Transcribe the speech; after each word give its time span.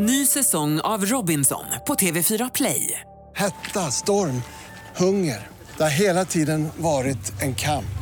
Ny 0.00 0.26
säsong 0.26 0.80
av 0.80 1.04
Robinson 1.04 1.64
på 1.86 1.94
TV4 1.94 2.50
Play. 2.54 3.00
Hetta, 3.36 3.80
storm, 3.80 4.42
hunger. 4.96 5.46
Det 5.76 5.82
har 5.82 5.90
hela 5.90 6.24
tiden 6.24 6.68
varit 6.76 7.42
en 7.42 7.54
kamp. 7.54 7.98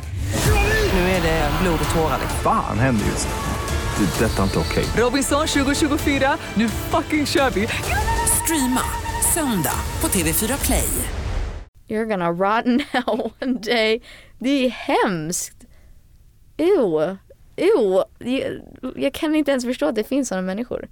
Nu 0.93 0.99
är 0.99 1.21
det 1.21 1.51
blod 1.61 1.79
och 1.89 1.95
tårar. 1.95 2.19
Fan 2.43 2.79
händer 2.79 3.05
just 3.05 3.27
nu. 3.27 4.05
Det. 4.05 4.25
är 4.25 4.29
Detta 4.29 4.39
är 4.39 4.43
inte 4.43 4.59
okej. 4.59 4.85
Robinson 5.03 5.47
2024, 5.47 6.37
nu 6.53 6.69
fucking 6.69 7.25
kör 7.25 7.49
vi! 7.49 7.67
Streama 8.43 8.81
söndag 9.33 9.79
på 9.99 10.07
TV4 10.07 10.65
Play. 10.65 10.89
You're 11.87 12.05
gonna 12.05 12.31
rot 12.31 12.65
now 12.65 13.31
one 13.41 13.59
day. 13.59 14.01
Det 14.39 14.65
är 14.65 14.69
hemskt. 14.69 15.65
Ew. 16.57 17.17
Ew. 17.55 18.03
Jag, 18.19 18.61
jag 18.95 19.13
kan 19.13 19.35
inte 19.35 19.51
ens 19.51 19.65
förstå 19.65 19.85
att 19.85 19.95
det 19.95 20.03
finns 20.03 20.27
sådana 20.27 20.45
människor. 20.45 20.87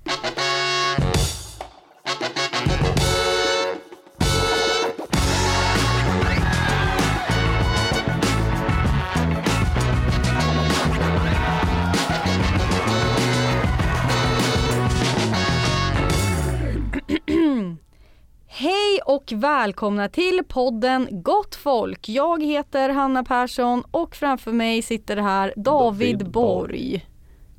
Och 19.15 19.32
välkomna 19.36 20.10
till 20.10 20.42
podden 20.47 21.07
Gott 21.11 21.56
folk. 21.56 22.10
Jag 22.10 22.43
heter 22.43 22.89
Hanna 22.89 23.23
Persson 23.23 23.83
och 23.92 24.15
framför 24.15 24.51
mig 24.51 24.82
sitter 24.82 25.18
här 25.18 25.54
David, 25.56 26.18
David 26.18 26.32
Borg. 26.32 27.06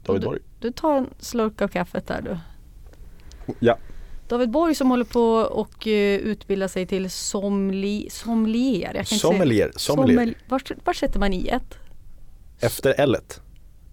David 0.05 0.23
du, 0.23 0.27
Borg. 0.27 0.41
Du 0.61 0.73
tar 0.73 0.97
en 0.97 1.07
slurk 1.19 1.63
av 1.63 1.69
kaffet 1.69 2.07
där 2.07 2.23
du. 2.23 2.39
Ja. 3.61 3.77
David 4.29 4.51
Borg 4.51 4.75
som 4.75 4.91
håller 4.91 5.05
på 5.05 5.23
och 5.35 5.87
uh, 5.87 5.93
utbildar 6.17 6.69
sig 6.69 6.87
till 6.87 7.11
somli, 7.11 8.09
sommelier. 8.11 8.81
Jag 8.87 8.93
kan 8.95 8.99
inte 9.01 9.09
säga- 9.09 9.19
Sommelier. 9.33 9.73
Sommelier. 9.77 10.17
Sommel- 10.17 10.35
var, 10.49 10.63
var 10.85 10.93
sätter 10.93 11.21
man 11.21 11.33
i 11.33 11.49
ett? 11.49 11.75
Efter 12.61 12.95
L. 12.99 13.17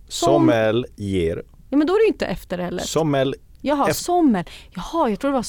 Som- 0.08 0.28
Sommelier. 0.28 1.44
Ja 1.70 1.78
men 1.78 1.88
då 1.88 1.94
är 1.94 1.98
det 1.98 2.04
ju 2.04 2.08
inte 2.08 2.26
efter 2.26 2.58
heller. 2.58 2.84
Sommel... 2.84 3.36
Jaha, 3.62 3.90
efter- 3.90 4.04
sommel. 4.04 4.46
Jaha, 4.76 5.10
jag 5.10 5.20
tror 5.20 5.32
det 5.32 5.36
var 5.38 5.44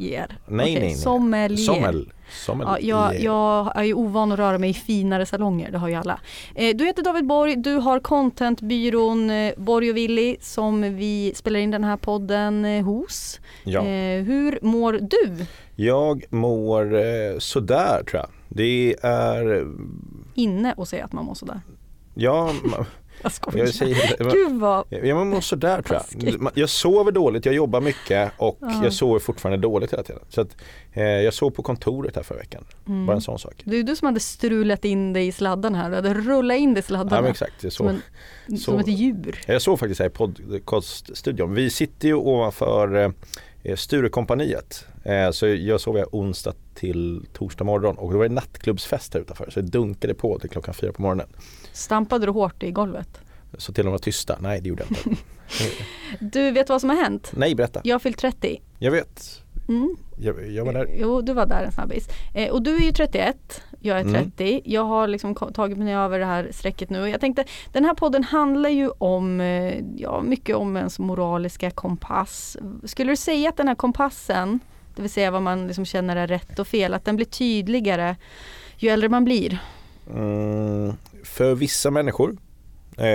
somlier. 0.00 0.38
Nej, 0.46 0.64
Okej, 0.64 0.74
nej, 0.74 0.82
nej. 0.82 0.94
Sommelier. 0.94 1.56
Sommel. 1.56 2.06
Ja, 2.08 2.14
Sommelier. 2.46 2.88
jag, 2.88 3.20
jag 3.20 3.76
är 3.76 3.84
ju 3.84 3.94
ovan 3.94 4.32
att 4.32 4.38
röra 4.38 4.58
mig 4.58 4.70
i 4.70 4.74
finare 4.74 5.26
salonger, 5.26 5.70
det 5.70 5.78
har 5.78 5.88
ju 5.88 5.94
alla. 5.94 6.20
Eh, 6.54 6.76
du 6.76 6.86
heter 6.86 7.02
David 7.02 7.26
Borg, 7.26 7.56
du 7.56 7.74
har 7.74 8.00
contentbyrån 8.00 9.30
eh, 9.30 9.52
Borg 9.56 9.90
och 9.90 9.96
Willy 9.96 10.36
som 10.40 10.96
vi 10.96 11.32
spelar 11.34 11.60
in 11.60 11.70
den 11.70 11.84
här 11.84 11.96
podden 11.96 12.64
eh, 12.64 12.84
hos. 12.84 13.40
Ja. 13.64 13.80
Hur 14.20 14.58
mår 14.62 14.92
du? 14.92 15.46
Jag 15.76 16.24
mår 16.30 17.38
sådär 17.38 18.02
tror 18.10 18.22
jag. 18.22 18.30
Det 18.48 18.96
är... 19.02 19.66
Inne 20.34 20.74
och 20.76 20.88
säga 20.88 21.04
att 21.04 21.12
man 21.12 21.24
mår 21.24 21.34
sådär. 21.34 21.60
Ja, 22.14 22.52
Jag 23.22 23.32
skojar. 23.32 23.58
jag 23.66 23.74
säger... 23.74 24.30
Gud 24.32 24.60
vad... 24.60 24.84
Ja, 24.88 25.14
man 25.14 25.28
mår 25.28 25.40
sådär 25.40 25.82
tror 25.82 26.00
jag. 26.20 26.52
Jag 26.54 26.68
sover 26.68 27.12
dåligt, 27.12 27.44
jag 27.46 27.54
jobbar 27.54 27.80
mycket 27.80 28.32
och 28.36 28.58
Ja. 28.60 28.80
jag 28.84 28.92
sover 28.92 29.18
fortfarande 29.18 29.58
dåligt 29.58 29.92
hela 29.92 30.02
tiden. 30.02 30.22
Så 30.28 30.40
att, 30.40 30.56
eh, 30.92 31.02
jag 31.04 31.34
sov 31.34 31.50
på 31.50 31.62
kontoret 31.62 32.16
här 32.16 32.22
förra 32.22 32.38
veckan. 32.38 32.64
Mm. 32.88 33.06
Bara 33.06 33.14
en 33.16 33.20
sån 33.22 33.38
sak. 33.38 33.62
Det 33.64 33.76
är 33.78 33.82
du 33.82 33.96
som 33.96 34.06
hade 34.06 34.20
strulat 34.20 34.84
in 34.84 35.12
dig 35.12 35.26
i 35.26 35.32
sladden 35.32 35.74
här, 35.74 35.90
du 35.90 35.96
hade 35.96 36.14
rullat 36.14 36.56
in 36.58 36.74
dig 36.74 36.78
i 36.80 36.82
sladden. 36.82 37.14
Ja 37.14 37.22
men 37.22 37.30
exakt, 37.30 37.62
jag 37.64 37.72
som, 37.72 37.86
sov. 37.86 37.96
en, 38.46 38.58
så- 38.58 38.64
som 38.64 38.78
ett 38.78 38.88
djur. 38.88 39.40
Jag 39.46 39.62
såg 39.62 39.78
faktiskt 39.78 40.00
här 40.00 40.06
i 40.06 40.10
podcaststudion. 40.10 41.54
Vi 41.54 41.70
sitter 41.70 42.08
ju 42.08 42.14
ovanför 42.14 43.12
eh, 43.64 43.76
Sturekompaniet. 43.76 44.86
Eh, 45.04 45.30
så 45.30 45.46
jag 45.46 45.80
sov 45.80 45.98
jag 45.98 46.14
onsdag 46.14 46.52
till 46.80 47.26
torsdag 47.32 47.64
morgon 47.64 47.96
och 47.98 48.12
då 48.12 48.18
var 48.18 48.28
det 48.28 48.34
nattklubbsfest 48.34 49.14
här 49.14 49.20
utanför. 49.20 49.50
Så 49.50 49.60
det 49.60 49.66
dunkade 49.66 50.14
på 50.14 50.38
till 50.38 50.50
klockan 50.50 50.74
fyra 50.74 50.92
på 50.92 51.02
morgonen. 51.02 51.26
Stampade 51.72 52.26
du 52.26 52.32
hårt 52.32 52.62
i 52.62 52.70
golvet? 52.70 53.20
Så 53.58 53.72
till 53.72 53.82
och 53.82 53.84
med 53.84 53.92
var 53.92 53.98
tysta. 53.98 54.38
Nej 54.40 54.60
det 54.60 54.68
gjorde 54.68 54.84
jag 54.88 55.12
inte. 55.12 55.22
Du, 56.20 56.50
vet 56.50 56.68
vad 56.68 56.80
som 56.80 56.90
har 56.90 56.96
hänt? 56.96 57.32
Nej 57.36 57.54
berätta. 57.54 57.80
Jag 57.84 57.94
har 57.94 58.00
fyllt 58.00 58.18
30. 58.18 58.62
Jag 58.78 58.90
vet. 58.90 59.42
Mm. 59.68 59.96
Jag, 60.18 60.50
jag 60.52 60.64
var 60.64 60.72
där. 60.72 60.86
Jo, 61.00 61.20
du 61.20 61.32
var 61.32 61.46
där 61.46 61.64
en 61.64 61.72
snabbis. 61.72 62.08
Eh, 62.34 62.50
och 62.50 62.62
du 62.62 62.76
är 62.76 62.80
ju 62.80 62.92
31, 62.92 63.62
jag 63.80 63.96
är 64.00 64.04
Mm. 64.04 64.30
30. 64.30 64.62
Jag 64.64 64.84
har 64.84 65.08
liksom 65.08 65.34
tagit 65.34 65.78
mig 65.78 65.94
över 65.94 66.18
det 66.18 66.24
här 66.24 66.48
strecket 66.52 66.90
nu. 66.90 67.08
Jag 67.08 67.20
tänkte, 67.20 67.44
den 67.72 67.84
här 67.84 67.94
podden 67.94 68.24
handlar 68.24 68.70
ju 68.70 68.88
om, 68.98 69.40
eh, 69.40 69.74
ja 69.96 70.22
mycket 70.22 70.56
om 70.56 70.76
ens 70.76 70.98
moraliska 70.98 71.70
kompass. 71.70 72.56
Skulle 72.84 73.12
du 73.12 73.16
säga 73.16 73.48
att 73.48 73.56
den 73.56 73.68
här 73.68 73.74
kompassen, 73.74 74.60
det 75.00 75.02
vill 75.02 75.10
säga 75.10 75.30
vad 75.30 75.42
man 75.42 75.66
liksom 75.66 75.84
känner 75.84 76.16
är 76.16 76.26
rätt 76.26 76.58
och 76.58 76.66
fel, 76.66 76.94
att 76.94 77.04
den 77.04 77.16
blir 77.16 77.26
tydligare 77.26 78.16
ju 78.76 78.88
äldre 78.88 79.08
man 79.08 79.24
blir? 79.24 79.58
Mm, 80.14 80.92
för 81.24 81.54
vissa 81.54 81.90
människor. 81.90 82.36
Blir 82.96 83.06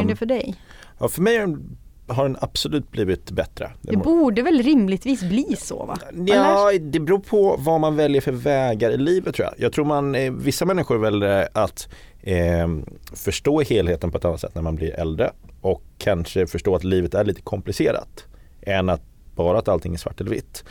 Eh, 0.00 0.06
det 0.06 0.16
för 0.16 0.26
dig? 0.26 0.54
ja, 0.98 1.08
för 1.08 1.22
mig 1.22 1.38
har 1.38 1.46
den- 1.46 1.76
har 2.06 2.24
den 2.24 2.36
absolut 2.40 2.90
blivit 2.90 3.30
bättre. 3.30 3.70
Det 3.80 3.96
borde 3.96 4.42
väl 4.42 4.62
rimligtvis 4.62 5.20
bli 5.22 5.56
så 5.58 5.84
va? 5.84 5.98
Ja, 6.26 6.70
det 6.80 7.00
beror 7.00 7.18
på 7.18 7.56
vad 7.58 7.80
man 7.80 7.96
väljer 7.96 8.20
för 8.20 8.32
vägar 8.32 8.90
i 8.90 8.96
livet 8.96 9.34
tror 9.34 9.46
jag. 9.48 9.54
Jag 9.64 9.72
tror 9.72 9.84
man, 9.84 10.14
eh, 10.14 10.32
vissa 10.32 10.64
människor 10.64 10.98
väljer 10.98 11.48
att 11.52 11.88
eh, 12.22 12.68
förstå 13.14 13.60
helheten 13.60 14.10
på 14.10 14.18
ett 14.18 14.24
annat 14.24 14.40
sätt 14.40 14.54
när 14.54 14.62
man 14.62 14.74
blir 14.76 14.94
äldre 15.00 15.30
och 15.60 15.82
kanske 15.98 16.46
förstå 16.46 16.74
att 16.76 16.84
livet 16.84 17.14
är 17.14 17.24
lite 17.24 17.40
komplicerat 17.42 18.24
än 18.62 18.88
att 18.88 19.02
bara 19.36 19.58
att 19.58 19.68
allting 19.68 19.94
är 19.94 19.98
svart 19.98 20.20
eller 20.20 20.30
vitt. 20.30 20.64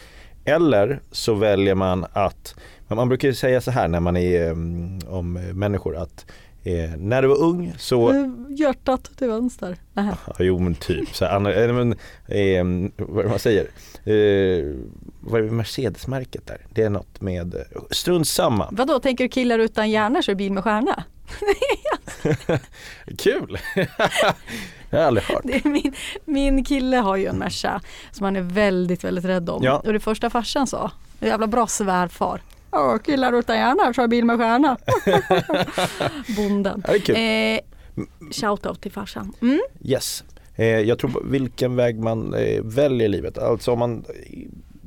Eller 0.46 1.00
så 1.12 1.34
väljer 1.34 1.76
man 1.76 2.06
att, 2.14 2.56
men 2.88 2.96
man 2.96 3.10
brukar 3.10 3.28
ju 3.28 3.34
säga 3.34 3.62
så 3.62 3.72
här 3.72 3.88
när 3.88 4.00
man 4.00 4.18
är 4.18 4.48
eh, 4.48 4.52
om 5.16 5.34
människor 5.54 5.98
att 5.98 6.26
eh, 6.64 6.90
när 6.98 7.22
du 7.22 7.28
var 7.28 7.38
ung 7.42 7.74
så 7.78 8.10
Eh, 8.10 8.26
Hjärtat 8.50 9.12
till 9.18 9.28
vänster. 9.28 9.78
Nähä. 9.94 10.16
Jo 10.40 10.60
men 10.60 10.76
typ 10.76 11.16
så 11.16 11.26
här, 11.26 11.40
men, 11.40 11.92
eh, 11.94 12.98
vad 13.08 13.20
är 13.20 13.24
det 13.24 13.30
man 13.30 13.40
säger? 13.40 13.64
Eh, 14.04 14.76
vad 15.20 15.42
är 15.42 15.46
det 15.46 15.52
Mercedes-märket 15.52 16.48
där? 16.48 16.66
Det 16.74 16.84
är 16.84 16.90
något 16.90 17.22
med, 17.22 17.56
eh, 17.56 17.62
strunt 17.92 18.28
samma. 18.28 18.70
Vadå, 18.72 19.00
tänker 19.00 19.24
du 19.24 19.30
killar 19.30 19.60
utan 19.60 19.90
hjärna 19.92 20.22
kör 20.22 20.36
bil 20.36 20.52
med 20.54 20.64
stjärna? 20.64 21.04
Kul! 23.18 23.58
jag 24.98 25.04
har 25.04 25.08
aldrig 25.08 25.26
hört. 25.26 25.42
Det 25.44 25.66
är 25.66 25.70
min, 25.70 25.94
min 26.26 26.64
kille 26.64 26.98
har 26.98 27.16
ju 27.16 27.26
en 27.26 27.38
Merca 27.38 27.82
som 28.12 28.24
han 28.24 28.36
är 28.36 28.42
väldigt, 28.42 29.04
väldigt 29.04 29.26
rädd 29.26 29.50
om. 29.50 29.64
Ja. 29.64 29.82
Och 29.86 29.94
det 29.94 30.00
första 30.00 30.30
farsan 30.30 30.68
sa, 30.68 30.92
en 31.20 31.28
jävla 31.28 31.48
bra 31.48 31.68
svärfar. 31.68 32.42
Ja, 32.72 32.98
killar 32.98 33.34
utan 33.40 33.56
hjärna 33.56 33.94
kör 33.94 34.08
bil 34.08 34.26
med 34.26 34.38
stjärna. 34.38 34.78
Bonden. 36.38 36.84
Ja, 36.88 36.94
det 36.94 36.98
är 36.98 37.00
kul. 37.00 37.16
Eh, 37.16 38.32
Shoutout 38.32 38.82
till 38.82 38.92
farsan. 38.92 39.34
Mm. 39.42 39.62
Yes. 39.84 40.24
Eh, 40.56 40.66
jag 40.66 41.00
tror 41.00 41.24
vilken 41.26 41.76
väg 41.76 42.00
man 42.00 42.34
eh, 42.34 42.62
väljer 42.64 43.06
i 43.06 43.10
livet, 43.10 43.38
alltså 43.38 43.72
om 43.72 43.80
man 43.80 44.06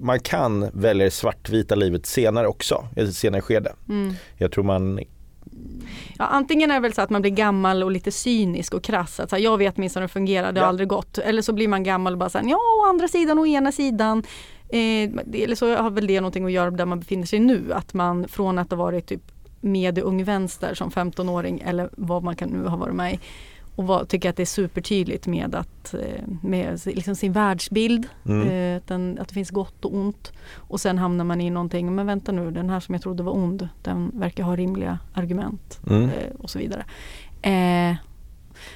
man 0.01 0.21
kan 0.21 0.71
välja 0.73 1.05
det 1.05 1.11
svartvita 1.11 1.75
livet 1.75 2.07
senare 2.07 2.47
också, 2.47 2.89
i 2.97 3.01
ett 3.01 3.15
senare 3.15 3.41
skede. 3.41 3.73
Mm. 3.89 4.15
Jag 4.37 4.53
tror 4.53 4.65
man, 4.65 5.01
Ja, 6.19 6.25
antingen 6.27 6.71
är 6.71 6.75
det 6.75 6.81
väl 6.81 6.93
så 6.93 7.03
att 7.03 7.11
man 7.11 7.23
blir 7.23 7.33
gammal 7.33 7.83
och 7.83 7.91
lite 7.91 8.13
cynisk 8.13 8.75
och 8.75 8.83
krass. 8.83 9.21
Att 9.21 9.31
så 9.31 9.37
här, 9.37 9.43
jag 9.43 9.59
vet 9.59 9.77
minst 9.77 9.97
hur 9.97 10.01
det 10.01 10.09
fungerar, 10.09 10.53
det 10.53 10.61
har 10.61 10.65
Ja. 10.67 10.69
aldrig 10.69 10.89
gått. 10.89 11.19
Eller 11.19 11.43
så 11.43 11.53
blir 11.53 11.69
man 11.69 11.83
gammal 11.83 12.13
och 12.13 12.19
bara 12.19 12.31
säger 12.31 12.49
ja 12.51 12.57
å 12.57 12.89
andra 12.89 13.09
sidan 13.09 13.39
och 13.39 13.47
ena 13.49 13.73
sidan. 13.73 14.19
Eh, 14.69 15.11
det- 15.27 15.45
eller 15.45 15.55
så 15.55 15.77
har 15.77 15.91
väl 15.91 16.07
det 16.07 16.21
någonting 16.21 16.45
att 16.45 16.53
göra 16.53 16.71
där 16.71 16.87
man 16.87 17.01
befinner 17.01 17.27
sig 17.27 17.39
nu. 17.39 17.73
Att 17.73 17.95
man 17.95 18.29
från 18.29 18.59
att 18.59 18.71
ha 18.71 18.77
varit 18.79 19.07
typ 19.07 19.23
med 19.61 19.99
ung 19.99 20.25
vänster 20.25 20.75
som 20.75 20.91
15-åring 20.91 21.63
eller 21.67 21.89
vad 21.93 22.23
man 22.23 22.37
kan 22.37 22.49
nu 22.49 22.67
ha 22.69 22.77
varit 22.77 22.95
med 22.95 23.15
i. 23.15 23.19
Och 23.77 23.87
vad, 23.87 24.09
tycker 24.09 24.31
att 24.31 24.37
det 24.37 24.43
är 24.43 24.45
supertydligt 24.45 25.27
med 25.27 25.55
att 25.55 25.95
eh, 25.95 26.01
med 26.43 26.81
liksom 26.85 27.15
sin 27.15 27.33
världsbild. 27.33 28.09
Mm. 28.27 28.49
Eh, 28.49 28.77
att, 28.77 28.87
den, 28.87 29.19
att 29.21 29.29
det 29.29 29.35
finns 29.35 29.51
gott 29.51 29.85
och 29.85 29.95
ont. 29.95 30.33
Och 30.55 30.81
sen 30.81 30.99
hamnar 30.99 31.25
man 31.25 31.41
i 31.41 31.51
någonting, 31.51 31.95
men 31.95 32.07
vänta 32.07 32.33
nu 32.33 32.51
den 32.51 32.71
här 32.71 32.81
som 32.81 32.95
jag 32.95 33.03
trodde 33.03 33.23
var 33.23 33.33
ond, 33.33 33.69
den 33.83 34.11
verkar 34.15 34.45
ha 34.45 34.57
rimliga 34.57 34.99
argument 35.15 35.81
mm. 35.91 36.03
eh, 36.03 36.31
och 36.39 36.51
så 36.51 36.59
vidare. 36.59 36.85
Eh, 37.43 37.97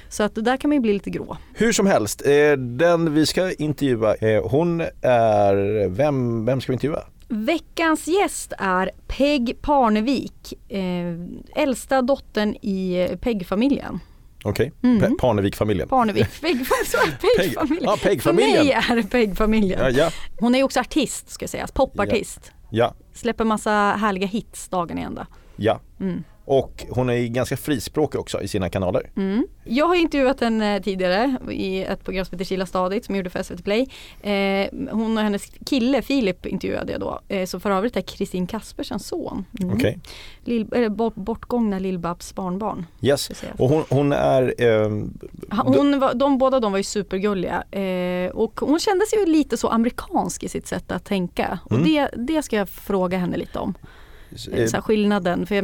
så 0.09 0.23
att 0.23 0.35
där 0.35 0.57
kan 0.57 0.69
man 0.69 0.75
ju 0.75 0.81
bli 0.81 0.93
lite 0.93 1.09
grå. 1.09 1.37
Hur 1.53 1.71
som 1.71 1.87
helst, 1.87 2.25
eh, 2.25 2.57
den 2.57 3.13
vi 3.13 3.25
ska 3.25 3.51
intervjua, 3.51 4.15
eh, 4.15 4.49
hon 4.49 4.81
är, 5.01 5.87
vem, 5.89 6.45
vem 6.45 6.61
ska 6.61 6.71
vi 6.71 6.73
intervjua? 6.73 7.03
Veckans 7.27 8.07
gäst 8.07 8.53
är 8.57 8.91
Peg 9.07 9.61
Parnevik, 9.61 10.53
eh, 10.69 11.15
äldsta 11.55 12.01
dottern 12.01 12.55
i 12.55 13.07
Peg-familjen. 13.21 13.99
Okej, 14.43 14.71
Mm. 14.83 15.01
Pe- 15.01 15.17
Parnevik-familjen. 15.19 15.87
Parnevik, 15.87 16.27
Peg-familjen. 16.41 18.21
För 18.21 18.33
mig 18.33 18.71
är 18.71 18.95
det 18.95 19.03
Peg-familjen. 19.03 19.79
Ja, 19.79 19.89
ja, 19.89 20.11
Hon 20.39 20.55
är 20.55 20.63
också 20.63 20.79
artist 20.79 21.29
ska 21.29 21.47
sägas, 21.47 21.71
popartist. 21.71 22.51
ja, 22.69 22.93
Släpper 23.13 23.45
massa 23.45 23.71
härliga 23.71 24.27
hits 24.27 24.69
dagen 24.69 24.97
i 24.97 25.01
ända. 25.01 25.27
ja. 25.55 25.79
Mm. 25.99 26.23
Och 26.45 26.85
hon 26.89 27.09
är 27.09 27.27
ganska 27.27 27.57
frispråkig 27.57 28.19
också 28.19 28.41
i 28.41 28.47
sina 28.47 28.69
kanaler. 28.69 29.09
Mm. 29.17 29.47
Jag 29.63 29.87
har 29.87 29.95
intervjuat 29.95 30.39
henne 30.41 30.81
tidigare 30.83 31.37
i 31.51 31.83
ett 31.83 32.03
program 32.03 32.25
som 32.25 32.35
heter 32.35 32.45
Kila 32.45 32.65
stadigt 32.65 33.05
som 33.05 33.15
jag 33.15 33.17
gjorde 33.19 33.29
för 33.29 33.43
SVT 33.43 33.63
Play. 33.63 33.87
Eh, 34.21 34.67
hon 34.91 35.17
och 35.17 35.23
hennes 35.23 35.45
kille 35.65 36.01
Filip 36.01 36.45
intervjuade 36.45 36.91
jag 36.91 37.01
då, 37.01 37.19
eh, 37.27 37.45
som 37.45 37.61
för 37.61 37.71
övrigt 37.71 37.97
är 37.97 38.01
Kristin 38.01 38.47
Kaspersens 38.47 39.07
son. 39.07 39.45
Mm. 39.61 39.75
Okej. 39.75 39.99
Lill, 40.43 40.67
eller 40.75 40.89
bort, 40.89 41.15
bortgångna 41.15 41.79
Lill-Babs 41.79 42.35
barnbarn. 42.35 42.85
Yes. 43.01 43.31
Och 43.57 43.69
hon, 43.69 43.83
hon 43.89 44.11
är... 44.13 44.53
Ha- 45.55 45.63
Hon 45.63 45.99
var, 45.99 46.13
de 46.13 46.37
båda 46.37 46.59
de 46.59 46.71
var 46.71 46.79
ju 46.79 46.83
supergulliga 46.83 47.63
eh, 47.71 48.31
och 48.31 48.59
hon 48.59 48.79
kändes 48.79 49.13
ju 49.13 49.25
lite 49.25 49.57
så 49.57 49.67
amerikansk 49.67 50.43
i 50.43 50.49
sitt 50.49 50.67
sätt 50.67 50.91
att 50.91 51.05
tänka. 51.05 51.59
Och 51.63 51.71
Mm. 51.77 51.83
det, 51.83 52.09
det 52.17 52.41
ska 52.43 52.55
jag 52.55 52.69
fråga 52.69 53.17
henne 53.17 53.37
lite 53.37 53.59
om. 53.59 53.73
Eh, 54.53 54.65
Så 54.65 54.81
skillnaden 54.81 55.45
för, 55.45 55.61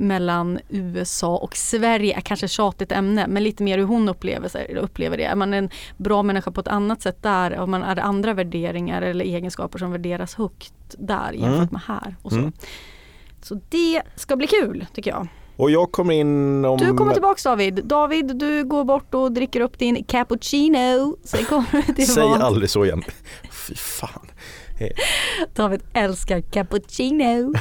mellan 0.00 0.58
USA 0.68 1.36
och 1.36 1.56
Sverige 1.56 2.16
är 2.16 2.20
kanske 2.20 2.46
ett 2.46 2.50
tjatigt 2.52 2.92
ämne 2.92 3.26
men 3.28 3.42
lite 3.44 3.62
mer 3.62 3.78
hur 3.78 3.84
hon 3.84 4.08
upplever, 4.08 4.76
upplever 4.76 5.16
det. 5.16 5.24
Är 5.24 5.34
man 5.36 5.54
en 5.54 5.70
bra 5.96 6.22
människa 6.22 6.50
på 6.50 6.60
ett 6.60 6.68
annat 6.68 7.02
sätt 7.02 7.22
där? 7.22 7.50
Har 7.50 7.66
man, 7.66 7.82
är 7.82 7.94
det 7.94 8.02
andra 8.02 8.34
värderingar 8.34 9.02
eller 9.02 9.24
egenskaper 9.24 9.78
som 9.78 9.92
värderas 9.92 10.34
högt 10.34 10.72
där 10.98 11.32
jämfört 11.32 11.56
Mm. 11.56 11.68
med 11.70 11.80
här? 11.86 12.16
Och 12.22 12.32
så. 12.32 12.38
Mm. 12.38 12.52
så 13.42 13.60
det 13.68 14.02
ska 14.16 14.36
bli 14.36 14.46
kul 14.46 14.86
tycker 14.94 15.10
jag. 15.10 15.26
och 15.56 15.70
jag 15.70 15.92
kommer 15.92 16.14
in 16.14 16.64
om... 16.64 16.78
Du 16.78 16.94
kommer 16.94 17.12
tillbaks 17.12 17.42
David. 17.42 17.80
David 17.84 18.36
du 18.36 18.64
går 18.64 18.84
bort 18.84 19.14
och 19.14 19.32
dricker 19.32 19.60
upp 19.60 19.78
din 19.78 20.04
cappuccino. 20.04 21.16
Sen 21.24 21.44
kommer 21.44 21.66
du 21.72 21.82
Säg 22.04 22.06
tillbaks. 22.06 22.40
aldrig 22.42 22.70
så 22.70 22.84
igen. 22.84 23.02
Fy 23.68 23.74
fan. 23.74 24.26
David 25.54 25.82
älskar 25.94 26.40
cappuccino. 26.40 27.54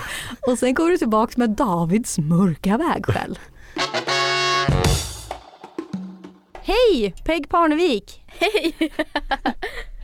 Och 0.47 0.59
sen 0.59 0.75
kommer 0.75 0.89
du 0.91 0.97
tillbaks 0.97 1.37
med 1.37 1.49
Davids 1.49 2.17
mörka 2.19 2.77
vägskäl. 2.77 3.39
Hej 6.63 7.13
Peg 7.25 7.49
Parnevik! 7.49 8.23
Hej! 8.27 8.75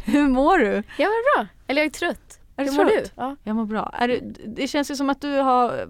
Hur 0.06 0.27
mår 0.27 0.57
du? 0.57 0.83
Jag 0.97 1.07
mår 1.09 1.35
bra. 1.38 1.47
Eller 1.67 1.81
jag 1.81 1.85
är 1.85 1.89
trött. 2.00 2.39
Är 2.57 2.65
du 2.65 2.71
Hur 2.71 2.77
mår 2.77 2.85
trött? 2.85 3.03
du? 3.03 3.09
Ja. 3.15 3.35
Jag 3.44 3.56
mår 3.56 3.65
bra. 3.65 3.91
Är 4.00 4.07
du, 4.07 4.33
det 4.47 4.67
känns 4.67 4.91
ju 4.91 4.95
som 4.95 5.09
att 5.09 5.21
du 5.21 5.31
har, 5.31 5.88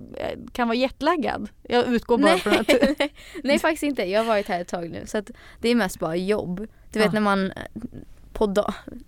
kan 0.52 0.68
vara 0.68 0.76
jetlaggad. 0.78 1.50
Jag 1.64 1.88
utgår 1.88 2.18
bara 2.18 2.32
Nej, 2.32 2.40
från 2.40 2.54
att... 2.54 2.68
nej, 3.00 3.14
nej 3.44 3.60
faktiskt 3.60 3.84
inte. 3.84 4.04
Jag 4.04 4.20
har 4.20 4.26
varit 4.28 4.48
här 4.48 4.62
ett 4.62 4.68
tag 4.68 4.90
nu 4.90 5.04
så 5.06 5.22
det 5.62 5.70
är 5.70 5.76
mest 5.76 6.00
bara 6.00 6.16
jobb. 6.16 6.68
Du 6.92 7.00
vet 7.00 7.06
Ja. 7.06 7.12
när 7.12 7.22
man 7.22 7.52
på 8.36 8.54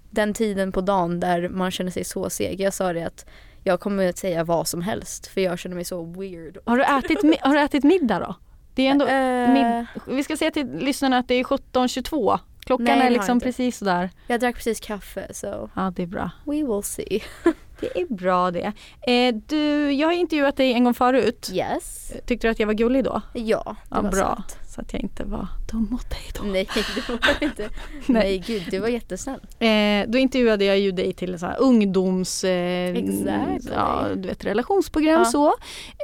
den 0.09 0.33
tiden 0.33 0.71
på 0.71 0.81
dagen 0.81 1.19
där 1.19 1.49
man 1.49 1.71
känner 1.71 1.91
sig 1.91 2.03
så 2.03 2.29
seg. 2.29 2.61
Jag 2.61 2.73
sa 2.73 2.93
det 2.93 3.03
att 3.03 3.25
jag 3.63 3.79
kommer 3.79 4.09
att 4.09 4.17
säga 4.17 4.43
vad 4.43 4.67
som 4.67 4.81
helst 4.81 5.27
för 5.27 5.41
jag 5.41 5.59
känner 5.59 5.75
mig 5.75 5.85
så 5.85 6.03
weird. 6.03 6.57
Har 6.65 6.77
du 6.77 6.83
ätit, 6.83 7.41
har 7.41 7.53
du 7.53 7.59
ätit 7.59 7.83
middag 7.83 8.19
då? 8.19 8.35
Det 8.75 8.87
är 8.87 8.91
ändå, 8.91 9.07
Eh, 9.07 9.53
mid, 9.53 9.85
vi 10.17 10.23
ska 10.23 10.37
säga 10.37 10.51
till 10.51 10.67
lyssnarna 10.77 11.17
att 11.17 11.27
det 11.27 11.35
är 11.35 11.43
17.22. 11.43 12.39
Klockan 12.65 12.85
Nej, 12.85 13.07
är 13.07 13.09
liksom 13.09 13.39
precis 13.39 13.77
sådär. 13.77 14.09
Jag 14.27 14.39
drack 14.39 14.55
precis 14.55 14.79
kaffe 14.79 15.27
så 15.33 15.69
Ja 15.75 15.93
det 15.95 16.03
är 16.03 16.07
bra. 16.07 16.31
we 16.45 16.53
will 16.63 16.83
see. 16.83 17.23
Det 17.79 18.01
är 18.01 18.05
bra 18.13 18.51
det. 18.51 18.73
Eh, 19.07 19.35
du, 19.47 19.91
jag 19.91 20.07
har 20.07 20.13
intervjuat 20.13 20.57
dig 20.57 20.73
en 20.73 20.83
gång 20.83 20.93
förut. 20.93 21.49
Yes. 21.53 22.13
Tyckte 22.25 22.47
du 22.47 22.51
att 22.51 22.59
jag 22.59 22.67
var 22.67 22.73
gullig 22.73 23.03
då? 23.03 23.21
Ja, 23.33 23.75
det 23.89 23.95
Ja, 23.95 24.01
var 24.01 24.11
bra. 24.11 24.35
sant. 24.35 24.57
Att 24.79 24.93
jag 24.93 25.01
inte 25.01 25.23
var 25.23 25.47
dum 25.71 25.87
mot 25.91 26.09
dig 26.09 26.19
då. 26.39 26.43
Nej 26.43 26.67
det 26.95 27.09
var 27.09 27.43
inte. 27.43 27.69
Nej 28.07 28.37
gud, 28.47 28.63
du 28.71 28.79
var 28.79 28.87
jättesnäll. 28.87 29.39
Eh, 29.59 30.09
då 30.11 30.17
intervjuade 30.17 30.65
jag 30.65 30.79
ju 30.79 30.91
dig 30.91 31.13
till 31.13 31.39
så 31.39 31.45
här 31.45 31.55
ungdoms... 31.61 32.43
Eh, 32.43 32.95
Exactly. 32.97 33.71
ja, 33.73 34.05
du 34.15 34.27
vet, 34.27 34.45
relationsprogram 34.45 35.19
Ja. 35.19 35.25
så. 35.25 35.47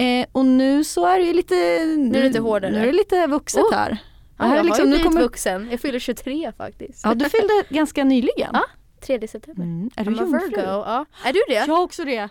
Eh, 0.04 0.26
och 0.32 0.46
nu 0.46 0.84
så 0.84 1.06
är 1.08 1.20
det 1.20 1.26
ju 1.26 1.34
lite... 1.34 1.56
Nu, 1.98 2.18
är 2.18 2.22
det 2.22 2.28
lite 2.28 2.40
hårdare. 2.40 2.72
Nu 2.72 2.78
är 2.82 2.86
det 2.86 2.92
lite 2.94 3.28
vuxet 3.28 3.62
Oh. 3.64 3.74
här. 3.74 3.98
Ja, 4.38 4.46
här 4.46 4.52
är 4.52 4.56
jag 4.58 4.66
liksom- 4.66 4.80
har 4.82 4.86
ju 4.86 4.92
blivit 4.92 5.06
kommer- 5.08 5.22
vuxen. 5.22 5.68
Jag 5.72 5.80
fyller 5.80 6.00
23 6.00 6.52
faktiskt. 6.58 7.02
Ja, 7.04 7.14
du 7.14 7.30
fyllde 7.30 7.54
ganska 7.70 8.04
nyligen. 8.04 8.50
Ja, 8.54 8.64
3 9.02 9.28
september. 9.28 9.64
Mm. 9.64 9.90
Är 9.96 10.04
du 10.06 10.12
I'm 10.12 10.20
jungfru? 10.20 10.62
Ja. 10.62 11.06
Är 11.26 11.34
du 11.34 11.40
det? 11.48 11.54
Jag 11.68 11.84
också 11.84 12.04
det. 12.06 12.30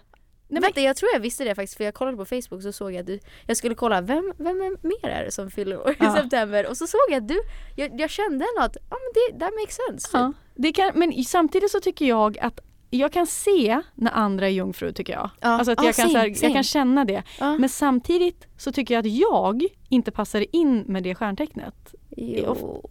Nej, 0.52 0.60
Vänta, 0.62 0.80
jag 0.80 0.96
tror 0.96 1.10
jag 1.12 1.20
visste 1.20 1.44
det 1.44 1.54
faktiskt 1.54 1.76
för 1.76 1.84
jag 1.84 1.94
kollade 1.94 2.16
på 2.16 2.24
Facebook 2.24 2.62
så 2.62 2.72
såg 2.72 2.92
jag 2.92 3.00
att 3.00 3.06
du, 3.06 3.18
jag 3.46 3.56
skulle 3.56 3.74
kolla 3.74 4.00
vem, 4.00 4.32
vem 4.36 4.60
är 4.60 4.86
mer 4.88 5.08
är 5.14 5.24
det 5.24 5.30
som 5.30 5.50
fyller 5.50 5.80
år 5.80 5.90
i 5.90 5.96
Ja. 5.98 6.16
september 6.16 6.66
och 6.66 6.76
så 6.76 6.86
såg 6.86 7.00
jag 7.10 7.16
att 7.22 7.28
du, 7.28 7.40
jag, 7.76 8.00
jag 8.00 8.10
kände 8.10 8.44
ändå 8.54 8.62
att 8.66 8.76
ja 8.90 8.96
men 8.96 9.38
det, 9.38 9.44
that 9.44 9.52
makes 9.60 9.76
sense. 9.88 10.06
typ. 10.08 10.12
Ja. 10.14 10.32
Det 10.54 10.72
kan, 10.72 10.90
men 10.94 11.24
samtidigt 11.24 11.70
så 11.70 11.80
tycker 11.80 12.04
jag 12.04 12.38
att 12.38 12.60
jag 12.90 13.12
kan 13.12 13.26
se 13.26 13.80
när 13.94 14.10
andra 14.10 14.46
är 14.46 14.50
jungfru 14.50 14.92
tycker 14.92 15.12
jag. 15.12 15.30
Ja. 15.40 15.48
Alltså 15.48 15.72
att 15.72 15.78
Ja, 15.78 15.84
jag, 15.84 15.94
kan, 15.94 16.08
same, 16.08 16.18
här, 16.18 16.34
jag 16.42 16.52
kan 16.52 16.62
känna 16.64 17.04
det. 17.04 17.22
Ja. 17.40 17.58
Men 17.58 17.68
samtidigt 17.68 18.46
så 18.56 18.72
tycker 18.72 18.94
jag 18.94 19.06
att 19.06 19.12
jag 19.12 19.62
inte 19.88 20.10
passar 20.10 20.46
in 20.56 20.78
med 20.86 21.02
det 21.02 21.14
stjärntecknet. 21.14 21.94
Jo. 22.16 22.82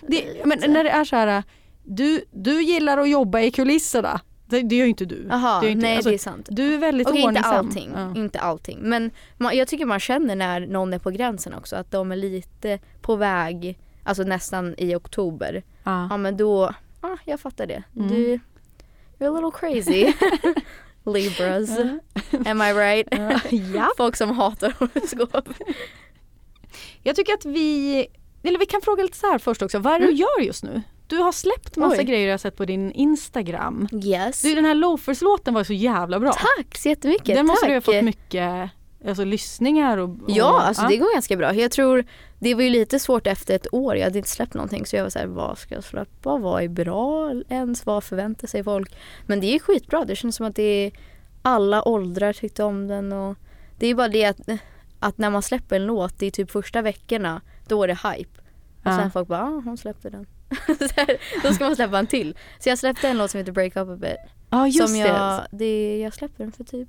Det, 0.00 0.42
men 0.44 0.58
när 0.72 0.84
det 0.84 0.90
är 0.90 1.04
så 1.04 1.16
här, 1.16 1.42
du, 1.84 2.24
du 2.30 2.62
gillar 2.62 2.98
att 2.98 3.10
jobba 3.10 3.40
i 3.40 3.50
kulisserna. 3.50 4.20
Det, 4.48 4.62
det 4.62 4.76
gör 4.76 4.84
ju 4.84 4.90
inte 4.90 5.04
du. 5.04 5.26
Jaha, 5.30 5.60
det 5.60 5.70
inte, 5.70 5.82
nej 5.86 5.94
alltså, 5.96 6.10
det 6.10 6.16
är 6.16 6.18
sant. 6.18 6.48
Du 6.50 6.74
är 6.74 6.78
väldigt 6.78 7.08
inte 7.08 7.22
ordningsam. 7.22 7.54
allting, 7.66 7.90
Ja. 7.94 8.14
inte 8.16 8.40
allting. 8.40 8.78
Men 8.82 9.10
man, 9.36 9.56
jag 9.56 9.68
tycker 9.68 9.84
man 9.86 10.00
känner 10.00 10.36
när 10.36 10.66
någon 10.66 10.92
är 10.92 10.98
på 10.98 11.10
gränsen 11.10 11.54
också 11.54 11.76
att 11.76 11.90
de 11.90 12.12
är 12.12 12.16
lite 12.16 12.78
på 13.00 13.16
väg, 13.16 13.78
alltså 14.04 14.22
nästan 14.22 14.74
i 14.78 14.94
oktober. 14.94 15.62
Ja. 15.84 16.06
Ja 16.10 16.16
men 16.16 16.36
då, 16.36 16.74
ja 17.02 17.18
jag 17.24 17.40
fattar 17.40 17.66
det. 17.66 17.82
Mm. 17.96 18.08
Du, 18.08 18.40
you're 19.18 19.36
a 19.38 19.40
little 19.40 19.50
crazy. 19.60 20.12
Libras. 21.06 21.78
Am 22.46 22.62
I 22.62 22.72
right? 22.72 23.08
ja. 23.74 23.88
Folk 23.96 24.16
som 24.16 24.30
hatar 24.30 24.74
horoskop. 24.78 25.48
Jag 27.02 27.16
tycker 27.16 27.34
att 27.34 27.44
vi, 27.44 28.06
eller 28.42 28.58
vi 28.58 28.66
kan 28.66 28.80
fråga 28.80 29.02
lite 29.02 29.16
så 29.16 29.26
här 29.26 29.38
först 29.38 29.62
också. 29.62 29.78
Vad 29.78 29.94
är 29.94 30.00
det 30.00 30.06
du 30.06 30.12
gör 30.12 30.40
just 30.40 30.64
nu? 30.64 30.82
Du 31.06 31.16
har 31.16 31.32
släppt 31.32 31.76
massa. 31.76 31.96
Oj. 32.00 32.04
grejer 32.04 32.26
jag 32.26 32.32
har 32.32 32.38
sett 32.38 32.56
på 32.56 32.64
din 32.64 32.92
Instagram. 32.92 33.88
Yes. 34.04 34.42
Du, 34.42 34.54
den 34.54 34.64
här 34.64 34.74
Loafers-låten 34.74 35.54
var 35.54 35.64
så 35.64 35.72
jävla 35.72 36.20
bra. 36.20 36.32
Tack 36.32 36.76
så 36.78 36.88
jättemycket. 36.88 37.36
Den 37.36 37.46
måste 37.46 37.60
Tack. 37.66 37.68
du 37.70 37.74
ha 37.74 37.80
fått 37.80 38.04
mycket 38.04 38.70
alltså, 39.06 39.24
lyssningar 39.24 39.98
och, 39.98 40.08
och 40.08 40.30
Ja, 40.30 40.60
alltså 40.60 40.86
det 40.86 40.96
går 40.96 41.14
ganska 41.14 41.36
bra. 41.36 41.54
Jag 41.54 41.70
tror 41.70 42.04
det 42.38 42.54
var 42.54 42.62
ju 42.62 42.70
lite 42.70 42.98
svårt 42.98 43.26
efter 43.26 43.56
ett 43.56 43.66
år. 43.74 43.96
Jag 43.96 44.04
hade 44.04 44.18
inte 44.18 44.30
släppt 44.30 44.54
någonting 44.54 44.86
så 44.86 44.96
jag 44.96 45.02
var 45.02 45.10
såhär, 45.10 45.26
vad 45.26 45.58
ska 45.58 45.74
jag 45.74 45.84
släppa? 45.84 46.36
Vad 46.36 46.62
är 46.62 46.68
bra 46.68 47.32
ens? 47.48 47.86
Vad 47.86 48.04
förväntar 48.04 48.48
sig 48.48 48.64
folk? 48.64 48.96
Men 49.26 49.40
det 49.40 49.46
är 49.54 49.58
skitbra. 49.58 50.04
Det 50.04 50.16
känns 50.16 50.36
som 50.36 50.46
att 50.46 50.56
det 50.56 50.62
är 50.86 50.92
alla 51.42 51.88
åldrar 51.88 52.32
tyckte 52.32 52.64
om 52.64 52.88
den 52.88 53.12
och 53.12 53.36
det 53.78 53.86
är 53.86 53.94
bara 53.94 54.08
det 54.08 54.24
att, 54.24 54.40
att 55.00 55.18
när 55.18 55.30
man 55.30 55.42
släpper 55.42 55.76
en 55.76 55.86
låt, 55.86 56.18
det 56.18 56.26
är 56.26 56.30
typ 56.30 56.50
första 56.50 56.82
veckorna, 56.82 57.40
då 57.68 57.82
är 57.82 57.88
det 57.88 57.98
hype. 58.08 58.40
Och 58.80 58.86
Ja. 58.92 58.98
sen 58.98 59.10
folk 59.10 59.28
bara, 59.28 59.42
ah, 59.42 59.62
hon 59.64 59.76
släppte 59.76 60.10
den. 60.10 60.26
Här, 60.96 61.16
då 61.42 61.52
ska 61.52 61.64
man 61.64 61.76
släppa 61.76 61.98
en 61.98 62.06
till. 62.06 62.36
Så 62.58 62.68
jag 62.68 62.78
släppte 62.78 63.08
en 63.08 63.18
låt 63.18 63.30
som 63.30 63.38
heter 63.38 63.52
Break 63.52 63.76
Up 63.76 63.88
A 63.88 63.96
Bit. 63.96 64.16
Ja, 64.50 64.66
just 64.66 64.88
som 64.88 64.96
jag, 64.96 65.46
det. 65.50 65.98
Jag 65.98 66.14
släppte 66.14 66.42
den 66.42 66.52
för 66.52 66.64
typ, 66.64 66.88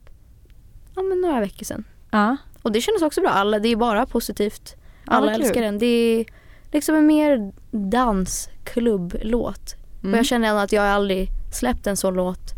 ja 0.96 1.02
men 1.02 1.22
några 1.22 1.40
veckor 1.40 1.66
sedan. 1.66 1.84
Ja. 2.12 2.38
Och 2.62 2.72
det 2.72 2.82
kändes 2.82 3.02
också 3.02 3.22
bra. 3.22 3.30
Alla, 3.30 3.60
det 3.60 3.70
är 3.70 3.76
bara 3.76 4.06
positivt. 4.06 4.76
Alla 5.06 5.34
kul. 5.34 5.42
älskar 5.42 5.62
den. 5.62 5.80
Det 5.80 5.86
är 5.86 6.26
liksom 6.72 6.96
en 6.96 7.06
mer 7.06 7.54
dansklubblåt. 7.72 9.76
Mm. 10.02 10.14
Och 10.14 10.20
jag 10.20 10.26
känner 10.26 10.48
ändå 10.48 10.62
att 10.62 10.72
jag 10.72 10.86
aldrig 10.86 11.30
släppt 11.54 11.88
en 11.88 11.98
sån 11.98 12.14
låt 12.14 12.54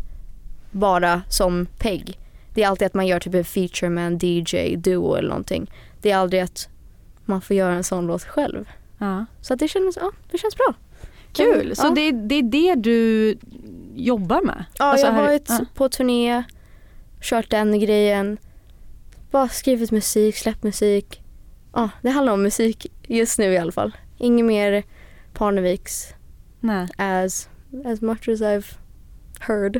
bara 0.70 1.22
som 1.28 1.66
Peg. 1.66 2.18
Det 2.54 2.62
är 2.62 2.68
alltid 2.68 2.86
att 2.86 2.94
man 2.94 3.06
gör 3.06 3.20
typ 3.20 3.34
en 3.34 3.44
feature 3.44 3.90
med 3.90 4.06
en 4.06 4.18
DJ, 4.22 4.76
duo 4.76 5.14
eller 5.14 5.28
någonting. 5.28 5.70
Det 6.02 6.10
är 6.10 6.16
aldrig 6.16 6.42
att 6.42 6.68
man 7.24 7.40
får 7.40 7.56
göra 7.56 7.74
en 7.74 7.84
sån 7.84 8.06
låt 8.06 8.24
själv. 8.24 8.68
Ja. 8.98 9.26
Så 9.40 9.54
att 9.54 9.60
det, 9.60 9.68
känns, 9.68 9.98
ja, 10.00 10.12
det 10.30 10.38
känns 10.38 10.56
bra. 10.56 10.74
Kul, 11.32 11.76
så 11.76 11.86
Ja. 11.86 11.90
det, 11.90 12.12
det 12.12 12.34
är 12.34 12.42
det 12.42 12.74
du 12.74 13.36
jobbar 13.94 14.42
med? 14.42 14.64
Ja, 14.78 14.84
Alltså 14.84 15.06
jag 15.06 15.12
har 15.12 15.22
varit 15.22 15.46
ja. 15.48 15.60
på 15.74 15.88
turné, 15.88 16.42
kört 17.22 17.50
den 17.50 17.80
grejen, 17.80 18.38
bara 19.30 19.48
skrivit 19.48 19.90
musik, 19.90 20.36
släppt 20.36 20.62
musik. 20.62 21.22
Ja, 21.74 21.88
det 22.02 22.10
handlar 22.10 22.32
om 22.32 22.42
musik 22.42 22.86
just 23.06 23.38
nu 23.38 23.44
i 23.52 23.58
alla 23.58 23.72
fall. 23.72 23.96
Inget 24.18 24.46
mer 24.46 24.82
Parneviks 25.32 26.14
as, 26.96 27.48
as 27.84 28.00
much 28.00 28.28
as 28.28 28.40
I've 28.40 28.74
heard. 29.40 29.74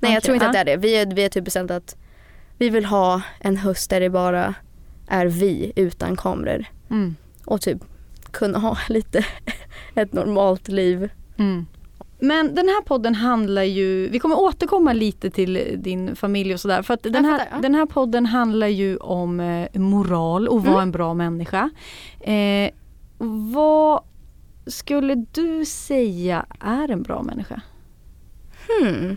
Nej 0.00 0.08
Okej, 0.08 0.14
jag 0.14 0.22
tror 0.22 0.34
inte 0.34 0.44
ja. 0.44 0.48
att 0.48 0.54
det 0.54 0.60
är 0.60 0.64
det. 0.64 0.76
Vi 0.76 0.96
är, 0.96 1.06
vi 1.06 1.24
är 1.24 1.28
typ 1.28 1.44
bestämt 1.44 1.70
att 1.70 1.96
vi 2.58 2.68
vill 2.68 2.84
ha 2.84 3.22
en 3.40 3.56
höst 3.56 3.90
där 3.90 4.00
det 4.00 4.10
bara 4.10 4.54
är 5.08 5.26
vi 5.26 5.72
utan 5.76 6.16
kameror. 6.16 6.64
Mm. 6.90 7.16
Och 7.44 7.60
typ 7.60 7.78
kunna 8.32 8.58
ha 8.58 8.78
lite 8.88 9.26
ett 9.94 10.12
normalt 10.12 10.68
liv. 10.68 11.10
Mm. 11.38 11.66
Men 12.18 12.54
den 12.54 12.68
här 12.68 12.82
podden 12.82 13.14
handlar 13.14 13.62
ju, 13.62 14.08
vi 14.08 14.18
kommer 14.18 14.40
återkomma 14.40 14.92
lite 14.92 15.30
till 15.30 15.78
din 15.78 16.16
familj 16.16 16.54
och 16.54 16.60
sådär. 16.60 16.82
För 16.82 16.94
att 16.94 17.02
den 17.02 17.24
här, 17.24 17.38
fattar, 17.38 17.56
ja. 17.56 17.62
den 17.62 17.74
här 17.74 17.86
podden 17.86 18.26
handlar 18.26 18.66
ju 18.66 18.96
om 18.96 19.40
eh, 19.40 19.80
moral 19.80 20.48
och 20.48 20.62
vara 20.62 20.74
Mm. 20.74 20.82
en 20.82 20.92
bra 20.92 21.14
människa. 21.14 21.70
Eh, 22.20 22.70
vad 23.52 24.02
skulle 24.66 25.14
du 25.32 25.64
säga 25.64 26.46
är 26.60 26.90
en 26.90 27.02
bra 27.02 27.22
människa? 27.22 27.60
Hmm. 28.68 29.16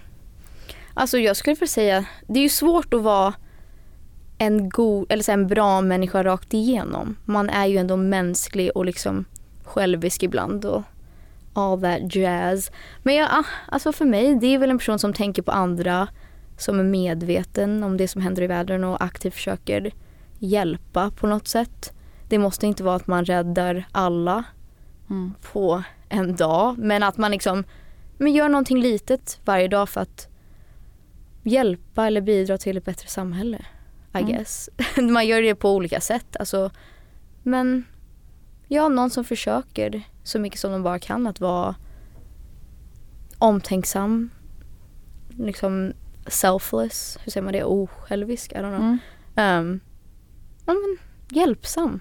Alltså 0.94 1.18
jag 1.18 1.36
skulle 1.38 1.54
vilja 1.56 1.68
säga, 1.68 2.06
det 2.28 2.40
är 2.40 2.44
ju 2.44 2.50
svårt 2.50 2.94
att 2.94 3.02
vara 3.02 3.34
en 4.38 4.70
god, 4.70 5.06
eller 5.10 5.24
så 5.24 5.32
en 5.32 5.48
bra 5.48 5.82
människa 5.82 6.24
rakt 6.24 6.54
igenom. 6.54 7.16
Man 7.26 7.50
är 7.50 7.66
ju 7.66 7.78
ändå 7.78 7.98
mänsklig 7.98 8.72
och 8.76 8.86
liksom 8.86 9.26
självisk 9.64 10.24
ibland 10.24 10.66
och 10.66 10.84
all 11.54 11.82
that 11.82 12.16
jazz. 12.16 12.72
Men 13.04 13.16
ja, 13.16 13.28
ah, 13.32 13.46
alltså 13.68 13.92
för 13.92 14.06
mig, 14.06 14.36
det 14.36 14.48
är 14.48 14.58
väl 14.58 14.70
en 14.70 14.78
person 14.78 15.00
som 15.00 15.14
tänker 15.14 15.42
på 15.42 15.52
andra, 15.52 16.08
som 16.58 16.80
är 16.80 16.84
medveten 16.84 17.84
om 17.84 17.98
det 17.98 18.08
som 18.08 18.22
händer 18.22 18.42
i 18.42 18.48
världen 18.48 18.84
och 18.84 19.04
aktivt 19.04 19.34
försöker 19.34 19.92
hjälpa 20.40 21.12
på 21.12 21.28
något 21.28 21.48
sätt. 21.48 21.94
Det 22.30 22.38
måste 22.38 22.68
inte 22.68 22.84
vara 22.84 22.96
att 22.96 23.08
man 23.08 23.26
räddar 23.26 23.88
alla 23.92 24.44
Mm. 25.10 25.34
på 25.52 25.84
en 26.10 26.36
dag, 26.36 26.78
men 26.78 27.04
att 27.04 27.18
man 27.18 27.32
liksom 27.32 27.64
men 28.18 28.34
gör 28.34 28.50
någonting 28.50 28.82
litet 28.82 29.40
varje 29.46 29.68
dag 29.68 29.90
för 29.90 30.02
att 30.02 30.28
hjälpa 31.44 32.08
eller 32.08 32.22
bidra 32.22 32.58
till 32.58 32.78
ett 32.78 32.86
bättre 32.86 33.08
samhälle. 33.08 33.66
I 34.16 34.22
Mm. 34.22 34.32
guess. 34.32 34.70
man 35.12 35.28
gör 35.28 35.42
det 35.42 35.56
på 35.56 35.72
olika 35.76 36.02
sätt. 36.02 36.36
Alltså, 36.40 36.72
men 37.44 37.86
ja, 38.68 38.90
någon 38.90 39.10
som 39.10 39.24
försöker 39.24 40.04
så 40.24 40.40
mycket 40.40 40.60
som 40.60 40.72
de 40.72 40.84
bara 40.84 41.00
kan 41.00 41.28
att 41.28 41.40
vara 41.40 41.76
omtänksam. 43.38 44.30
Liksom 45.30 45.94
selfless, 46.28 47.18
hur 47.24 47.32
säger 47.32 47.44
man 47.44 47.54
det? 47.54 47.64
Osjälvisk? 47.64 48.52
I 48.52 48.56
don't 48.56 48.60
know. 48.78 48.80
Mm. 48.80 48.98
Ehm, 49.36 49.80
ja, 50.66 50.74
men, 50.74 50.98
hjälpsam. 51.40 52.00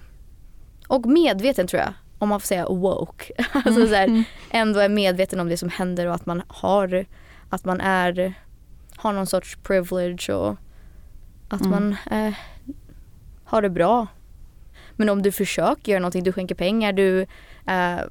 Och 0.87 1.05
medveten 1.05 1.67
tror 1.67 1.81
jag, 1.81 1.93
om 2.19 2.29
man 2.29 2.39
får 2.39 2.47
säga 2.47 2.65
woke. 2.67 3.33
alltså 3.53 3.87
så 3.87 3.93
här, 3.95 4.07
Mm. 4.07 4.23
ändå 4.49 4.79
är 4.79 4.89
medveten 4.89 5.39
om 5.39 5.49
det 5.49 5.57
som 5.57 5.69
händer 5.69 6.07
och 6.07 6.15
att 6.15 6.25
man 6.25 6.41
har, 6.47 7.05
att 7.49 7.65
man 7.65 7.81
är, 7.81 8.33
har 8.95 9.13
någon 9.13 9.27
sorts 9.27 9.57
privilege 9.63 10.29
och 10.33 10.57
att 11.49 11.61
Mm. 11.65 11.71
man 11.71 11.95
eh, 12.27 12.33
har 13.43 13.61
det 13.61 13.69
bra. 13.69 14.07
Men 14.95 15.09
om 15.09 15.21
du 15.21 15.31
försöker 15.31 15.91
göra 15.91 15.99
någonting, 16.01 16.23
du 16.23 16.31
skänker 16.31 16.55
pengar, 16.55 16.93
du 16.93 17.25
är 17.65 18.07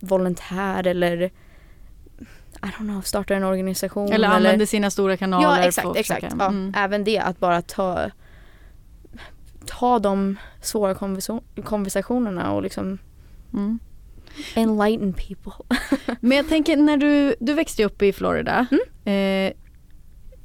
volontär 0.00 0.86
eller 0.86 1.22
I 1.22 2.66
don't 2.66 2.76
know, 2.78 3.00
startar 3.02 3.34
en 3.34 3.44
organisation. 3.44 4.12
Eller 4.12 4.28
använder 4.28 4.66
sina 4.66 4.90
stora 4.90 5.16
kanaler. 5.16 5.44
Ja 5.60 5.64
exakt, 5.64 5.96
exakt. 5.96 6.26
Ja, 6.38 6.46
Mm. 6.46 6.72
Även 6.76 7.04
det, 7.04 7.18
att 7.18 7.40
bara 7.40 7.62
ta, 7.62 8.10
ta 9.66 9.98
de 9.98 10.36
svåra 10.62 10.94
konversationerna 11.64 12.52
och 12.52 12.62
liksom 12.62 12.98
Mm. 13.52 13.78
enlighten 14.54 15.12
people. 15.12 15.76
Men 16.20 16.36
jag 16.36 16.48
tänker 16.48 16.76
när 16.76 16.96
du, 16.96 17.34
du 17.40 17.54
växte 17.54 17.84
upp 17.84 18.02
i 18.02 18.12
Florida. 18.12 18.66
Mm. 18.70 19.48
Eh, 19.48 19.52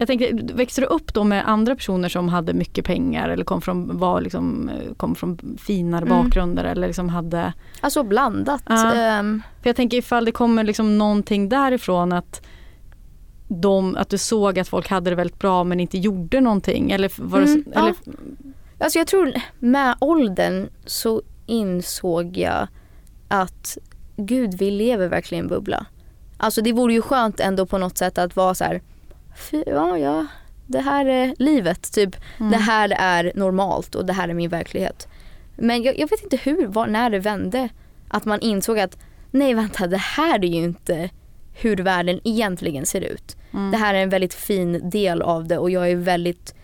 jag 0.10 0.20
tänker, 0.20 0.54
växte 0.56 0.82
du 0.82 0.88
upp 0.88 1.14
då 1.14 1.24
med 1.24 1.50
andra 1.50 1.76
personer 1.76 2.10
som 2.10 2.30
hade 2.30 2.54
mycket 2.54 2.86
pengar 2.86 3.30
eller 3.30 3.44
kom 3.46 3.62
från, 3.62 3.98
var 3.98 4.22
liksom, 4.22 4.70
eh, 4.70 4.94
kom 4.98 5.16
från 5.16 5.58
finare 5.60 6.06
Mm. 6.06 6.18
bakgrunder 6.24 6.64
eller 6.64 6.88
liksom 6.88 7.10
hade 7.10 7.54
Alltså 7.82 8.04
blandat. 8.04 8.62
Ja. 8.70 8.94
Ehm, 8.94 9.42
För 9.62 9.70
jag 9.70 9.76
tänker 9.76 9.98
ifall 9.98 10.26
det 10.26 10.32
kommer 10.32 10.64
liksom 10.64 10.98
någonting 10.98 11.50
därifrån 11.50 12.12
att 12.12 12.42
de, 13.48 13.96
att 13.96 14.10
du 14.10 14.18
såg 14.18 14.60
att 14.60 14.68
folk 14.68 14.90
hade 14.90 15.10
det 15.10 15.16
väldigt 15.16 15.40
bra 15.40 15.64
men 15.64 15.80
inte 15.80 15.98
gjorde 15.98 16.42
någonting 16.42 16.92
eller 16.92 17.12
var 17.18 17.40
det, 17.42 17.46
Mm, 17.48 17.64
ja. 17.74 17.80
eller, 17.80 17.96
Alltså 18.80 19.00
jag 19.00 19.08
tror 19.08 19.34
med 19.60 19.96
åldern 20.00 20.68
så 20.86 21.22
insåg 21.46 22.38
jag 22.38 22.68
att 23.28 23.78
gud 24.18 24.54
vi 24.54 24.72
lever 24.72 25.08
verkligen 25.08 25.44
i 25.44 25.46
en 25.46 25.50
bubbla. 25.50 25.86
Alltså 26.38 26.62
det 26.62 26.74
vore 26.74 26.94
ju 26.94 27.02
skönt 27.02 27.40
ändå 27.40 27.66
på 27.66 27.78
något 27.78 27.98
sätt 27.98 28.18
att 28.18 28.36
vara 28.36 28.56
så 28.56 28.64
här, 28.64 28.82
fy, 29.36 29.64
ja 29.68 29.98
ja, 29.98 30.26
det 30.68 30.80
här 30.80 31.06
är 31.06 31.36
livet 31.40 31.94
typ. 31.94 32.16
Mm. 32.40 32.52
Det 32.52 32.58
här 32.58 32.96
är 33.00 33.32
normalt 33.36 33.96
och 33.96 34.06
det 34.06 34.14
här 34.14 34.30
är 34.30 34.34
min 34.34 34.50
verklighet. 34.50 35.08
Men 35.56 35.84
jag, 35.84 36.00
jag 36.00 36.10
vet 36.10 36.24
inte 36.24 36.38
hur, 36.38 36.68
var, 36.68 36.88
när 36.88 37.10
det 37.10 37.20
vände. 37.20 37.70
Att 38.08 38.26
man 38.26 38.40
insåg 38.40 38.80
att 38.80 38.98
nej 39.32 39.54
vänta 39.54 39.88
det 39.88 39.98
här 39.98 40.46
är 40.46 40.48
ju 40.48 40.64
inte 40.64 41.10
hur 41.54 41.78
världen 41.78 42.20
egentligen 42.24 42.86
ser 42.86 43.02
ut. 43.02 43.38
Mm. 43.54 43.72
Det 43.72 43.78
här 43.78 43.94
är 43.94 44.04
en 44.04 44.10
väldigt 44.10 44.34
fin 44.34 44.90
del 44.90 45.22
av 45.22 45.48
det 45.48 45.58
och 45.58 45.72
jag 45.72 45.92
är 45.92 45.96
väldigt 45.96 46.56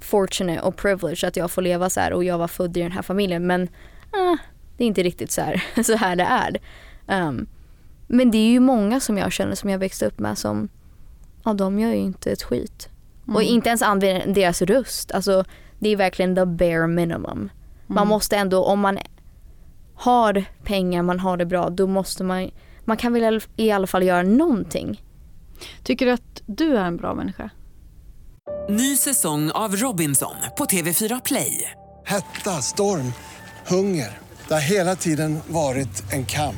fortunate 0.00 0.60
och 0.60 0.76
privileged 0.76 1.28
att 1.28 1.36
jag 1.36 1.50
får 1.50 1.62
leva 1.62 1.90
så 1.90 2.00
här 2.00 2.12
och 2.12 2.24
jag 2.24 2.38
var 2.38 2.48
född 2.48 2.76
i 2.76 2.82
den 2.82 2.92
här 2.92 3.02
familjen 3.02 3.46
men 3.46 3.68
ah, 4.10 4.36
det 4.76 4.84
är 4.84 4.88
inte 4.88 5.02
riktigt 5.02 5.30
så 5.30 5.40
här, 5.40 5.64
så 5.82 5.96
här 5.96 6.16
det 6.16 6.24
är. 6.24 6.58
Um, 7.28 7.46
men 8.06 8.30
det 8.30 8.38
är 8.38 8.50
ju 8.50 8.60
många 8.60 9.00
som 9.00 9.18
jag 9.18 9.32
känner 9.32 9.54
som 9.54 9.70
jag 9.70 9.78
växte 9.78 10.06
upp 10.06 10.18
med 10.18 10.38
som, 10.38 10.68
ja 11.46 11.52
de 11.54 11.78
gör 11.78 11.90
ju 11.90 11.96
inte 11.96 12.32
ett 12.32 12.42
skit. 12.42 12.88
Och 13.26 13.42
Mm. 13.42 13.54
inte 13.54 13.68
ens 13.68 13.82
använder 13.82 14.34
deras 14.34 14.62
röst. 14.62 15.12
Alltså 15.12 15.44
det 15.78 15.88
är 15.88 15.96
verkligen 15.96 16.34
the 16.34 16.46
bare 16.46 16.86
minimum. 16.86 17.50
Man 17.86 17.98
Mm. 17.98 18.08
måste 18.08 18.36
ändå, 18.36 18.64
om 18.64 18.80
man 18.80 18.98
har 19.94 20.44
pengar, 20.64 21.02
man 21.02 21.20
har 21.20 21.36
det 21.36 21.46
bra, 21.46 21.70
då 21.70 21.86
måste 21.86 22.24
man, 22.24 22.50
man 22.84 22.96
kan 22.96 23.12
väl 23.12 23.40
i 23.56 23.70
alla 23.70 23.86
fall 23.86 24.02
göra 24.02 24.22
någonting. 24.22 25.02
Tycker 25.84 26.06
du 26.06 26.12
att 26.12 26.42
du 26.46 26.76
är 26.76 26.84
en 26.84 26.96
bra 26.96 27.14
människa? 27.14 27.50
Ny 28.68 28.96
säsong 28.96 29.50
av 29.50 29.76
Robinson 29.76 30.34
på 30.58 30.64
TV4 30.64 31.20
Play. 31.24 31.72
Hetta, 32.04 32.50
storm, 32.62 33.12
hunger. 33.66 34.18
Det 34.48 34.54
har 34.54 34.60
hela 34.60 34.96
tiden 34.96 35.38
varit 35.48 36.12
en 36.12 36.26
kamp. 36.26 36.56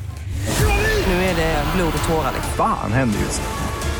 Nu 1.07 1.13
är 1.13 1.37
det 1.37 1.65
blod 1.77 1.93
och 2.03 2.09
tårar. 2.09 2.33
Fan 2.57 2.93
händer 2.93 3.19
just 3.19 3.43
nu. 3.43 3.58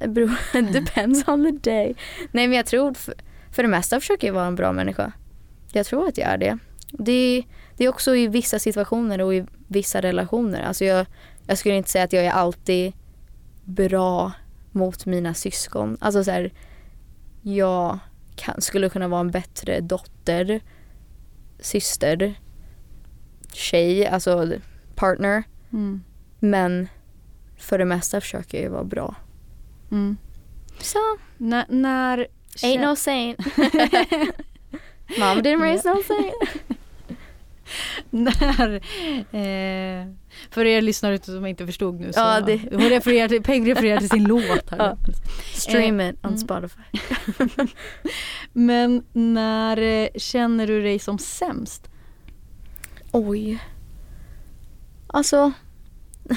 Depends 0.72 1.28
on 1.28 1.44
the 1.44 1.70
day. 1.70 1.94
Nej 2.32 2.48
men 2.48 2.56
jag 2.56 2.66
tror 2.66 2.94
för, 2.94 3.14
för 3.50 3.62
det 3.62 3.68
mesta 3.68 4.00
försöker 4.00 4.26
jag 4.26 4.34
vara 4.34 4.46
en 4.46 4.54
bra 4.54 4.72
människa. 4.72 5.12
Jag 5.72 5.86
tror 5.86 6.08
att 6.08 6.18
jag 6.18 6.28
är 6.28 6.38
det. 6.38 6.58
Det, 6.92 7.44
det 7.76 7.84
är 7.84 7.88
också 7.88 8.16
i 8.16 8.28
vissa 8.28 8.58
situationer 8.58 9.20
och 9.20 9.34
i 9.34 9.46
vissa 9.66 10.00
relationer. 10.00 10.62
Alltså 10.62 10.84
jag, 10.84 11.06
jag 11.46 11.58
skulle 11.58 11.74
inte 11.76 11.90
säga 11.90 12.04
att 12.04 12.12
jag 12.12 12.24
är 12.24 12.30
alltid 12.30 12.92
bra 13.64 14.32
mot 14.72 15.06
mina 15.06 15.34
syskon. 15.34 15.96
Alltså 16.00 16.24
så 16.24 16.30
här, 16.30 16.52
jag 17.42 17.98
kan, 18.36 18.60
skulle 18.60 18.88
kunna 18.88 19.08
vara 19.08 19.20
en 19.20 19.30
bättre 19.30 19.80
dotter, 19.80 20.60
syster, 21.60 22.34
tjej, 23.52 24.06
alltså 24.06 24.52
partner. 24.94 25.42
Mm. 25.72 26.02
Men 26.38 26.88
för 27.56 27.78
det 27.78 27.84
mesta 27.84 28.20
försöker 28.20 28.62
jag 28.62 28.70
vara 28.70 28.84
bra. 28.84 29.14
Mm. 29.90 30.16
Så, 30.80 30.98
När, 31.36 31.66
när 31.68 32.26
ain't 32.62 32.80
no 32.80 32.96
saint. 32.96 33.38
Mom 35.18 35.38
didn't 35.38 35.60
raise 35.60 35.88
no 35.88 36.02
saint. 36.02 36.34
när 38.10 38.74
eh, 39.34 40.06
för 40.50 40.64
er 40.64 40.80
lyssnare 40.80 41.18
som 41.18 41.46
inte 41.46 41.66
förstod 41.66 42.00
nu 42.00 42.12
så 42.12 42.20
Ja, 42.20 42.40
det- 42.40 42.60
hon 42.70 42.88
refererar 42.88 43.28
till, 43.28 43.42
Peg 43.42 43.70
refererar 43.70 43.98
till 43.98 44.08
sin 44.08 44.24
låt 44.28 44.70
här. 44.70 44.78
Ja. 44.78 44.96
Stream 45.54 46.00
it 46.00 46.16
on 46.22 46.30
mm. 46.30 46.38
Spotify. 46.38 46.82
Men 48.52 49.04
när 49.12 49.76
eh, 49.76 50.08
känner 50.16 50.66
du 50.66 50.82
dig 50.82 50.98
som 50.98 51.18
sämst? 51.18 51.90
Oj. 53.12 53.58
Alltså, 55.06 55.52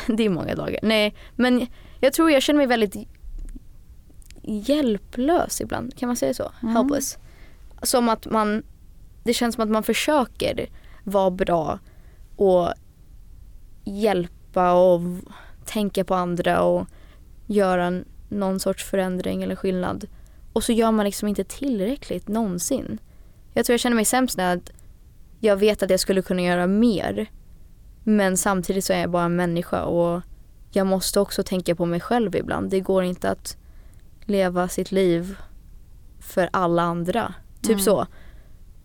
det 0.08 0.26
är 0.26 0.30
många 0.30 0.56
dagar. 0.56 0.80
Nej, 0.84 1.16
men 1.36 1.68
jag 2.00 2.14
tror 2.14 2.32
jag 2.32 2.44
känner 2.44 2.58
mig 2.58 2.68
väldigt 2.68 3.08
hjälplös 4.42 5.62
ibland. 5.62 5.98
Kan 5.98 6.08
man 6.08 6.16
säga 6.16 6.34
så? 6.34 6.52
Mm. 6.62 6.76
Helpless. 6.76 7.18
Som 7.84 8.10
att 8.10 8.26
man, 8.26 8.64
det 9.24 9.34
känns 9.34 9.56
som 9.56 9.64
att 9.64 9.70
man 9.70 9.84
försöker 9.84 10.70
vara 11.04 11.32
bra 11.32 11.80
och 12.36 12.74
hjälpa 13.84 14.74
och 14.74 15.02
tänka 15.66 16.04
på 16.04 16.16
andra 16.16 16.62
och 16.62 16.88
göra 17.48 18.04
någon 18.30 18.60
sorts 18.60 18.84
förändring 18.84 19.44
eller 19.44 19.56
skillnad. 19.56 20.08
Och 20.54 20.64
så 20.64 20.72
gör 20.72 20.92
man 20.92 21.06
liksom 21.06 21.28
inte 21.28 21.44
tillräckligt 21.44 22.28
någonsin. 22.28 23.00
Jag 23.54 23.66
tror 23.66 23.74
jag 23.74 23.80
känner 23.80 23.96
mig 23.96 24.06
sämst 24.06 24.38
när 24.38 24.62
jag 25.40 25.58
vet 25.58 25.84
att 25.84 25.90
jag 25.90 26.00
skulle 26.00 26.22
kunna 26.22 26.42
göra 26.42 26.68
mer 26.68 27.30
Men 28.04 28.38
samtidigt 28.38 28.86
så 28.86 28.94
är 28.94 29.00
jag 29.00 29.10
bara 29.10 29.24
en 29.24 29.36
människa 29.36 29.84
och 29.84 30.22
jag 30.72 30.88
måste 30.88 31.20
också 31.20 31.44
tänka 31.44 31.76
på 31.76 31.86
mig 31.86 32.00
själv 32.00 32.36
ibland. 32.36 32.70
Det 32.70 32.80
går 32.80 33.04
inte 33.04 33.30
att 33.30 33.58
leva 34.26 34.68
sitt 34.68 34.92
liv 34.92 35.38
för 36.20 36.50
alla 36.54 36.82
andra. 36.82 37.34
Typ 37.62 37.72
Mm. 37.72 37.80
så. 37.80 38.08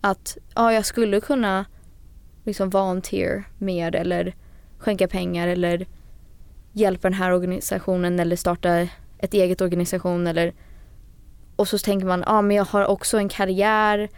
Att 0.01 0.37
ja, 0.55 0.73
jag 0.73 0.85
skulle 0.85 1.21
kunna 1.21 1.65
liksom 2.43 2.69
volunteer 2.69 3.43
mer 3.57 3.95
eller 3.95 4.35
skänka 4.77 5.07
pengar 5.07 5.47
eller 5.47 5.85
hjälpa 6.73 7.09
den 7.09 7.17
här 7.17 7.33
organisationen 7.33 8.19
eller 8.19 8.35
starta 8.35 8.87
ett 9.19 9.33
eget 9.33 9.61
organisation 9.61 10.27
eller 10.27 10.53
och 11.55 11.67
så 11.67 11.77
tänker 11.77 12.07
man, 12.07 12.23
ja 12.27 12.41
men 12.41 12.57
jag 12.57 12.65
har 12.65 12.85
också 12.85 13.17
en 13.17 13.29
karriär 13.29 14.09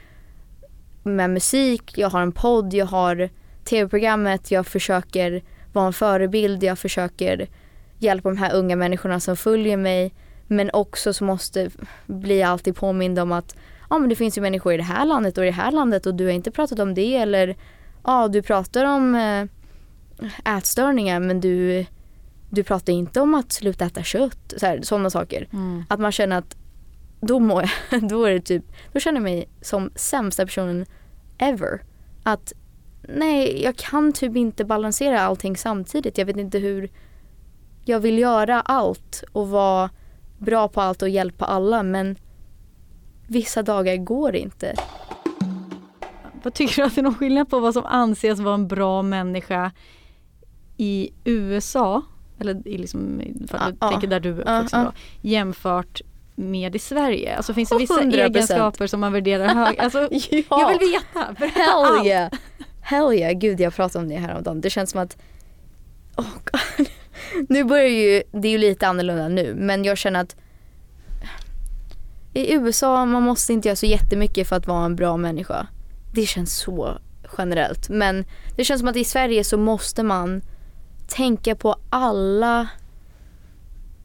med 1.04 1.30
musik, 1.30 1.98
jag 1.98 2.10
har 2.10 2.22
en 2.22 2.32
podd, 2.32 2.74
jag 2.74 2.86
har 2.86 3.30
tv-programmet, 3.64 4.52
jag 4.52 4.68
försöker 4.68 5.44
vara 5.74 5.88
en 5.88 5.94
förebild, 5.94 6.64
jag 6.64 6.80
försöker 6.80 7.48
hjälpa 7.98 8.30
de 8.30 8.38
här 8.38 8.56
unga 8.56 8.76
människorna 8.76 9.20
som 9.20 9.38
följer 9.38 9.78
mig 9.78 10.14
men 10.52 10.70
också 10.74 11.14
så 11.14 11.24
måste 11.24 11.70
bli 12.08 12.44
alltid 12.44 12.76
påmind 12.76 13.20
om 13.20 13.32
att 13.32 13.56
ja 13.90 13.98
men 13.98 14.10
det 14.10 14.16
finns 14.16 14.38
ju 14.38 14.42
människor 14.42 14.74
i 14.74 14.78
det 14.78 14.84
här 14.84 15.06
landet 15.06 15.38
och 15.38 15.44
i 15.44 15.48
det 15.48 15.54
här 15.54 15.72
landet 15.72 16.06
och 16.06 16.16
du 16.16 16.26
har 16.26 16.32
inte 16.32 16.52
pratat 16.52 16.80
om 16.80 16.94
det 16.94 17.16
eller 17.16 17.56
ja 18.04 18.28
du 18.28 18.42
pratar 18.42 18.86
om 18.86 19.16
eh, 19.16 20.58
ätstörningar 20.58 21.20
men 21.20 21.42
du, 21.42 21.86
du 22.50 22.64
pratar 22.64 22.94
inte 22.94 23.22
om 23.22 23.36
att 23.36 23.52
sluta 23.52 23.86
äta 23.86 24.04
kött, 24.04 24.54
sådana 24.82 25.10
saker. 25.10 25.48
Mm. 25.54 25.84
Att 25.90 26.00
man 26.00 26.12
känner 26.12 26.38
att 26.38 26.56
då 27.22 27.40
mår 27.40 27.70
jag, 27.90 28.10
då 28.10 28.26
är 28.26 28.32
det 28.32 28.42
typ, 28.42 28.64
då 28.94 29.00
känner 29.00 29.18
jag 29.18 29.24
mig 29.24 29.50
som 29.62 29.92
sämsta 29.96 30.46
personen 30.46 30.86
ever. 31.38 31.82
Att 32.24 32.54
nej, 33.02 33.64
jag 33.64 33.76
kan 33.76 34.14
typ 34.14 34.36
inte 34.36 34.66
balansera 34.66 35.22
allting 35.22 35.58
samtidigt. 35.58 36.18
Jag 36.18 36.26
vet 36.26 36.38
inte 36.38 36.60
hur 36.60 36.90
jag 37.86 38.00
vill 38.00 38.20
göra 38.20 38.62
allt 38.62 39.24
och 39.32 39.50
vara 39.50 39.90
bra 40.40 40.68
på 40.68 40.82
allt 40.82 41.02
och 41.02 41.10
hjälpa 41.10 41.46
alla 41.46 41.84
men 41.84 42.16
vissa 43.28 43.64
dagar 43.64 43.96
går 43.98 44.36
inte. 44.36 44.76
Vad 46.44 46.54
tycker 46.54 46.76
du 46.76 46.82
att 46.88 46.96
det 46.96 47.02
är 47.02 47.04
någon 47.04 47.16
skillnad 47.16 47.50
på 47.50 47.60
vad 47.60 47.74
som 47.74 47.86
anses 47.86 48.40
vara 48.40 48.54
en 48.54 48.68
bra 48.68 49.02
människa 49.02 49.72
i 50.78 51.10
USA, 51.24 52.02
eller 52.40 52.68
i 52.68 52.78
liksom, 52.78 53.22
ifall 53.22 53.72
du 53.72 53.78
Ja, 53.82 53.90
tänker 53.90 54.08
där 54.08 54.20
du 54.20 54.30
är 54.30 54.34
uppvuxen 54.42 54.80
ja. 54.80 54.86
då, 54.86 54.92
jämfört 55.30 56.02
med 56.36 56.76
i 56.76 56.80
Sverige? 56.80 57.38
Alltså 57.38 57.54
finns 57.54 57.70
det 57.70 57.78
vissa 57.78 58.02
100%. 58.02 58.14
egenskaper 58.14 58.88
som 58.88 59.00
man 59.00 59.14
värderar 59.14 59.48
högt? 59.48 59.80
Alltså, 59.80 60.00
Ja. 60.12 60.42
Jag 60.50 60.68
vill 60.80 60.90
veta! 60.92 61.34
Berätta 61.40 61.60
Hell 61.60 61.86
allt. 61.86 62.06
yeah! 62.06 62.32
Hell 62.82 63.14
yeah! 63.14 63.34
Gud 63.34 63.60
jag 63.60 63.76
pratade 63.76 64.04
om 64.04 64.10
det 64.10 64.16
häromdagen. 64.16 64.62
Det 64.62 64.70
känns 64.70 64.92
som 64.92 65.02
att 65.02 65.18
oh 66.18 66.26
God. 66.52 66.88
Nu 67.50 67.64
börjar 67.64 67.88
ju, 67.88 68.24
det 68.32 68.48
är 68.48 68.52
ju 68.52 68.58
lite 68.58 68.88
annorlunda 68.88 69.28
nu 69.28 69.56
men 69.56 69.84
jag 69.84 69.98
känner 69.98 70.22
att 70.22 70.36
i 72.34 72.54
USA 72.54 73.06
man 73.06 73.24
måste 73.24 73.54
inte 73.54 73.68
göra 73.68 73.76
så 73.76 73.86
jättemycket 73.86 74.48
för 74.48 74.56
att 74.56 74.68
vara 74.68 74.86
en 74.86 74.96
bra 74.96 75.18
människa. 75.18 75.68
Det 76.14 76.26
känns 76.26 76.56
så 76.56 76.98
generellt 77.38 77.90
men 77.90 78.26
det 78.56 78.64
känns 78.64 78.80
som 78.80 78.88
att 78.88 78.96
i 78.96 79.04
Sverige 79.04 79.44
så 79.44 79.58
måste 79.58 80.04
man 80.04 80.42
tänka 81.08 81.56
på 81.56 81.76
alla 81.90 82.68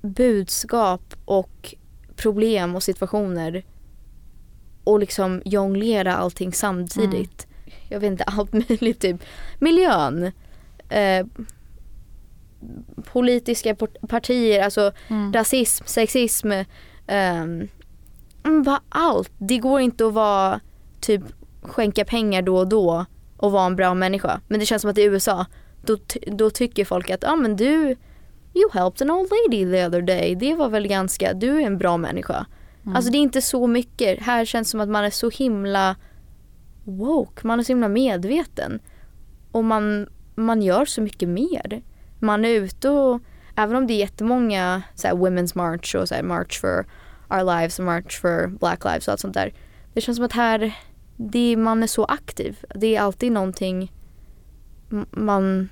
budskap 0.02 1.14
och 1.24 1.74
problem 2.16 2.74
och 2.76 2.82
situationer 2.82 3.64
och 4.84 5.00
liksom 5.00 5.42
jonglera 5.44 6.16
allting 6.16 6.52
samtidigt. 6.52 7.46
Jag 7.88 8.00
vet 8.00 8.10
inte, 8.10 8.24
allt 8.24 8.52
möjligt 8.52 9.00
typ. 9.00 9.16
Miljön. 9.58 10.32
Eh, 10.88 11.26
politiska 13.12 13.76
partier, 14.08 14.62
alltså 14.64 14.92
Mm. 15.08 15.32
rasism, 15.32 15.84
sexism. 15.86 16.52
ehm, 17.06 17.68
mm, 18.44 18.62
bara 18.62 18.80
allt. 18.88 19.30
Det 19.38 19.58
går 19.58 19.80
inte 19.80 20.06
att 20.06 20.12
vara 20.14 20.60
typ 21.00 21.22
skänka 21.62 22.04
pengar 22.04 22.42
då 22.42 22.56
och 22.58 22.68
då 22.68 23.04
och 23.36 23.52
vara 23.52 23.66
en 23.66 23.76
bra 23.76 23.94
människa. 23.94 24.40
Men 24.48 24.60
det 24.60 24.66
känns 24.66 24.82
som 24.82 24.90
att 24.90 24.98
i 24.98 25.02
USA 25.04 25.46
då, 25.86 25.96
då 26.26 26.50
tycker 26.50 26.84
folk 26.84 27.10
att 27.10 27.24
ah, 27.24 27.36
men 27.36 27.56
du 27.56 27.96
You 28.56 28.70
helped 28.72 29.02
an 29.02 29.10
old 29.10 29.30
lady 29.30 29.64
the 29.72 29.86
other 29.86 30.02
day. 30.02 30.34
Det 30.34 30.54
var 30.54 30.68
väl 30.68 30.86
ganska, 30.88 31.34
du 31.34 31.62
är 31.62 31.66
en 31.66 31.78
bra 31.78 31.96
människa. 31.96 32.46
Alltså 32.94 33.10
det 33.12 33.18
är 33.18 33.20
inte 33.20 33.42
så 33.42 33.66
mycket. 33.66 34.22
Här 34.22 34.44
känns 34.44 34.68
det 34.68 34.70
som 34.70 34.80
att 34.80 34.88
man 34.88 35.04
är 35.04 35.10
så 35.10 35.30
himla 35.30 35.96
woke, 36.84 37.46
man 37.46 37.58
är 37.60 37.64
så 37.64 37.72
himla 37.72 37.88
medveten. 37.88 38.80
Och 39.52 39.64
man, 39.64 40.06
man 40.34 40.62
gör 40.62 40.84
så 40.84 41.00
mycket 41.02 41.28
mer. 41.28 41.82
Man 42.24 42.44
är 42.44 42.48
ute 42.48 42.88
och, 42.88 43.20
även 43.56 43.76
om 43.76 43.86
det 43.86 43.92
är 43.92 43.98
jättemånga 43.98 44.82
så 44.94 45.08
här, 45.08 45.14
Women's 45.14 45.52
March 45.56 45.94
och 45.94 46.08
så 46.08 46.14
här, 46.14 46.22
March 46.22 46.60
for 46.60 46.86
Our 47.30 47.44
Lives 47.44 47.78
och 47.78 47.84
March 47.84 48.20
for 48.20 48.46
Black 48.46 48.84
Lives 48.84 49.08
och 49.08 49.12
allt 49.12 49.20
sånt 49.20 49.34
där. 49.34 49.52
Det 49.92 50.00
känns 50.00 50.16
som 50.16 50.24
att 50.24 50.32
här, 50.32 50.74
det, 51.16 51.56
man 51.56 51.82
är 51.82 51.86
så 51.86 52.04
aktiv. 52.04 52.64
Det 52.74 52.96
är 52.96 53.00
alltid 53.00 53.32
någonting 53.32 53.92
man 55.10 55.68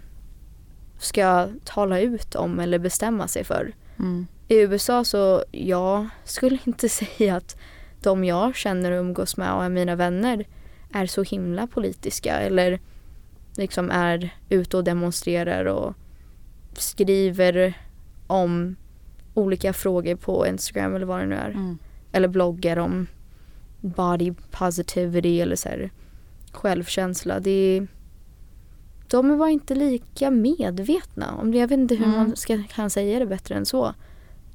ska 0.99 1.49
tala 1.65 2.01
ut 2.01 2.35
om 2.35 2.61
eller 2.61 2.79
bestämma 2.79 3.29
sig 3.29 3.45
för. 3.45 3.73
Mm. 3.99 4.27
I 4.49 4.57
USA 4.57 5.05
så 5.05 5.45
jag 5.53 6.09
skulle 6.25 6.59
inte 6.65 6.89
säga 6.99 7.37
att 7.37 7.57
de 8.03 8.25
jag 8.25 8.57
känner 8.57 8.93
och 8.93 9.01
umgås 9.01 9.37
med 9.37 9.53
och 9.53 9.65
är 9.65 9.69
mina 9.69 9.97
vänner 9.97 10.47
är 10.93 11.07
så 11.07 11.23
himla 11.23 11.67
politiska 11.67 12.41
eller 12.41 12.81
liksom 13.57 13.91
är 13.91 14.31
ute 14.49 14.77
och 14.77 14.85
demonstrerar 14.85 15.65
och 15.65 15.95
skriver 16.75 17.75
om 18.27 18.77
olika 19.35 19.73
frågor 19.73 20.15
på 20.17 20.47
Instagram 20.47 20.95
eller 20.95 21.07
vad 21.07 21.21
det 21.21 21.27
nu 21.27 21.35
är. 21.35 21.51
Mm. 21.51 21.79
Eller 22.13 22.29
bloggar 22.29 22.77
om 22.77 23.07
body 23.81 24.33
positivity 24.51 25.41
eller 25.41 25.57
så 25.57 25.69
här 25.69 25.91
självkänsla. 26.53 27.41
Det 27.41 27.51
är, 27.51 27.87
de 29.11 29.39
bara 29.39 29.51
inte 29.51 29.75
lika 29.75 30.31
medvetna 30.31 31.35
om 31.35 31.51
det. 31.53 31.59
Jag 31.59 31.69
vet 31.69 31.79
inte 31.79 31.95
hur 31.95 32.05
Mm. 32.05 32.17
man 32.17 32.37
ska, 32.37 32.63
kan 32.75 32.91
säga 32.91 33.19
det 33.19 33.27
bättre 33.27 33.55
än 33.55 33.67
så. 33.67 33.95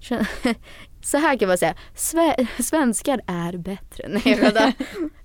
Så 1.01 1.17
här 1.17 1.37
kan 1.37 1.47
man 1.47 1.57
säga, 1.57 1.75
Sve- 1.95 2.47
svenskar 2.63 3.21
är 3.27 3.57
bättre. 3.57 4.07
Nej 4.07 4.21
jag 4.25 4.39
skämtar. 4.39 4.73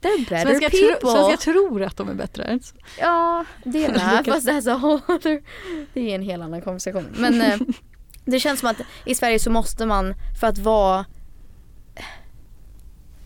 They're 0.01 0.29
better 0.29 0.47
Svenskar, 0.47 0.71
people. 0.71 1.01
tro, 1.01 1.11
svenskar 1.11 1.37
tror 1.53 1.83
att 1.83 1.97
de 1.97 2.09
är 2.09 2.15
bättre. 2.15 2.59
Ja, 3.01 3.45
det 3.65 3.85
är 3.85 3.89
med. 3.93 4.27
Fast 4.35 4.49
that's 4.49 4.71
a 4.73 4.79
whole 4.83 5.03
other, 5.17 5.43
det 5.95 6.01
är 6.11 6.15
en 6.15 6.23
hel 6.23 6.43
annan 6.43 6.63
konversation. 6.63 7.07
Men 7.19 7.43
eh, 7.43 7.59
det 8.25 8.41
känns 8.41 8.61
som 8.61 8.69
att 8.69 8.81
i 9.05 9.15
Sverige 9.15 9.39
så 9.39 9.51
måste 9.51 9.87
man, 9.87 10.15
för 10.41 10.47
att 10.47 10.59
vara 10.59 11.05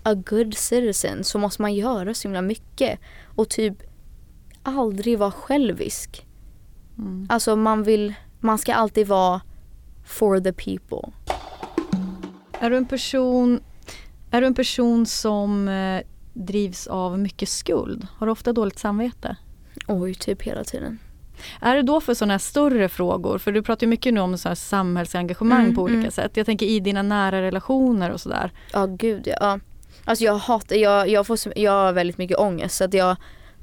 a 0.02 0.14
good 0.14 0.54
citizen, 0.56 1.24
så 1.24 1.38
måste 1.38 1.62
man 1.62 1.74
göra 1.74 2.14
så 2.14 2.28
himla 2.28 2.42
mycket. 2.42 3.00
Och 3.36 3.48
typ 3.48 3.74
aldrig 4.62 5.18
vara 5.18 5.30
självisk. 5.32 6.26
Mm. 6.98 7.26
Alltså 7.30 7.56
man 7.56 7.82
vill, 7.82 8.14
man 8.40 8.58
ska 8.58 8.74
alltid 8.74 9.06
vara 9.06 9.40
for 10.04 10.40
the 10.40 10.52
people. 10.52 11.12
Är 12.60 12.70
du 12.70 12.76
en 12.76 12.86
person, 12.86 13.60
är 14.30 14.40
du 14.40 14.46
en 14.46 14.54
person 14.54 15.06
som 15.06 15.68
eh, 15.68 16.00
drivs 16.32 16.86
av 16.86 17.18
mycket 17.18 17.48
skuld? 17.48 18.06
Har 18.18 18.26
du 18.26 18.30
ofta 18.30 18.52
dåligt 18.52 18.78
samvete? 18.78 19.36
Oj, 19.86 20.14
typ 20.14 20.42
hela 20.42 20.64
tiden. 20.64 20.98
Är 21.60 21.76
det 21.76 21.82
då 21.82 22.00
för 22.00 22.14
sådana 22.14 22.34
här 22.34 22.38
större 22.38 22.88
frågor? 22.88 23.38
För 23.38 23.52
du 23.52 23.62
pratar 23.62 23.86
ju 23.86 23.90
mycket 23.90 24.14
nu 24.14 24.20
om 24.20 24.38
så 24.38 24.48
här 24.48 24.54
samhällsengagemang 24.54 25.60
Mm, 25.60 25.74
på 25.74 25.82
olika 25.82 25.98
mm. 25.98 26.10
sätt. 26.10 26.36
Jag 26.36 26.46
tänker 26.46 26.66
i 26.66 26.80
dina 26.80 27.02
nära 27.02 27.42
relationer 27.42 28.10
och 28.10 28.20
sådär. 28.20 28.52
Ja 28.72 28.86
gud 28.86 29.22
ja. 29.26 29.36
ja. 29.40 29.60
Alltså 30.04 30.24
jag 30.24 30.34
hatar, 30.34 30.76
jag, 30.76 31.08
jag, 31.08 31.26
får, 31.26 31.38
jag 31.56 31.72
har 31.72 31.92
väldigt 31.92 32.18
mycket 32.18 32.38
ångest 32.38 32.76
så 32.76 32.84
att 32.84 32.94
jag 32.94 33.16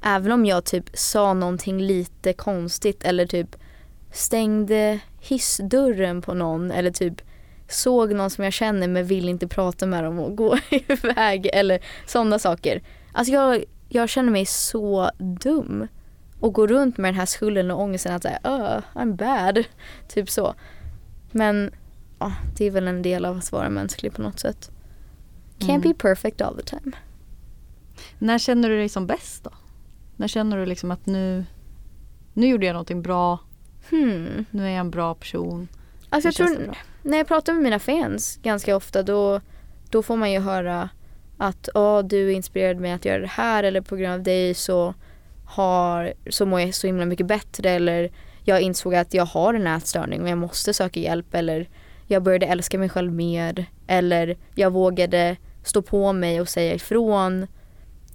Även 0.06 0.32
om 0.32 0.46
jag 0.46 0.66
typ 0.66 0.90
sa 0.94 1.34
någonting 1.34 1.82
lite 1.82 2.34
konstigt 2.34 3.04
eller 3.04 3.26
typ 3.26 3.56
stängde 4.12 5.00
hissdörren 5.20 6.22
på 6.22 6.34
någon 6.34 6.72
eller 6.72 6.92
typ 6.92 7.22
såg 7.74 8.14
någon 8.14 8.30
som 8.30 8.44
jag 8.44 8.54
känner 8.54 8.88
men 8.88 9.06
vill 9.06 9.30
inte 9.30 9.48
prata 9.48 9.86
med 9.86 10.04
dem 10.04 10.20
och 10.20 10.36
gå 10.36 10.58
iväg 10.88 11.50
eller 11.54 11.80
sådana 12.06 12.40
saker. 12.40 12.82
Alltså 13.12 13.34
jag, 13.34 13.64
jag 13.90 14.10
känner 14.10 14.32
mig 14.32 14.46
så 14.46 15.12
dum 15.18 15.88
och 16.40 16.54
går 16.54 16.68
runt 16.68 16.98
med 16.98 17.08
den 17.14 17.20
här 17.20 17.26
skulden 17.26 17.72
och 17.72 17.82
ångesten 17.82 18.16
att 18.16 18.24
säga 18.24 18.40
uh, 18.46 19.00
I'm 19.02 19.16
bad. 19.16 19.64
Typ 20.08 20.30
så. 20.30 20.54
Men 21.32 21.72
ja, 22.20 22.32
det 22.58 22.66
är 22.66 22.72
väl 22.72 22.88
en 22.88 23.02
del 23.02 23.26
av 23.26 23.38
att 23.38 23.52
vara 23.52 23.70
mänsklig 23.70 24.14
på 24.14 24.22
något 24.22 24.40
sätt. 24.40 24.72
Can't 25.60 25.70
Mm. 25.70 25.82
be 25.82 25.94
perfect 25.94 26.42
all 26.42 26.56
the 26.58 26.64
time. 26.64 26.92
När 28.20 28.38
känner 28.38 28.70
du 28.70 28.78
dig 28.78 28.90
som 28.90 29.08
bäst 29.08 29.44
då? 29.44 29.52
När 30.16 30.28
känner 30.28 30.58
du 30.58 30.66
liksom 30.66 30.92
att 30.92 31.06
nu, 31.06 31.46
nu 32.34 32.48
gjorde 32.48 32.66
jag 32.66 32.74
någonting 32.74 33.02
bra, 33.02 33.40
Hmm. 33.90 34.46
nu 34.52 34.66
är 34.66 34.70
jag 34.70 34.80
en 34.80 34.92
bra 34.92 35.16
person. 35.16 35.68
Alltså 36.10 36.28
jag 36.28 36.36
tror 36.36 36.78
när 37.04 37.18
jag 37.18 37.28
pratar 37.28 37.54
med 37.54 37.64
mina 37.64 37.80
fans 37.80 38.40
ganska 38.44 38.76
ofta 38.76 39.04
då, 39.04 39.42
då 39.90 40.04
får 40.04 40.18
man 40.18 40.32
ju 40.32 40.40
höra 40.40 40.90
att 41.38 41.70
oh, 41.74 42.04
du 42.04 42.34
inspirerade 42.34 42.80
mig 42.80 42.92
att 42.92 43.06
göra 43.06 43.20
det 43.20 43.28
här 43.28 43.64
eller 43.64 43.82
på 43.82 43.96
grund 43.96 44.14
av 44.14 44.24
dig 44.24 44.54
så, 44.54 44.94
har, 45.46 46.14
så 46.30 46.46
mår 46.46 46.60
jag 46.60 46.76
så 46.76 46.88
himla 46.88 47.06
mycket 47.06 47.26
bättre 47.26 47.70
eller 47.70 48.12
jag 48.44 48.62
insåg 48.62 48.96
att 48.96 49.14
jag 49.14 49.26
har 49.26 49.54
en 49.54 49.68
ätstörning 49.68 50.22
och 50.22 50.30
jag 50.30 50.38
måste 50.38 50.74
söka 50.74 51.00
hjälp 51.00 51.34
eller 51.36 51.70
jag 52.08 52.24
började 52.24 52.46
älska 52.46 52.80
mig 52.80 52.90
själv 52.90 53.14
mer 53.14 53.66
eller 53.88 54.38
jag 54.56 54.72
vågade 54.72 55.38
stå 55.64 55.82
på 55.82 56.14
mig 56.14 56.42
och 56.42 56.50
säga 56.50 56.74
ifrån 56.74 57.48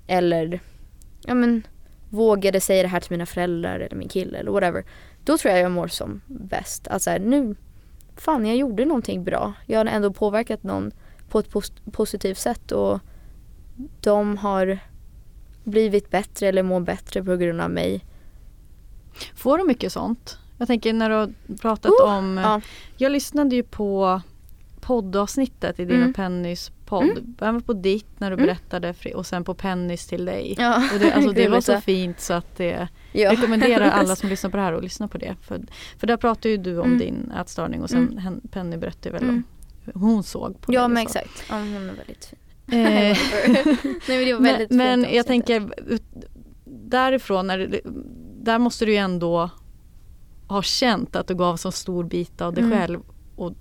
eller 0.07 0.61
ja 1.25 1.35
men 1.35 1.67
vågade 2.11 2.61
säga 2.61 2.83
det 2.83 2.89
här 2.89 3.01
till 3.01 3.11
mina 3.11 3.27
föräldrar 3.27 3.81
eller 3.81 3.97
min 3.97 4.09
kille 4.09 4.39
eller 4.39 4.51
whatever. 4.51 4.85
Då 5.25 5.39
tror 5.39 5.55
jag 5.55 5.63
jag 5.63 5.71
mår 5.71 5.89
som 5.89 6.21
bäst. 6.27 6.89
Att 6.89 7.03
så 7.03 7.11
här, 7.11 7.19
nu, 7.19 7.55
fan 8.21 8.47
jag 8.47 8.57
gjorde 8.57 8.85
någonting 8.85 9.25
bra. 9.25 9.53
Jag 9.67 9.79
har 9.79 9.87
ändå 9.87 10.13
påverkat 10.13 10.63
någon 10.63 10.91
på 11.29 11.39
ett 11.39 11.51
pos 11.51 11.73
positivt 11.93 12.39
sätt 12.39 12.73
och 12.73 13.01
de 14.01 14.37
har 14.37 14.79
blivit 15.65 16.11
bättre 16.11 16.47
eller 16.47 16.63
mår 16.63 16.81
bättre 16.81 17.25
på 17.25 17.37
grund 17.37 17.61
av 17.61 17.71
mig. 17.71 18.05
Får 19.35 19.59
du 19.59 19.65
mycket 19.65 19.93
sånt? 19.93 20.39
Jag 20.59 20.67
tänker 20.69 20.93
när 20.93 21.09
du 21.11 21.15
har 21.17 21.33
pratat 21.61 21.91
Oh, 21.93 22.17
om, 22.19 22.39
ja. 22.39 22.61
jag 22.97 23.13
lyssnade 23.13 23.57
ju 23.57 23.63
på 23.63 24.21
poddavsnittet 24.81 25.81
i 25.81 25.85
din 25.85 25.97
Mm. 25.97 26.11
och 26.11 26.17
Pennys 26.17 26.73
podd. 26.89 27.11
Mm. 27.11 27.35
Även 27.41 27.63
på 27.63 27.73
ditt 27.73 28.21
när 28.21 28.31
du 28.31 28.35
Mm. 28.35 28.47
berättade 28.47 28.95
och 29.15 29.27
sen 29.27 29.45
på 29.45 29.55
Pennys 29.55 30.07
till 30.07 30.25
dig. 30.25 30.55
Ja, 30.59 30.83
Och 30.95 30.99
det, 31.01 31.13
alltså, 31.13 31.33
det 31.33 31.49
var 31.55 31.61
så 31.61 31.73
ja. 31.73 31.81
fint 31.81 32.21
så 32.21 32.33
att 32.33 32.57
det 32.57 32.89
Ja. 33.13 33.21
Jag 33.21 33.33
rekommenderar 33.33 33.91
alla 33.91 34.17
som 34.21 34.29
lyssnar 34.29 34.51
på 34.51 34.57
det 34.57 34.63
här 34.63 34.73
att 34.73 34.83
lyssna 34.83 35.09
på 35.09 35.19
det. 35.19 35.35
För, 35.43 35.61
för 35.99 36.07
där 36.07 36.17
pratar 36.17 36.51
ju 36.51 36.57
du 36.57 36.79
om 36.79 36.87
Mm. 36.87 36.99
din 36.99 37.33
ätstörning 37.41 37.83
och 37.83 37.91
sen 37.91 38.19
Mm. 38.19 38.41
Penny 38.51 38.77
berättade 38.77 39.11
väl 39.13 39.23
Mm. 39.23 39.35
om 39.35 39.45
hur 39.85 39.93
hon 40.01 40.23
såg 40.23 40.61
på 40.61 40.73
Ja 40.75 40.81
dig 40.81 40.89
men 40.89 41.05
och 41.07 41.11
så. 41.11 41.19
exakt. 41.19 41.45
Ja, 41.51 41.55
hon 41.59 41.75
är 41.75 41.81
väldigt 41.81 42.25
fin. 42.25 42.39
Eh, 42.87 43.19
Nej 44.09 44.25
men 44.27 44.43
det 44.59 44.67
men 44.71 44.77
men 45.03 45.15
jag 45.15 45.27
tänker 45.27 45.73
ut- 45.87 46.03
därifrån, 46.65 47.47
när 47.47 47.59
det, 47.59 47.81
där 48.43 48.59
måste 48.59 48.85
du 48.85 48.93
ju 48.93 48.99
ändå 48.99 49.51
ha 50.49 50.63
känt 50.63 51.17
att 51.17 51.27
du 51.29 51.35
gav 51.35 51.57
så 51.57 51.73
stor 51.73 52.05
bit 52.05 52.41
av 52.41 52.55
dig 52.55 52.65
Mm. 52.65 52.79
själv 52.79 53.01
och 53.37 53.53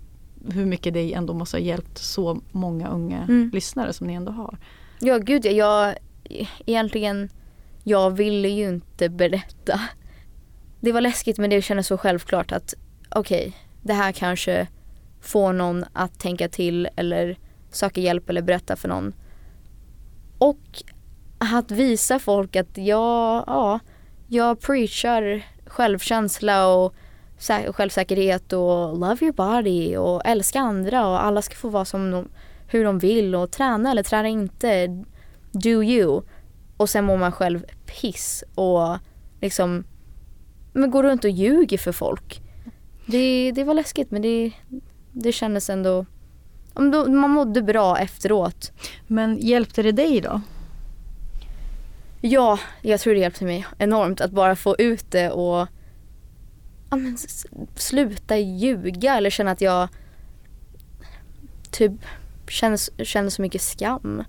hur 0.51 0.65
mycket 0.65 0.93
det 0.93 1.13
ändå 1.13 1.33
måste 1.33 1.57
ha 1.57 1.61
hjälpt 1.61 1.97
så 1.97 2.41
många 2.51 2.87
unga 2.89 3.17
Mm. 3.23 3.49
lyssnare 3.53 3.93
som 3.93 4.07
ni 4.07 4.13
ändå 4.13 4.31
har. 4.31 4.57
Ja 4.99 5.17
gud 5.17 5.45
ja, 5.45 5.51
jag 5.51 5.95
egentligen, 6.65 7.29
jag 7.83 8.11
ville 8.11 8.47
ju 8.47 8.69
inte 8.69 9.09
berätta. 9.09 9.81
Det 10.81 10.91
var 10.91 11.01
läskigt 11.01 11.37
men 11.37 11.49
det 11.49 11.61
kändes 11.61 11.87
så 11.87 11.97
självklart 11.97 12.51
att 12.51 12.73
okej, 13.09 13.53
det 13.81 13.93
här 13.93 14.11
kanske 14.11 14.67
får 15.21 15.53
någon 15.53 15.85
att 15.93 16.19
tänka 16.19 16.49
till 16.49 16.89
eller 16.95 17.37
söka 17.71 18.01
hjälp 18.01 18.29
eller 18.29 18.41
berätta 18.41 18.75
för 18.75 18.87
någon. 18.89 19.13
Och 20.37 20.83
att 21.37 21.71
visa 21.71 22.19
folk 22.19 22.55
att 22.55 22.77
jag, 22.77 23.43
ja, 23.47 23.79
jag 24.27 24.61
preachar 24.61 25.45
självkänsla 25.65 26.67
och 26.67 26.93
självsäkerhet 27.73 28.53
och 28.53 28.99
love 28.99 29.17
your 29.21 29.33
body 29.33 29.97
och 29.97 30.21
älska 30.25 30.59
andra 30.59 31.07
och 31.07 31.23
alla 31.23 31.41
ska 31.41 31.55
få 31.55 31.69
vara 31.69 31.85
som 31.85 32.11
de, 32.11 32.27
hur 32.67 32.83
de 32.83 32.99
vill 32.99 33.35
och 33.35 33.51
träna 33.51 33.91
eller 33.91 34.03
träna 34.03 34.27
inte. 34.27 35.03
Do 35.51 35.83
you. 35.83 36.21
Och 36.77 36.89
sen 36.89 37.05
mår 37.05 37.17
man 37.17 37.31
själv 37.31 37.65
piss 37.85 38.43
och 38.55 38.97
liksom 39.41 39.83
men 40.73 40.91
går 40.91 41.03
runt 41.03 41.23
och 41.23 41.29
ljuger 41.29 41.77
för 41.77 41.91
folk. 41.91 42.41
Det, 43.05 43.51
det 43.51 43.63
var 43.63 43.73
läskigt 43.73 44.11
men 44.11 44.21
det, 44.21 44.51
det 45.11 45.31
kändes 45.31 45.69
ändå 45.69 46.05
man 47.07 47.29
mådde 47.29 47.61
bra 47.61 47.99
efteråt. 47.99 48.71
Men 49.07 49.37
hjälpte 49.37 49.83
det 49.83 49.91
dig 49.91 50.21
då? 50.21 50.41
Ja, 52.21 52.59
jag 52.81 52.99
tror 52.99 53.13
det 53.13 53.19
hjälpte 53.19 53.45
mig 53.45 53.65
enormt 53.77 54.21
att 54.21 54.31
bara 54.31 54.55
få 54.55 54.75
ut 54.79 55.11
det 55.11 55.31
och 55.31 55.67
ja, 56.89 56.97
men, 56.97 57.17
sluta 57.75 58.37
ljuga 58.37 59.17
eller 59.17 59.29
känna 59.29 59.51
att 59.51 59.61
jag 59.61 59.87
typ 61.71 61.91
känner, 62.49 63.03
känner 63.05 63.29
så 63.29 63.41
mycket 63.41 63.61
skam. 63.61 64.23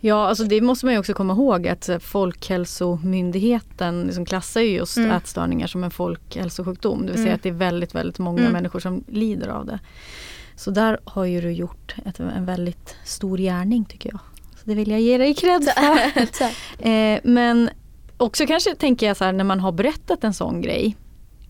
Ja, 0.00 0.26
alltså 0.28 0.44
det 0.44 0.60
måste 0.60 0.86
man 0.86 0.92
ju 0.92 0.98
också 0.98 1.14
komma 1.14 1.32
ihåg 1.32 1.68
att 1.68 1.90
Folkhälsomyndigheten 2.00 4.02
liksom 4.02 4.24
klassar 4.24 4.60
ju 4.60 4.68
just 4.76 4.96
Mm. 4.96 5.10
ätstörningar 5.10 5.66
som 5.66 5.84
en 5.84 5.90
folkhälsosjukdom. 5.90 7.00
Det 7.06 7.12
vill 7.12 7.14
säga 7.14 7.26
Mm. 7.26 7.34
att 7.34 7.42
det 7.42 7.48
är 7.48 7.52
väldigt, 7.52 7.94
väldigt 7.94 8.18
många 8.18 8.40
Mm. 8.40 8.52
människor 8.52 8.80
som 8.80 9.04
lider 9.08 9.48
av 9.48 9.66
det. 9.66 9.78
Så 10.56 10.70
där 10.70 10.98
har 11.04 11.24
ju 11.24 11.40
du 11.40 11.50
gjort 11.52 11.94
ett, 12.06 12.20
en 12.20 12.44
väldigt 12.46 12.96
stor 13.04 13.38
gärning 13.38 13.84
tycker 13.84 14.10
jag. 14.10 14.20
Så 14.56 14.60
det 14.64 14.74
vill 14.74 14.90
jag 14.90 15.00
ge 15.00 15.18
dig 15.18 15.34
cred 15.34 15.64
för. 15.64 16.48
Eh, 16.88 17.20
men 17.24 17.70
också 18.16 18.46
kanske 18.46 18.74
tänker 18.74 19.06
jag 19.06 19.16
så 19.16 19.24
här 19.24 19.32
när 19.32 19.44
man 19.44 19.60
har 19.60 19.72
berättat 19.72 20.24
en 20.24 20.34
sån 20.34 20.60
grej 20.60 20.96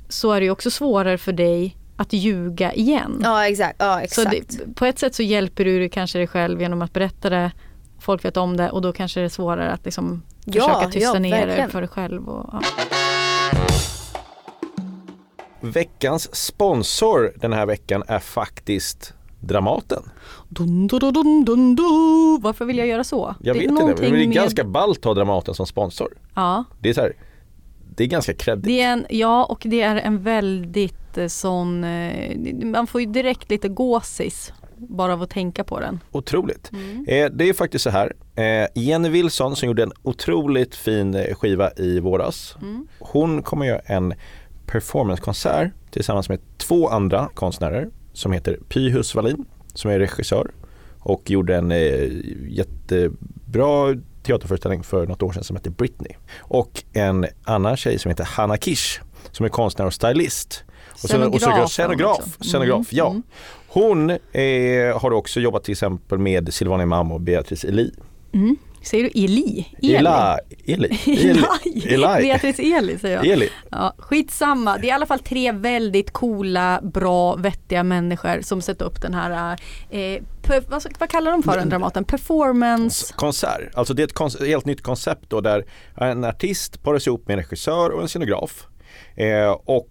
så 0.09 0.33
är 0.33 0.40
det 0.40 0.51
också 0.51 0.71
svårare 0.71 1.19
för 1.19 1.33
dig 1.33 1.77
att 1.97 2.12
ljuga 2.12 2.73
igen. 2.73 3.21
ja 3.23 3.49
exakt. 3.49 3.77
Ja, 3.79 3.97
Så 4.09 4.21
exakt. 4.21 4.59
det, 4.59 4.75
på 4.75 4.85
ett 4.87 4.99
sätt 4.99 5.14
så 5.14 5.23
hjälper 5.23 5.64
du 5.64 5.88
kanske 5.88 6.19
dig 6.19 6.27
själv 6.27 6.61
genom 6.61 6.83
att 6.83 6.93
berätta 6.93 7.31
det. 7.31 7.53
Folk 7.99 8.25
vet 8.25 8.37
om 8.37 8.57
det 8.57 8.71
och 8.71 8.83
då 8.83 8.93
kanske 8.93 9.21
det 9.21 9.25
är 9.25 9.29
svårare 9.29 9.73
att 9.73 9.85
liksom 9.85 10.23
Ja, 10.45 10.53
försöka 10.53 10.90
tysta 10.90 11.12
ja, 11.14 11.19
ner 11.19 11.47
det 11.47 11.69
för 11.71 11.81
dig 11.81 11.88
själv. 11.90 12.29
Och, 12.29 12.49
ja. 12.53 12.61
Veckans 15.61 16.37
sponsor 16.37 17.33
den 17.37 17.53
här 17.53 17.67
veckan 17.67 18.03
är 18.09 18.19
faktiskt 18.19 19.14
Dramaten. 19.40 20.03
Dun, 20.49 20.87
dun, 20.87 20.99
dun, 21.01 21.12
dun, 21.14 21.45
dun, 21.45 21.77
dun. 21.77 22.40
Varför 22.43 22.64
vill 22.64 22.79
jag 22.79 22.87
göra 22.87 23.05
så? 23.05 23.35
Jag 23.40 23.57
Det 23.57 23.59
är 23.59 23.62
vet 23.62 23.71
inte, 23.71 23.85
men 23.85 23.97
det 23.97 24.07
är 24.07 24.11
med- 24.27 24.33
ganska 24.33 24.64
ballt 24.64 24.99
att 24.99 25.05
ha 25.05 25.14
Dramaten 25.14 25.55
som 25.55 25.67
sponsor. 25.67 26.09
Ja, 26.35 26.64
Det 26.81 26.88
är 26.88 26.95
så 26.95 27.01
här, 27.01 27.12
det 27.96 28.04
är 28.04 28.09
ganska 28.09 28.35
kreddigt. 28.35 28.64
det 28.64 28.80
är 28.80 28.92
en, 28.92 29.07
ja, 29.09 29.44
och 29.44 29.62
det 29.64 29.80
är 29.83 29.96
en 29.96 30.22
väldigt 30.22 31.18
eh, 31.18 31.26
sån, 31.26 31.85
eh, 31.85 32.37
man 32.64 32.87
får 32.87 33.00
ju 33.00 33.07
direkt 33.07 33.50
lite 33.50 33.68
gåsis 33.68 34.52
bara 34.76 35.12
av 35.12 35.22
att 35.22 35.30
tänka 35.30 35.64
på 35.64 35.80
den. 35.80 36.00
Otroligt. 36.12 36.70
Mm. 36.72 37.04
Eh, 37.09 37.30
det 37.30 37.48
är 37.48 37.52
faktiskt 37.52 37.83
så 37.83 37.90
här, 37.90 38.12
eh, 38.35 38.83
Jenny 38.83 39.09
Wilson 39.09 39.57
som 39.57 39.66
gjorde 39.66 39.83
en 39.83 39.92
otroligt 40.02 40.74
fin 40.74 41.14
eh, 41.14 41.35
skiva 41.35 41.70
i 41.76 42.00
våras. 42.00 42.57
Mm. 42.62 42.87
Hon 42.98 43.42
kommer 43.42 43.66
göra 43.66 43.80
en 43.85 44.14
performancekonsert 44.66 45.72
tillsammans 45.90 46.28
med 46.28 46.40
två 46.59 46.88
andra 46.88 47.28
konstnärer 47.35 47.88
som 48.12 48.33
heter 48.33 48.59
Pyhus 48.68 49.14
Wallin 49.14 49.44
som 49.74 49.90
är 49.90 49.98
regissör 49.98 50.50
och 50.98 51.30
gjorde 51.30 51.57
en 51.57 51.72
eh, 51.72 52.09
jättebra 52.48 53.94
teaterföreställning 54.24 54.82
för 54.82 55.06
något 55.06 55.22
år 55.22 55.32
sedan 55.32 55.44
som 55.44 55.56
heter 55.56 55.70
Britney. 55.70 56.12
Och 56.38 56.84
en 56.92 57.26
annan 57.44 57.76
tjej 57.76 57.98
som 57.98 58.08
heter 58.08 58.24
Hanna 58.24 58.56
Kish 58.56 59.00
som 59.32 59.44
är 59.46 59.50
konstnär 59.50 59.87
och 59.87 59.94
stylist. 59.94 60.64
Och 60.92 60.98
sen- 60.98 61.22
och 61.22 61.40
Scenograf 61.40 61.70
scenograf, 61.70 62.18
också. 62.18 62.30
scenograf 62.44 62.76
Mm, 62.76 62.84
ja. 62.90 63.10
mm. 63.10 63.22
Hon 63.68 64.10
eh, 64.10 65.00
har 65.02 65.10
också 65.10 65.40
jobbat 65.40 65.64
till 65.64 65.72
exempel 65.72 66.18
med 66.18 66.54
Silvana 66.54 66.82
Imam 66.82 67.12
och 67.12 67.20
Beatrice 67.20 67.64
Eli. 67.64 67.90
Mm. 68.32 68.56
Säger 68.85 69.05
du 69.05 69.11
Eli? 69.25 69.66
Eli, 69.83 70.09
Eli, 70.66 70.99
Eli. 71.07 71.44
Eli. 71.94 72.23
Beatrice 72.23 72.62
Eli 72.62 72.99
säger 72.99 73.16
jag. 73.16 73.27
Eli. 73.27 73.49
Ja, 73.70 73.94
skitsamma, 73.99 74.79
det 74.79 74.87
är 74.87 74.88
i 74.88 74.90
alla 74.90 75.07
fall 75.07 75.18
tre 75.18 75.53
väldigt 75.53 76.11
coola, 76.12 76.81
bra, 76.83 77.35
vettiga 77.37 77.83
människor 77.83 78.40
som 78.40 78.61
sätter 78.62 78.85
upp 78.85 79.03
den 79.03 79.14
här, 79.14 79.53
eh, 79.90 80.23
per, 80.42 80.62
vad, 80.68 80.85
vad 80.99 81.09
kallar 81.09 81.31
de 81.33 81.42
för 81.42 81.57
den 81.59 81.68
Dramaten? 81.68 82.05
Performance? 82.05 83.14
Konsert, 83.16 83.75
alltså 83.75 83.94
det 83.94 84.03
är 84.03 84.05
ett 84.05 84.14
konce- 84.14 84.47
helt 84.47 84.64
nytt 84.66 84.83
koncept 84.83 85.25
då 85.29 85.40
där 85.40 85.64
en 85.97 86.25
artist 86.25 86.83
paras 86.83 87.07
ihop 87.07 87.29
med 87.29 87.35
en 87.38 87.42
regissör 87.44 87.90
och 87.90 88.03
en 88.03 88.09
scenograf. 88.09 88.66
Eh, 89.16 89.51
och 89.64 89.90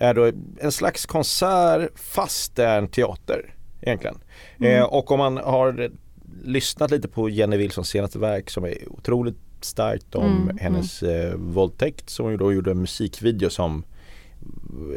är 0.00 0.14
då 0.14 0.32
en 0.60 0.72
slags 0.72 1.06
konsert 1.06 1.90
fast 1.98 2.56
det 2.56 2.64
är 2.64 2.78
en 2.78 2.88
teater 2.88 3.54
egentligen. 3.82 4.18
Eh, 4.62 4.82
och 4.82 5.10
om 5.10 5.18
man 5.18 5.36
har 5.36 5.90
lyssnat 6.44 6.90
lite 6.90 7.08
på 7.08 7.28
Jenny 7.28 7.56
Wilsons 7.56 7.88
senaste 7.88 8.18
verk 8.18 8.50
som 8.50 8.64
är 8.64 8.92
otroligt 8.92 9.36
starkt 9.60 10.14
om 10.14 10.24
Mm, 10.42 10.58
hennes 10.58 11.02
eh, 11.02 11.34
våldtäkt 11.34 12.10
som 12.10 12.26
hon 12.26 12.36
då 12.36 12.52
gjorde 12.52 12.70
en 12.70 12.80
musikvideo 12.80 13.50
som 13.50 13.84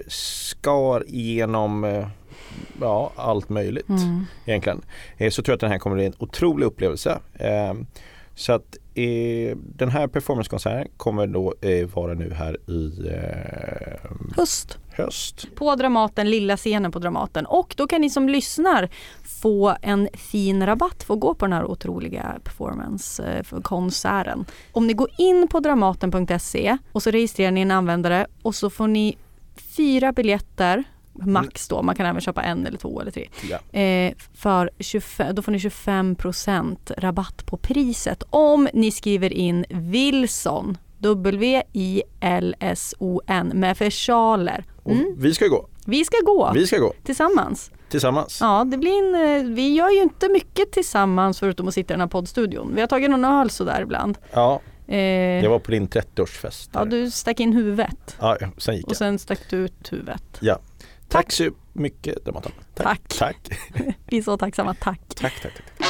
skar 0.07 1.03
igenom 1.07 1.83
eh, 1.83 2.07
ja, 2.81 3.11
allt 3.15 3.49
möjligt 3.49 3.89
Mm. 3.89 4.25
egentligen. 4.45 4.81
Eh, 5.17 5.29
så 5.29 5.41
tror 5.41 5.51
jag 5.51 5.55
att 5.55 5.61
den 5.61 5.71
här 5.71 5.79
kommer 5.79 5.95
bli 5.95 6.05
en 6.05 6.13
otrolig 6.17 6.65
upplevelse. 6.65 7.19
Eh, 7.33 7.73
så 8.35 8.53
att 8.53 8.77
eh, 8.93 9.55
den 9.55 9.89
här 9.89 10.07
performancekonserten 10.07 10.87
kommer 10.97 11.27
då 11.27 11.53
eh, 11.61 11.87
vara 11.87 12.13
nu 12.13 12.33
här 12.33 12.69
i 12.69 13.07
eh, 13.07 14.11
Höst. 14.37 14.77
höst. 14.91 15.47
På 15.55 15.75
Dramaten, 15.75 16.29
lilla 16.29 16.57
scenen 16.57 16.91
på 16.91 16.99
Dramaten. 16.99 17.45
Och 17.45 17.73
då 17.77 17.87
kan 17.87 18.01
ni 18.01 18.09
som 18.09 18.29
lyssnar 18.29 18.89
få 19.23 19.75
en 19.81 20.09
fin 20.13 20.65
rabatt 20.65 21.03
för 21.03 21.13
att 21.13 21.19
gå 21.19 21.33
på 21.33 21.45
den 21.45 21.53
här 21.53 21.65
otroliga 21.65 22.39
performance-konserten. 22.43 24.45
Om 24.71 24.87
ni 24.87 24.93
går 24.93 25.09
in 25.17 25.47
på 25.47 25.59
dramaten.se 25.59 26.77
och 26.91 27.03
så 27.03 27.11
registrerar 27.11 27.51
ni 27.51 27.61
en 27.61 27.71
användare 27.71 28.27
och 28.41 28.55
så 28.55 28.69
får 28.69 28.87
ni 28.87 29.17
fyra 29.77 30.11
biljetter 30.11 30.83
Max 31.13 31.67
då, 31.67 31.81
man 31.81 31.95
kan 31.95 32.05
även 32.05 32.21
köpa 32.21 32.41
en 32.43 32.67
eller 32.67 32.77
två 32.77 33.01
eller 33.01 33.11
tre. 33.11 33.29
Ja. 33.49 33.79
Eh, 33.79 34.13
för 34.33 34.69
25, 34.79 35.35
då 35.35 35.41
får 35.41 35.51
ni 35.51 35.57
25% 35.57 36.77
rabatt 36.97 37.45
på 37.45 37.57
priset 37.57 38.23
om 38.29 38.67
ni 38.73 38.91
skriver 38.91 39.33
in 39.33 39.65
Wilson 39.69 40.77
W-I-L-S-O-N 42.21 43.51
med 43.55 43.77
versaler. 43.77 44.65
Och 44.83 44.95
Vi 45.17 45.33
ska 45.33 45.47
gå. 45.47 45.67
Vi 45.85 46.05
ska 46.05 46.17
gå 46.25 46.51
Vi 46.53 46.67
ska 46.67 46.77
gå 46.79 46.93
tillsammans. 47.03 47.71
tillsammans. 47.89 48.37
Ja, 48.41 48.63
det 48.71 48.77
blir 48.77 48.91
en, 48.91 49.15
eh, 49.47 49.53
vi 49.55 49.73
gör 49.73 49.89
ju 49.89 50.01
inte 50.01 50.29
mycket 50.29 50.71
tillsammans 50.71 51.39
förutom 51.39 51.67
att 51.67 51.73
sitta 51.73 51.93
i 51.93 51.95
den 51.95 52.01
här 52.01 52.07
poddstudion. 52.07 52.71
Vi 52.75 52.81
har 52.81 52.87
tagit 52.87 53.09
någon 53.09 53.25
öl 53.25 53.49
sådär 53.49 53.81
ibland. 53.81 54.17
Ja, 54.33 54.61
Eh, 54.87 54.97
jag 55.43 55.49
var 55.49 55.59
på 55.59 55.71
din 55.71 55.87
30-årsfest. 55.87 56.69
ja, 56.73 56.85
du 56.85 57.11
stack 57.11 57.39
in 57.39 57.53
huvudet 57.53 58.15
Ja, 58.19 58.37
sen 58.57 58.75
gick 58.75 58.85
och 58.85 58.91
jag. 58.91 58.97
sen 58.97 59.19
stack 59.19 59.39
du 59.49 59.57
ut 59.57 59.93
huvudet. 59.93 60.23
Ja. 60.39 60.59
Tack 61.11 61.31
så 61.31 61.49
mycket 61.73 62.25
Damatan. 62.25 62.51
Tack. 62.75 63.01
Tack. 63.19 63.37
Vi 64.07 64.17
är 64.17 64.21
så 64.21 64.37
tacksamma, 64.37 64.73
tack. 64.73 65.01
Tack, 65.15 65.41
tack, 65.41 65.53
tack. 65.53 65.87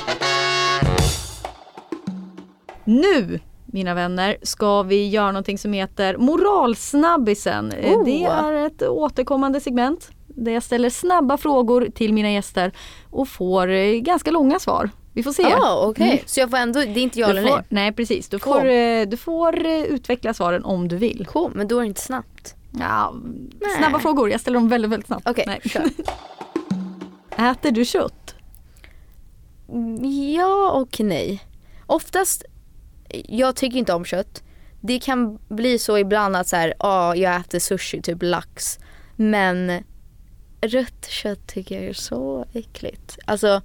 Nu, 2.84 3.40
mina 3.66 3.94
vänner, 3.94 4.38
ska 4.44 4.84
vi 4.84 5.10
göra 5.10 5.32
någonting 5.32 5.58
som 5.58 5.74
heter 5.74 6.18
Moralsnabbisen. 6.18 7.72
Eh, 7.72 7.92
Oh. 7.98 8.06
Det 8.06 8.24
är 8.24 8.54
ett 8.54 8.82
återkommande 8.82 9.60
segment 9.62 10.10
där 10.28 10.52
jag 10.52 10.64
ställer 10.64 10.90
snabba 10.90 11.38
frågor 11.38 11.88
till 11.96 12.14
mina 12.14 12.32
gäster 12.32 12.72
och 13.10 13.28
får 13.28 13.68
eh, 13.68 13.94
ganska 13.94 14.32
långa 14.32 14.60
svar. 14.60 14.90
Vi 15.14 15.24
får 15.24 15.32
se. 15.32 15.42
Ja, 15.42 15.86
okej. 15.88 16.10
Mm. 16.12 16.20
Så 16.26 16.40
jag 16.40 16.50
får 16.50 16.58
ändå, 16.58 16.80
det 16.80 16.86
är 17.00 17.04
inte 17.04 17.20
ja 17.20 17.28
Du 17.28 17.32
eller 17.32 17.42
nej? 17.42 17.52
får, 17.52 17.64
nej 17.70 17.92
precis, 17.92 18.30
du 18.30 18.40
får, 18.40 18.66
eh, 18.66 19.06
du 19.08 19.18
får 19.18 19.66
utveckla 19.68 20.34
svaren 20.34 20.64
om 20.66 20.88
du 20.88 20.96
vill. 20.96 21.26
Cool, 21.30 21.52
men 21.56 21.68
då 21.68 21.78
är 21.78 21.82
det 21.82 21.88
inte 21.88 22.02
snabbt. 22.02 22.56
Ja, 22.80 23.14
snabba 23.78 24.00
frågor, 24.00 24.30
jag 24.30 24.42
ställer 24.42 24.56
dem 24.60 24.70
väldigt, 24.70 24.92
väldigt 24.92 25.08
snabbt. 25.08 25.30
Okej, 25.30 25.44
Nej. 25.48 25.62
kör. 25.66 25.90
Äter 27.52 27.72
du 27.72 27.86
kött? 27.86 28.36
Ja 30.36 30.72
och 30.72 31.00
nej. 31.00 31.44
Oftast, 31.86 32.44
jag 33.28 33.56
tycker 33.56 33.78
inte 33.78 33.94
om 33.94 34.06
kött. 34.06 34.44
Det 34.82 35.00
kan 35.00 35.40
bli 35.50 35.80
så 35.80 35.98
ibland 35.98 36.36
att 36.36 36.48
så 36.48 36.56
här, 36.56 36.74
ja, 36.80 37.16
jag 37.16 37.36
äter 37.36 37.60
sushi, 37.60 38.02
typ 38.02 38.18
lax. 38.22 38.80
Men 39.16 39.84
rött 40.62 41.06
kött 41.10 41.48
tycker 41.48 41.76
jag 41.76 41.84
är 41.84 41.94
så 41.94 42.46
äckligt. 42.54 43.18
Alltså, 43.26 43.62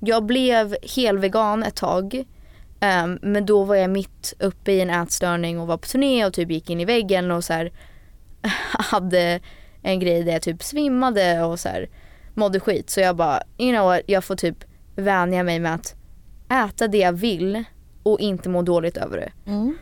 jag 0.00 0.24
blev 0.24 0.76
helvegan 0.96 1.62
ett 1.62 1.76
tag. 1.76 2.24
ehm, 2.80 3.18
men 3.22 3.46
då 3.46 3.64
var 3.64 3.74
jag 3.74 3.90
mitt 3.90 4.34
uppe 4.38 4.72
i 4.72 4.80
en 4.80 4.90
ätstörning 4.90 5.60
och 5.60 5.66
var 5.66 5.76
på 5.76 5.86
turné 5.88 6.26
och 6.26 6.32
typ 6.32 6.50
gick 6.50 6.70
in 6.70 6.80
i 6.80 6.84
väggen 6.84 7.30
och 7.30 7.44
så 7.44 7.52
här, 7.52 7.72
hade 8.72 9.40
en 9.82 10.00
grej 10.00 10.22
där 10.22 10.32
jag 10.32 10.42
typ 10.42 10.62
svimmade 10.62 11.42
och 11.42 11.60
så 11.60 11.68
här, 11.68 11.88
mådde 12.34 12.60
skit. 12.60 12.90
Så 12.90 13.00
jag 13.00 13.16
bara, 13.16 13.42
you 13.58 13.72
know 13.72 13.86
what, 13.86 14.00
jag 14.06 14.24
får 14.24 14.36
typ 14.36 14.64
vänja 14.96 15.42
mig 15.42 15.60
med 15.60 15.74
att 15.74 15.94
äta 16.48 16.88
det 16.88 16.98
jag 16.98 17.12
vill 17.12 17.64
och 18.02 18.20
inte 18.20 18.48
må 18.48 18.62
dåligt 18.62 18.96
över 18.96 19.16
det. 19.16 19.50
Mm. 19.50 19.78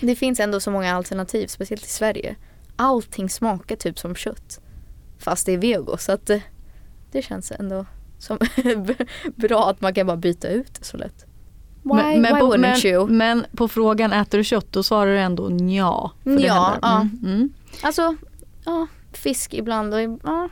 Det 0.00 0.16
finns 0.16 0.40
ändå 0.40 0.60
så 0.60 0.70
många 0.70 0.94
alternativ, 0.94 1.46
speciellt 1.46 1.84
i 1.84 1.88
Sverige. 1.88 2.36
Allting 2.76 3.30
smakar 3.30 3.76
typ 3.76 3.98
som 3.98 4.14
kött. 4.14 4.60
Fast 5.18 5.46
det 5.46 5.52
är 5.52 5.58
vego 5.58 5.96
så 5.96 6.12
att 6.12 6.26
det, 6.26 6.42
det 7.12 7.22
känns 7.22 7.52
ändå 7.52 7.86
som 8.18 8.38
bra 9.36 9.70
att 9.70 9.80
man 9.80 9.94
kan 9.94 10.06
bara 10.06 10.16
byta 10.16 10.48
ut 10.48 10.74
det 10.74 10.84
så 10.84 10.96
lätt. 10.96 11.26
Why, 11.96 12.02
men, 12.02 12.22
men, 12.22 12.34
why 12.34 12.40
på, 12.40 12.58
men, 12.58 12.86
you? 12.86 13.06
men 13.06 13.46
på 13.56 13.68
frågan 13.68 14.12
äter 14.12 14.38
du 14.38 14.44
kött 14.44 14.72
då 14.72 14.82
svarar 14.82 15.12
du 15.12 15.18
ändå 15.18 15.48
nja. 15.48 16.10
Ja, 16.24 16.78
ja. 16.82 17.00
Mm, 17.00 17.18
mm. 17.24 17.52
Alltså, 17.82 18.16
ja, 18.64 18.86
fisk 19.12 19.54
ibland 19.54 19.94
och 19.94 20.00
ja, 20.00 20.48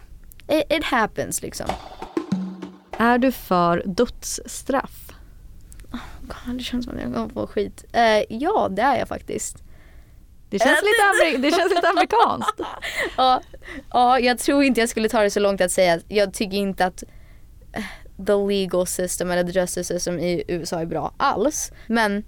it, 0.49 0.73
it 0.73 0.85
happens 0.85 1.43
liksom. 1.43 1.67
Är 2.99 3.19
du 3.19 3.33
för 3.33 3.83
dödsstraff? 3.87 5.13
God, 6.23 6.57
det 6.57 6.65
känns 6.65 6.85
som 6.85 6.95
att 6.95 7.03
jag 7.03 7.15
kommer 7.15 7.29
få 7.29 7.47
skit. 7.47 7.85
Eh, 7.93 8.23
ja, 8.29 8.69
det 8.71 8.83
är 8.83 8.99
jag 8.99 9.09
faktiskt. 9.09 9.63
Det 10.51 10.59
känns, 10.59 10.81
lite, 10.83 11.39
det 11.39 11.57
känns 11.57 11.75
lite 11.75 11.89
amerikanskt. 11.89 12.61
Ja, 13.17 13.41
ja, 13.91 14.19
jag 14.19 14.39
tror 14.39 14.65
inte 14.65 14.81
jag 14.81 14.89
skulle 14.89 15.09
ta 15.09 15.23
det 15.23 15.31
så 15.31 15.41
långt 15.41 15.61
att 15.61 15.71
säga 15.71 15.95
att 15.95 16.05
jag 16.09 16.35
tycker 16.35 16.57
inte 16.57 16.87
att 16.87 17.05
the 18.27 18.33
legal 18.49 18.87
system 18.87 19.31
eller 19.31 19.45
the 19.45 19.61
justice 19.61 19.85
system 19.95 20.19
i 20.19 20.45
USA 20.49 20.81
är 20.81 20.87
bra 20.87 21.15
alls. 21.17 21.73
Men 21.87 22.25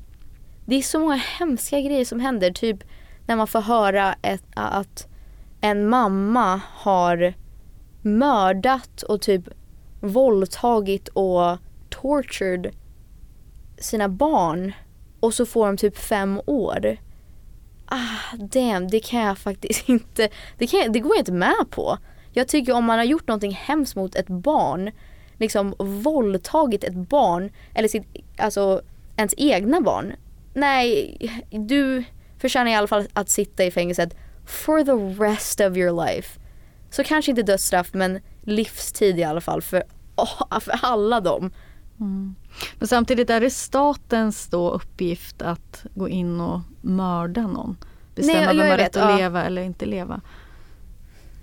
det 0.67 0.77
är 0.77 0.83
så 0.83 0.99
många 0.99 1.21
hemska 1.39 1.81
grejer 1.81 2.05
som 2.05 2.21
händer. 2.21 2.51
Typ 2.51 2.79
när 3.27 3.37
man 3.37 3.47
får 3.47 3.61
höra 3.61 4.15
ett, 4.23 4.45
att 4.55 5.07
en 5.61 5.89
mamma 5.89 6.61
har 6.67 7.35
mördat 8.03 9.03
och 9.03 9.21
typ 9.21 9.49
våldtagit 10.01 11.09
och 11.09 11.57
tortured 11.89 12.75
sina 13.79 14.09
barn 14.09 14.73
och 15.21 15.35
så 15.35 15.47
får 15.47 15.67
de 15.67 15.77
typ 15.77 15.99
fem 15.99 16.41
år. 16.47 16.97
Ah, 17.87 18.37
damn, 18.37 18.89
det 18.89 19.01
kan 19.01 19.21
jag 19.21 19.39
faktiskt 19.39 19.89
inte, 19.89 20.29
det, 20.59 20.67
kan 20.67 20.81
jag, 20.81 20.93
det 20.93 21.01
går 21.01 21.13
jag 21.13 21.21
inte 21.21 21.33
med 21.33 21.71
på. 21.71 21.99
Jag 22.33 22.49
tycker 22.49 22.73
om 22.73 22.85
man 22.85 22.99
har 22.99 23.05
gjort 23.05 23.29
någonting 23.29 23.53
hemskt 23.53 23.97
mot 23.97 24.15
ett 24.15 24.29
barn, 24.29 24.91
liksom 25.39 25.75
våldtagit 25.79 26.85
ett 26.85 26.95
barn, 26.95 27.51
eller 27.75 27.89
sitt, 27.89 28.07
alltså 28.37 28.83
ens 29.17 29.35
egna 29.37 29.81
barn. 29.81 30.13
Nej, 30.55 31.17
du 31.51 32.05
förtjänar 32.39 32.71
i 32.71 32.75
alla 32.75 32.87
fall 32.87 33.07
att 33.13 33.31
sitta 33.31 33.65
i 33.65 33.71
fängelset 33.71 34.17
for 34.47 34.85
the 34.85 35.23
rest 35.25 35.61
of 35.61 35.77
your 35.77 36.07
life. 36.07 36.41
Så 36.91 37.05
kanske 37.05 37.31
inte 37.31 37.43
dödsstraff 37.43 37.95
men 37.95 38.21
livstid 38.43 39.19
i 39.19 39.25
alla 39.25 39.41
fall 39.41 39.63
för, 39.63 39.83
åh, 40.17 40.61
för 40.61 40.79
alla 40.83 41.21
dem. 41.21 41.51
Men 42.79 42.89
samtidigt 42.89 43.31
är 43.31 43.41
det 43.41 43.51
statens 43.51 44.47
då 44.47 44.71
uppgift 44.71 45.43
att 45.43 45.87
gå 45.95 46.09
in 46.09 46.41
och 46.41 46.61
mörda 46.81 47.47
någon. 47.47 47.77
Bestämma 48.15 48.39
Nej, 48.39 48.47
vem 48.47 48.59
jag 48.59 48.65
har 48.65 48.77
vet, 48.77 48.87
rätt 48.87 48.97
att 48.97 49.11
ja. 49.11 49.17
leva 49.17 49.45
eller 49.45 49.63
inte 49.63 49.87
leva. 49.87 50.21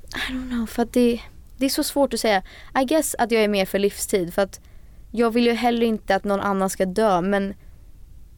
I 0.07 0.33
don't 0.33 0.49
know, 0.49 0.65
för 0.65 0.83
att 0.83 0.93
det, 0.93 1.21
det 1.57 1.65
är 1.65 1.69
så 1.69 1.83
svårt 1.83 2.13
att 2.13 2.19
säga. 2.19 2.41
I 2.81 2.85
guess 2.85 3.15
att 3.19 3.31
jag 3.31 3.43
är 3.43 3.47
mer 3.47 3.65
för 3.65 3.79
livstid 3.79 4.33
för 4.33 4.41
att 4.41 4.59
jag 5.11 5.31
vill 5.31 5.45
ju 5.45 5.53
heller 5.53 5.85
inte 5.87 6.15
att 6.15 6.23
någon 6.23 6.39
annan 6.39 6.69
ska 6.69 6.85
dö 6.85 7.21
men 7.21 7.53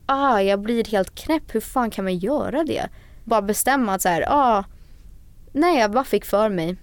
ah, 0.06 0.40
jag 0.42 0.60
blir 0.60 0.84
helt 0.86 1.16
knäpp. 1.16 1.56
Hur 1.56 1.60
fan 1.62 1.90
kan 1.92 2.04
man 2.04 2.18
göra 2.18 2.64
det? 2.64 2.90
Bara 3.24 3.42
bestämma 3.42 3.94
att 3.94 4.02
så 4.02 4.10
här, 4.10 4.26
ah, 4.28 4.64
nej 5.52 5.80
jag 5.80 5.92
bara 5.92 6.04
fick 6.04 6.26
för 6.26 6.50
mig. 6.50 6.78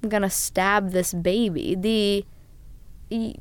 I'm 0.00 0.10
gonna 0.10 0.30
stab 0.30 0.92
this 0.92 1.14
baby. 1.14 1.74
Det 1.76 2.22
är, 3.10 3.36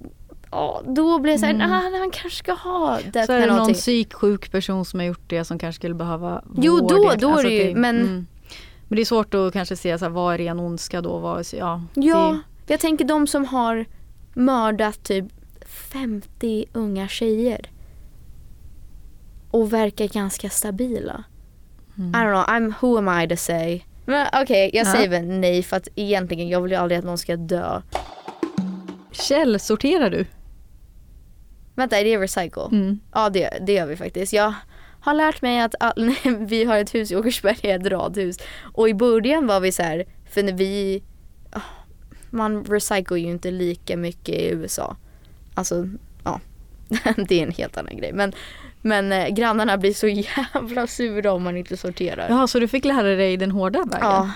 ah, 0.49 0.81
då 0.81 1.19
blir 1.19 1.33
jag 1.33 1.39
såhär, 1.39 1.53
mm. 1.53 1.71
ah, 1.71 1.75
han 1.99 2.11
kanske 2.11 2.39
ska 2.39 2.53
ha 2.53 2.99
death 3.13 3.25
Så 3.25 3.33
är 3.33 3.39
det 3.47 3.53
någon 3.55 3.73
psyksjuk 3.73 4.51
person 4.51 4.85
som 4.85 4.99
har 4.99 5.07
gjort 5.07 5.29
det 5.29 5.45
som 5.45 5.59
kanske 5.59 5.79
skulle 5.79 5.95
behöva 5.95 6.43
Jo, 6.57 6.73
vård 6.79 6.89
då- 6.89 7.03
egentligen. 7.03 7.33
då 7.33 7.39
är 7.39 7.43
det 7.43 7.49
ju- 7.49 7.75
men- 7.75 8.27
men 8.89 8.95
det 8.95 9.01
är 9.01 9.05
svårt 9.05 9.33
att 9.33 9.53
kanske 9.53 9.75
se 9.75 9.97
så 9.97 10.05
här, 10.05 10.09
vad 10.11 10.33
är 10.33 10.37
ren 10.37 10.59
ondska 10.59 11.01
då? 11.01 11.17
Vad, 11.17 11.45
ja, 11.53 11.81
Ja, 11.93 12.39
jag 12.67 12.79
tänker 12.79 13.05
de 13.05 13.27
som 13.27 13.45
har 13.45 13.85
mördat 14.33 15.03
typ 15.03 15.25
50 15.67 16.65
unga 16.73 17.07
tjejer. 17.07 17.69
Och 19.51 19.73
verkar 19.73 20.07
ganska 20.07 20.49
stabila. 20.49 21.23
I 21.95 22.01
don't 22.01 22.31
know, 22.31 22.45
I'm, 22.45 22.73
who 22.81 22.97
am 22.97 23.21
I 23.21 23.27
to 23.27 23.35
say? 23.37 23.81
Men 24.05 24.27
okej, 24.41 24.71
jag 24.73 24.87
Ja. 24.87 24.91
säger 24.93 25.09
väl 25.09 25.25
nej 25.25 25.63
för 25.63 25.77
att 25.77 25.87
egentligen 25.95 26.49
jag 26.49 26.61
vill 26.61 26.71
ju 26.71 26.77
aldrig 26.77 26.99
att 26.99 27.05
någon 27.05 27.17
ska 27.17 27.35
dö. 27.35 27.81
Det, 27.81 29.15
källsorterar 29.15 30.09
du? 30.09 30.25
Vänta, 31.75 31.97
är 31.99 32.03
det 32.03 32.17
recycle? 32.17 32.65
Mm. 32.71 32.99
Ja 33.13 33.29
det, 33.29 33.49
det 33.67 33.73
gör 33.73 33.85
vi 33.85 33.95
faktiskt. 33.95 34.33
Jag 34.33 34.53
har 35.01 35.13
lärt 35.13 35.41
mig 35.41 35.59
att 35.59 35.75
all, 35.79 36.13
vi 36.39 36.63
har 36.63 36.77
ett 36.77 36.95
hus 36.95 37.11
i 37.11 37.15
Åkersberga, 37.15 37.75
ett 37.75 37.85
radhus. 37.87 38.37
Och 38.73 38.89
i 38.89 38.93
början 38.93 39.47
var 39.47 39.59
vi 39.59 39.71
så 39.71 39.83
här, 39.83 40.05
för 40.29 40.43
när 40.43 40.53
vi, 40.53 41.03
ah, 41.51 41.61
man 42.29 42.65
recycle 42.65 43.19
ju 43.19 43.27
inte 43.27 43.51
lika 43.51 43.97
mycket 43.97 44.35
i 44.35 44.49
USA. 44.49 44.95
Alltså, 45.53 45.87
ja, 46.23 46.39
det 47.27 47.39
är 47.39 47.43
en 47.43 47.51
helt 47.51 47.77
annan 47.77 47.97
grej. 47.97 48.13
Men, 48.13 48.33
men 48.81 49.11
eh, 49.11 49.27
grannarna 49.27 49.77
blir 49.77 49.93
så 49.93 50.07
jävla 50.53 50.87
sura 50.87 51.31
om 51.31 51.43
man 51.43 51.57
inte 51.57 51.77
sorterar. 51.77 52.29
Jaha, 52.29 52.47
så 52.47 52.59
du 52.59 52.67
fick 52.67 52.85
lära 52.85 53.15
dig 53.15 53.37
den 53.37 53.51
hårda 53.51 53.79
vägen? 53.79 53.99
Ja. 54.01 54.31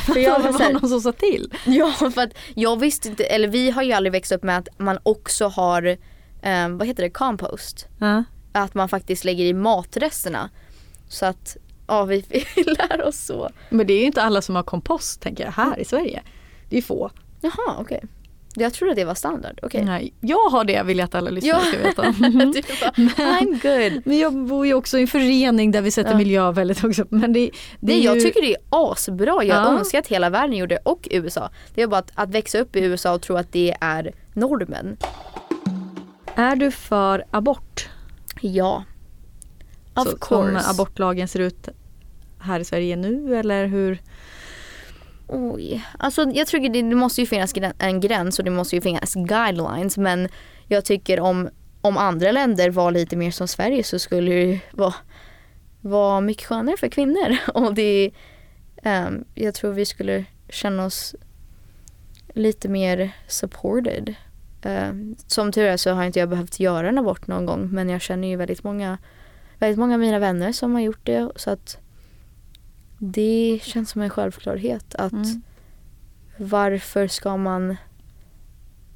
För 0.00 0.18
jag 0.18 0.40
var 0.40 0.52
så 0.52 0.62
här, 0.62 0.72
någon 0.72 0.88
som 0.88 1.00
sa 1.00 1.12
till? 1.12 1.54
Ja, 1.64 1.92
för 1.92 2.22
att 2.22 2.34
jag 2.54 2.80
visste 2.80 3.08
inte, 3.08 3.24
eller 3.24 3.48
vi 3.48 3.70
har 3.70 3.82
ju 3.82 3.92
aldrig 3.92 4.12
växt 4.12 4.32
upp 4.32 4.42
med 4.42 4.58
att 4.58 4.68
man 4.78 4.98
också 5.02 5.48
har, 5.48 5.86
eh, 6.42 6.68
vad 6.68 6.86
heter 6.86 7.02
det, 7.02 7.10
compost. 7.10 7.86
Ja. 7.98 8.24
Att 8.62 8.74
man 8.74 8.88
faktiskt 8.88 9.24
lägger 9.24 9.44
i 9.44 9.52
matresterna. 9.54 10.50
Så 11.08 11.26
att, 11.26 11.56
ja 11.86 12.04
vi 12.04 12.24
lära 12.66 13.04
oss 13.04 13.18
så. 13.26 13.50
Men 13.70 13.86
det 13.86 13.92
är 13.92 13.98
ju 13.98 14.04
inte 14.04 14.22
alla 14.22 14.42
som 14.42 14.56
har 14.56 14.62
kompost 14.62 15.20
tänker 15.20 15.44
jag 15.44 15.52
här 15.52 15.78
i 15.80 15.84
Sverige. 15.84 16.22
Det 16.70 16.78
är 16.78 16.82
få. 16.82 17.10
Jaha, 17.40 17.76
okej. 17.78 18.02
Jag 18.54 18.72
trodde 18.72 18.94
det 18.94 19.04
var 19.04 19.14
standard, 19.14 19.60
okej. 19.62 19.84
Nej, 19.84 20.12
jag 20.20 20.48
har 20.50 20.64
det 20.64 20.82
vill 20.82 20.98
jag 20.98 21.04
att 21.04 21.14
alla 21.14 21.30
lyssnare 21.30 21.60
ska 21.64 21.78
veta. 21.78 22.02
du 22.18 22.62
bara, 22.80 22.90
I'm 23.16 23.62
good. 23.92 24.02
Men 24.06 24.18
jag 24.18 24.46
bor 24.46 24.66
ju 24.66 24.74
också 24.74 24.98
i 24.98 25.00
en 25.00 25.06
förening 25.06 25.70
där 25.70 25.80
vi 25.82 25.90
sätter 25.90 26.10
Ja. 26.10 26.16
miljö 26.16 26.50
väldigt 26.52 26.98
upp. 26.98 27.10
Men 27.10 27.32
det, 27.32 27.40
det 27.40 27.50
Nej, 27.80 28.00
är 28.00 28.04
jag 28.04 28.14
ju... 28.16 28.20
tycker 28.20 28.40
det 28.42 28.52
är 28.54 28.60
asbra. 28.70 29.44
Jag 29.44 29.46
Ja. 29.46 29.78
önskar 29.78 29.98
att 29.98 30.06
hela 30.06 30.30
världen 30.30 30.56
gjorde 30.56 30.74
det 30.74 30.80
och 30.84 31.08
USA. 31.10 31.50
Det 31.74 31.82
är 31.82 31.86
bara 31.86 31.98
att, 31.98 32.10
att 32.14 32.30
växa 32.30 32.58
upp 32.58 32.76
i 32.76 32.80
USA 32.80 33.12
och 33.14 33.22
tro 33.22 33.36
att 33.36 33.52
det 33.52 33.76
är 33.80 34.12
normen. 34.34 34.96
Är 36.34 36.56
du 36.56 36.70
för 36.70 37.24
abort? 37.30 37.88
Ja. 38.40 38.84
Of 39.94 40.08
så, 40.08 40.16
course. 40.16 40.60
Som 40.60 40.70
abortlagen 40.70 41.28
ser 41.28 41.40
ut 41.40 41.68
här 42.38 42.60
i 42.60 42.64
Sverige 42.64 42.96
nu 42.96 43.36
eller 43.36 43.66
hur? 43.66 44.02
Oj, 45.26 45.84
alltså 45.98 46.30
jag 46.34 46.46
tror 46.46 46.60
det, 46.60 46.82
det 46.82 46.94
måste 46.94 47.20
ju 47.20 47.26
finnas 47.26 47.54
en 47.78 48.00
gräns 48.00 48.38
och 48.38 48.44
det 48.44 48.50
måste 48.50 48.76
ju 48.76 48.82
finnas 48.82 49.14
guidelines 49.14 49.98
men 49.98 50.28
jag 50.66 50.84
tycker 50.84 51.20
om, 51.20 51.48
om 51.80 51.96
andra 51.96 52.32
länder 52.32 52.70
var 52.70 52.90
lite 52.90 53.16
mer 53.16 53.30
som 53.30 53.48
Sverige 53.48 53.84
så 53.84 53.98
skulle 53.98 54.30
det 54.30 54.42
ju 54.42 54.58
vara, 54.72 54.94
vara 55.80 56.20
mycket 56.20 56.46
skönare 56.46 56.76
för 56.76 56.88
kvinnor 56.88 57.36
och 57.54 57.74
det, 57.74 58.10
ehm, 58.82 59.24
jag 59.34 59.54
tror 59.54 59.72
vi 59.72 59.86
skulle 59.86 60.24
känna 60.48 60.84
oss 60.84 61.14
lite 62.34 62.68
mer 62.68 63.10
supported. 63.26 64.14
Ehm, 64.62 65.16
som 65.26 65.52
tur 65.52 65.64
är 65.64 65.76
så 65.76 65.90
har 65.92 66.04
inte 66.04 66.18
jag 66.18 66.28
behövt 66.28 66.60
göra 66.60 66.88
en 66.88 66.98
abort 66.98 67.26
någon 67.26 67.46
gång 67.46 67.68
men 67.72 67.88
jag 67.88 68.00
känner 68.00 68.28
ju 68.28 68.36
väldigt 68.36 68.64
många, 68.64 68.98
väldigt 69.58 69.78
många 69.78 69.94
av 69.94 70.00
mina 70.00 70.18
vänner 70.18 70.52
som 70.52 70.74
har 70.74 70.80
gjort 70.80 71.00
det 71.06 71.30
så 71.36 71.50
att 71.50 71.78
det 72.98 73.60
känns 73.62 73.90
som 73.90 74.02
en 74.02 74.10
självklarhet 74.10 74.94
att 74.94 75.12
Mm. 75.12 75.42
varför 76.36 77.08
ska 77.08 77.36
man 77.36 77.76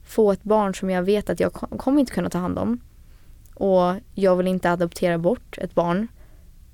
få 0.05 0.33
ett 0.33 0.43
barn 0.43 0.75
som 0.75 0.91
jag 0.91 1.03
vet 1.03 1.31
att 1.31 1.41
jag 1.41 1.53
kom- 1.53 1.79
kommer 1.79 2.01
inte 2.01 2.13
kunna 2.13 2.31
ta 2.31 2.39
hand 2.39 2.59
om 2.59 2.81
och 3.55 3.95
jag 4.15 4.37
vill 4.37 4.47
inte 4.47 4.71
adoptera 4.71 5.19
bort 5.19 5.59
ett 5.59 5.75
barn. 5.75 6.09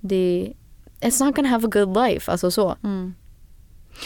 Det 0.01 0.53
It's 1.01 1.25
not 1.25 1.37
gonna 1.37 1.49
have 1.49 1.67
a 1.67 1.71
good 1.73 1.95
life, 1.97 2.31
alltså 2.33 2.51
så. 2.51 2.77
Mm. 2.85 3.15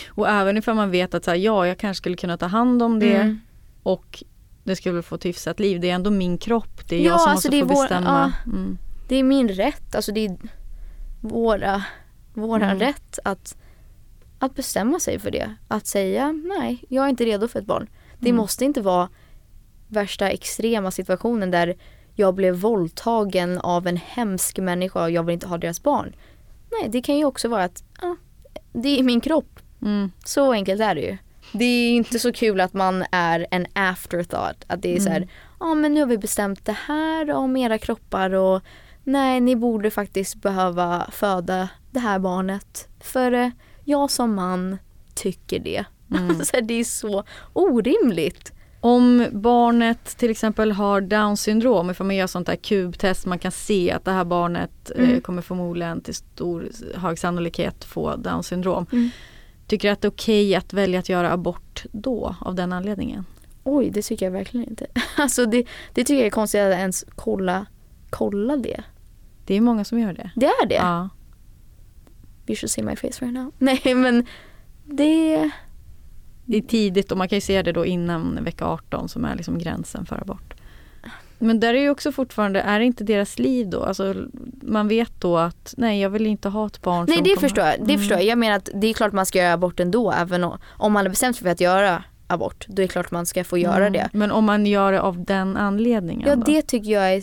Och 0.09 0.29
även 0.29 0.57
ifall 0.57 0.75
man 0.75 0.91
vet 0.91 1.15
att 1.15 1.25
så 1.25 1.31
här, 1.31 1.39
ja, 1.39 1.67
jag 1.67 1.79
kanske 1.79 1.99
skulle 1.99 2.17
kunna 2.17 2.37
ta 2.37 2.47
hand 2.47 2.83
om 2.83 2.99
det 2.99 3.17
Mm. 3.17 3.41
och 3.83 4.23
det 4.65 4.77
skulle 4.77 5.03
få 5.03 5.15
ett 5.15 5.25
hyfsat 5.25 5.61
liv. 5.61 5.81
Det 5.81 5.91
är 5.91 5.95
ändå 5.95 6.11
min 6.11 6.39
kropp. 6.39 6.89
Det 6.89 6.97
är 6.97 7.01
Ja, 7.01 7.11
jag 7.11 7.21
som 7.21 7.31
alltså 7.31 7.49
måste 7.49 7.61
få 7.69 7.75
vår- 7.75 7.83
bestämma. 7.83 8.33
Mm. 8.47 8.79
Det 9.09 9.17
är 9.17 9.23
min 9.23 9.49
rätt, 9.49 9.95
alltså 9.95 10.13
det 10.13 10.25
är 10.27 10.37
våra, 11.21 11.83
våran 12.35 12.63
Mm. 12.63 12.79
rätt 12.79 13.19
att, 13.25 13.57
att 14.39 14.55
bestämma 14.55 15.01
sig 15.01 15.19
för 15.19 15.31
det. 15.31 15.55
Att 15.69 15.87
säga 15.87 16.33
nej, 16.33 16.85
jag 16.89 17.05
är 17.05 17.09
inte 17.09 17.25
redo 17.25 17.49
för 17.49 17.59
ett 17.59 17.67
barn. 17.67 17.87
Det 18.19 18.29
Mm. 18.29 18.37
måste 18.37 18.65
inte 18.65 18.81
vara 18.81 19.09
värsta 19.89 20.31
extrema 20.31 20.91
situationen 20.91 21.51
där 21.51 21.77
jag 22.15 22.35
blev 22.35 22.55
våldtagen 22.55 23.59
av 23.59 23.87
en 23.87 23.97
hemsk 23.97 24.59
människa 24.59 25.03
och 25.03 25.11
jag 25.11 25.23
vill 25.23 25.33
inte 25.35 25.47
ha 25.49 25.59
deras 25.59 25.83
barn. 25.83 26.15
Nej, 26.71 26.89
det 26.91 27.03
kan 27.03 27.17
ju 27.19 27.25
också 27.25 27.49
vara 27.49 27.65
att 27.65 27.85
ja, 28.03 28.17
det 28.73 28.99
är 28.99 29.03
min 29.03 29.21
kropp. 29.21 29.61
Mm. 29.83 30.11
Så 30.25 30.53
enkelt 30.53 30.81
är 30.81 30.95
det 30.95 31.01
ju. 31.01 31.17
Det 31.53 31.65
är 31.65 31.91
inte 31.91 32.19
så 32.19 32.33
kul 32.33 32.61
att 32.61 32.75
man 32.75 33.05
är 33.13 33.47
en 33.51 33.67
afterthought. 33.73 34.65
Att 34.67 34.83
det 34.83 34.97
är 34.97 35.01
så 35.01 35.09
här, 35.11 35.29
ja 35.61 35.75
men 35.75 35.95
nu 35.95 36.01
har 36.01 36.07
vi 36.07 36.19
bestämt 36.19 36.65
det 36.65 36.77
här 36.87 37.31
om 37.31 37.57
era 37.57 37.79
kroppar 37.79 38.31
och 38.35 38.63
nej 39.05 39.41
ni 39.41 39.57
borde 39.57 39.91
faktiskt 39.91 40.35
behöva 40.37 41.07
föda 41.13 41.69
det 41.91 41.99
här 42.01 42.19
barnet. 42.19 42.89
För 43.01 43.33
eh, 43.33 43.49
jag 43.85 44.11
som 44.11 44.35
man 44.35 44.79
tycker 45.15 45.59
det. 45.59 45.85
så 46.45 46.57
här, 46.57 46.63
det 46.63 46.75
är 46.75 46.85
så 46.85 47.25
orimligt. 47.53 48.53
Om 48.81 49.27
barnet 49.33 50.05
till 50.17 50.31
exempel 50.31 50.73
har 50.73 51.01
down 51.01 51.37
syndrom, 51.37 51.91
ifall 51.91 52.07
man 52.07 52.17
gör 52.17 52.27
sånt 52.27 52.47
där 52.47 52.57
kubtest, 52.57 53.27
man 53.27 53.39
kan 53.39 53.53
se 53.53 53.91
att 53.93 54.05
det 54.05 54.11
här 54.11 54.25
barnet 54.25 54.91
eh, 54.97 55.05
Mm. 55.05 55.21
kommer 55.21 55.43
förmodligen 55.43 56.01
till 56.01 56.15
stor 56.15 56.69
hög 56.95 57.19
sannolikhet 57.19 57.85
få 57.85 58.17
down 58.17 58.43
syndrom. 58.43 58.87
Mm. 58.93 59.11
Tycker 59.73 59.89
du 59.89 59.93
att 59.93 60.01
det 60.01 60.09
är 60.09 60.11
okej 60.11 60.55
att 60.55 60.73
välja 60.73 60.99
att 60.99 61.09
göra 61.09 61.33
abort 61.33 61.85
då 61.93 62.37
av 62.41 62.55
den 62.55 62.73
anledningen? 62.73 63.25
Oj, 63.65 63.91
det 63.91 64.03
tycker 64.03 64.27
jag 64.27 64.33
verkligen 64.33 64.69
inte. 64.69 64.87
Alltså 65.17 65.47
det, 65.47 65.67
det 65.93 66.05
tycker 66.05 66.19
jag 66.19 66.27
är 66.27 66.31
konstigt 66.31 66.61
att 66.61 66.75
ens 66.75 67.05
kolla, 67.15 67.67
kolla 68.11 68.57
det. 68.57 68.83
Det 69.47 69.55
är 69.55 69.61
många 69.61 69.85
som 69.85 69.99
gör 69.99 70.13
det. 70.13 70.31
Det 70.37 70.47
är 70.47 70.67
det. 70.67 70.75
Ja. 70.75 71.09
You 72.47 72.57
should 72.57 72.71
see 72.71 72.83
my 72.83 72.97
face 72.97 73.25
right 73.25 73.35
now. 73.35 73.53
Nej 73.59 73.95
men 73.95 74.27
det, 74.85 75.51
Det 76.45 76.57
är 76.57 76.63
tidigt 76.63 77.13
och 77.13 77.19
man 77.19 77.29
kan 77.29 77.37
ju 77.37 77.41
se 77.41 77.63
det 77.63 77.73
då 77.73 77.87
innan 77.87 78.45
vecka 78.45 78.67
18 78.67 79.09
som 79.09 79.25
är 79.25 79.35
liksom 79.35 79.59
gränsen 79.59 80.07
för 80.07 80.21
abort. 80.21 80.55
Men 81.43 81.61
där 81.61 81.75
är 81.75 81.79
ju 81.81 81.91
också 81.91 82.13
fortfarande, 82.13 82.61
är 82.61 82.79
det 82.79 82.85
inte 82.85 83.05
deras 83.05 83.39
liv 83.39 83.71
då? 83.71 83.83
Alltså 83.85 84.15
man 84.63 84.89
vet 84.89 85.21
då 85.21 85.37
att 85.39 85.75
nej 85.77 86.01
jag 86.01 86.11
vill 86.11 86.27
inte 86.27 86.49
ha 86.49 86.67
ett 86.67 86.83
barn 86.83 87.07
Nej 87.09 87.17
det 87.17 87.23
kommer- 87.23 87.37
förstår 87.41 87.65
jag. 87.65 87.75
Det 87.79 87.85
Mm. 87.85 87.99
förstår 87.99 88.17
jag. 88.19 88.27
Jag 88.27 88.39
menar 88.39 88.57
att 88.57 88.69
det 88.75 88.87
är 88.87 88.95
klart 88.95 89.13
man 89.13 89.27
ska 89.27 89.39
göra 89.39 89.53
abort 89.53 89.81
ändå. 89.81 90.13
Även 90.13 90.45
om, 90.45 90.59
man 90.93 90.97
har 90.97 91.09
bestämt 91.11 91.37
sig 91.37 91.43
för 91.45 91.51
att 91.51 91.61
göra 91.61 92.05
abort. 92.27 92.67
Då 92.69 92.83
är 92.83 92.87
det 92.87 92.93
klart 92.93 93.11
man 93.11 93.27
ska 93.27 93.45
få 93.45 93.59
göra 93.59 93.87
Mm. 93.87 93.93
det. 93.93 94.09
Men 94.13 94.31
om 94.31 94.45
man 94.45 94.67
gör 94.67 94.93
det 94.93 95.01
av 95.01 95.25
den 95.25 95.57
anledningen 95.57 96.29
Ja 96.29 96.37
då? 96.37 96.43
det 96.43 96.63
tycker 96.63 96.91
jag 96.91 97.15
är 97.15 97.23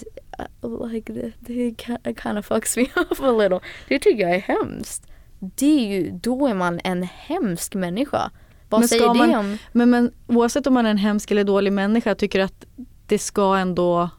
like, 0.94 1.14
det 1.40 1.54
ki- 1.54 2.22
kind 2.24 2.38
of 2.38 2.46
fucks 2.46 2.78
me 2.78 2.84
up 2.96 3.22
a 3.24 3.32
little. 3.32 3.60
Det 3.88 4.00
tycker 4.00 4.22
jag 4.28 4.36
är 4.36 4.40
hemskt. 4.40 5.08
Det 5.40 5.66
är 5.86 5.88
ju, 5.98 6.12
då 6.12 6.48
är 6.48 6.54
man 6.54 6.80
en 6.84 7.04
hemsk 7.04 7.76
människa. 7.76 8.32
Vad 8.70 8.82
Men 8.82 8.88
säger 8.88 9.08
det 9.14 9.14
man- 9.14 9.36
om? 9.36 9.58
Men, 9.72 9.90
men 9.90 10.12
oavsett 10.28 10.68
om 10.68 10.74
man 10.74 10.86
är 10.86 10.90
en 10.90 10.98
hemsk 10.98 11.32
eller 11.32 11.44
dålig 11.44 11.74
människa, 11.74 12.16
tycker 12.16 12.40
att 12.40 12.66
det 13.10 13.20
ska 13.20 13.56
ändå... 13.56 14.10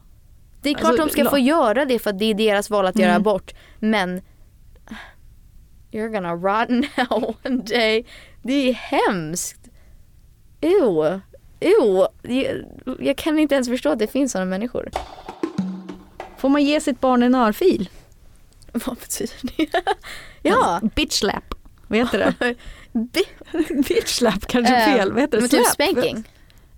Det 0.61 0.69
är 0.69 0.73
klart 0.73 0.89
Alltså, 0.89 1.05
de 1.05 1.11
ska 1.11 1.29
få 1.29 1.37
göra 1.37 1.85
det 1.85 1.99
för 1.99 2.09
att 2.09 2.19
det 2.19 2.25
är 2.25 2.33
deras 2.33 2.69
val 2.69 2.85
att 2.85 2.99
göra 2.99 3.09
Mm. 3.09 3.21
abort. 3.21 3.53
Men 3.79 4.21
you're 5.91 6.07
gonna 6.09 6.33
rot 6.35 6.69
now 7.09 7.35
one 7.45 7.61
day. 7.61 8.05
Det 8.43 8.69
är 8.69 8.73
hemskt. 8.73 9.69
Ew. 10.61 11.19
Ew. 11.59 12.07
Jag, 12.21 12.65
jag 12.99 13.17
kan 13.17 13.39
inte 13.39 13.55
ens 13.55 13.67
förstå 13.67 13.89
att 13.89 13.99
det 13.99 14.07
finns 14.07 14.31
sådana 14.31 14.49
människor. 14.49 14.89
Får 16.37 16.49
man 16.49 16.63
ge 16.63 16.81
sitt 16.81 16.99
barn 17.01 17.23
en 17.23 17.35
örfil? 17.35 17.89
Vad 18.71 18.97
betyder 18.97 19.35
det? 19.57 19.83
ja. 20.49 20.79
Bitch 20.95 21.19
slap. 21.19 21.53
Vad 21.87 21.99
heter 21.99 22.19
det? 22.39 22.55
Bi- 22.93 23.83
Bitch 23.87 24.07
slap 24.07 24.45
kanske 24.47 24.73
är 24.75 24.89
Eh, 24.91 24.95
fel. 24.97 25.11
Vad 25.11 25.21
heter 25.21 25.37
det? 25.37 25.41
men 25.41 25.49
typ 25.49 25.65
spanking. 25.67 26.23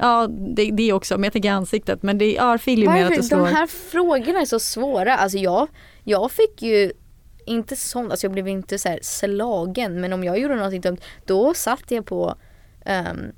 Ja, 0.04 0.28
det, 0.30 0.72
det 0.72 0.94
också. 0.94 1.18
Men 1.18 1.24
jag 1.24 1.34
tänker 1.34 1.52
ansiktet. 1.52 2.04
Men 2.04 2.18
det 2.18 2.38
är 2.38 2.44
örfil 2.44 2.80
är 2.80 2.84
ju 2.88 2.90
mer 2.94 3.06
att 3.06 3.16
du 3.16 3.24
slår. 3.24 3.38
De 3.38 3.54
här 3.56 3.68
frågorna 3.68 4.42
är 4.42 4.46
så 4.46 4.60
svåra. 4.60 5.16
Alltså 5.16 5.38
jag, 5.38 5.68
jag 6.04 6.32
fick 6.32 6.62
ju 6.62 6.92
inte 7.46 7.76
sånt, 7.76 8.12
alltså 8.12 8.26
jag 8.26 8.32
blev 8.32 8.48
inte 8.48 8.80
så 8.80 8.90
här 8.90 9.00
slagen 9.02 10.02
men 10.02 10.14
om 10.14 10.24
jag 10.24 10.40
gjorde 10.40 10.56
någonting 10.56 10.82
dumt 10.82 10.98
då 11.26 11.54
satt 11.54 11.92
jag 11.92 12.06
på 12.06 12.36
um, 12.86 13.32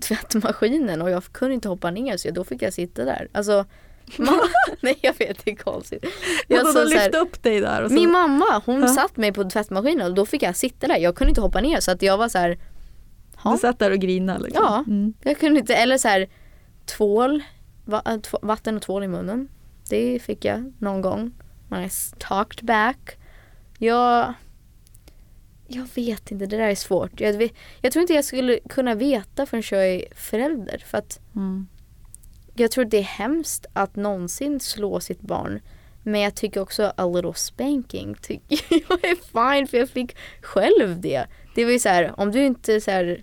tvättmaskinen 0.00 1.02
och 1.02 1.10
jag 1.10 1.24
kunde 1.32 1.54
inte 1.54 1.68
hoppa 1.68 1.90
ner 1.90 2.16
så 2.16 2.30
då 2.30 2.44
fick 2.44 2.62
jag 2.62 2.72
sitta 2.72 3.04
där. 3.04 3.28
Alltså, 3.32 3.64
man, 4.16 4.40
nej 4.80 4.98
jag 5.00 5.18
vet 5.18 5.44
det 5.44 5.50
är 5.50 5.56
konstigt. 5.56 6.04
Jag 6.48 6.66
så 6.66 6.72
så 6.72 6.84
lyfte 6.84 7.18
upp 7.18 7.42
dig 7.42 7.60
där. 7.60 7.82
Och 7.82 7.88
så, 7.90 7.94
min 7.94 8.10
mamma 8.10 8.62
hon 8.66 8.80
Ja. 8.80 8.88
satt 8.88 9.16
mig 9.16 9.32
på 9.32 9.44
tvättmaskinen 9.50 10.06
och 10.06 10.14
då 10.14 10.26
fick 10.26 10.42
jag 10.42 10.56
sitta 10.56 10.86
där. 10.88 10.98
Jag 10.98 11.14
kunde 11.16 11.28
inte 11.28 11.40
hoppa 11.40 11.60
ner 11.60 11.80
så 11.80 11.90
att 11.90 12.02
jag 12.02 12.18
var 12.18 12.28
så 12.28 12.38
här, 12.38 12.58
du 13.44 13.58
satt 13.58 13.78
där 13.78 13.90
och 13.90 13.98
grinade. 13.98 14.44
Liksom. 14.44 14.64
Ja. 14.64 14.84
Mm. 14.86 15.14
jag 15.22 15.38
kunde 15.38 15.60
inte, 15.60 15.74
eller 15.74 15.98
så 15.98 16.08
här 16.08 16.28
tvål, 16.86 17.42
äh, 17.92 18.16
vatten 18.42 18.76
och 18.76 18.82
tvål 18.82 19.04
i 19.04 19.08
munnen. 19.08 19.48
Det 19.88 20.18
fick 20.22 20.44
jag 20.44 20.72
någon 20.78 21.00
gång. 21.00 21.32
I 21.72 21.84
s- 21.84 22.14
talked 22.18 22.64
back. 22.66 23.16
Jag, 23.78 24.34
jag 25.68 25.86
vet 25.94 26.30
inte, 26.30 26.46
det 26.46 26.56
där 26.56 26.68
är 26.68 26.74
svårt. 26.74 27.20
Jag, 27.20 27.50
jag 27.80 27.92
tror 27.92 28.00
inte 28.00 28.12
jag 28.14 28.24
skulle 28.24 28.58
kunna 28.68 28.94
veta 28.94 29.46
förrän 29.46 29.62
jag 29.70 29.88
är 29.88 30.04
förälder. 30.14 30.82
För 30.86 30.98
att 30.98 31.20
Mm. 31.34 31.66
jag 32.54 32.70
tror 32.70 32.84
det 32.84 32.98
är 32.98 33.02
hemskt 33.02 33.66
att 33.72 33.96
någonsin 33.96 34.60
slå 34.60 35.00
sitt 35.00 35.20
barn. 35.20 35.60
Men 36.02 36.20
jag 36.20 36.34
tycker 36.34 36.60
också 36.60 36.92
a 36.96 37.06
little 37.06 37.34
spanking 37.34 38.14
tycker 38.22 38.58
jag 38.88 39.04
är 39.04 39.16
fine 39.56 39.66
för 39.66 39.78
jag 39.78 39.88
fick 39.88 40.16
själv 40.42 41.00
det. 41.00 41.26
Det 41.54 41.64
var 41.64 41.72
ju 41.72 41.78
så 41.78 41.88
här, 41.88 42.20
om 42.20 42.32
du 42.32 42.44
inte 42.44 42.80
så 42.80 42.90
här, 42.90 43.22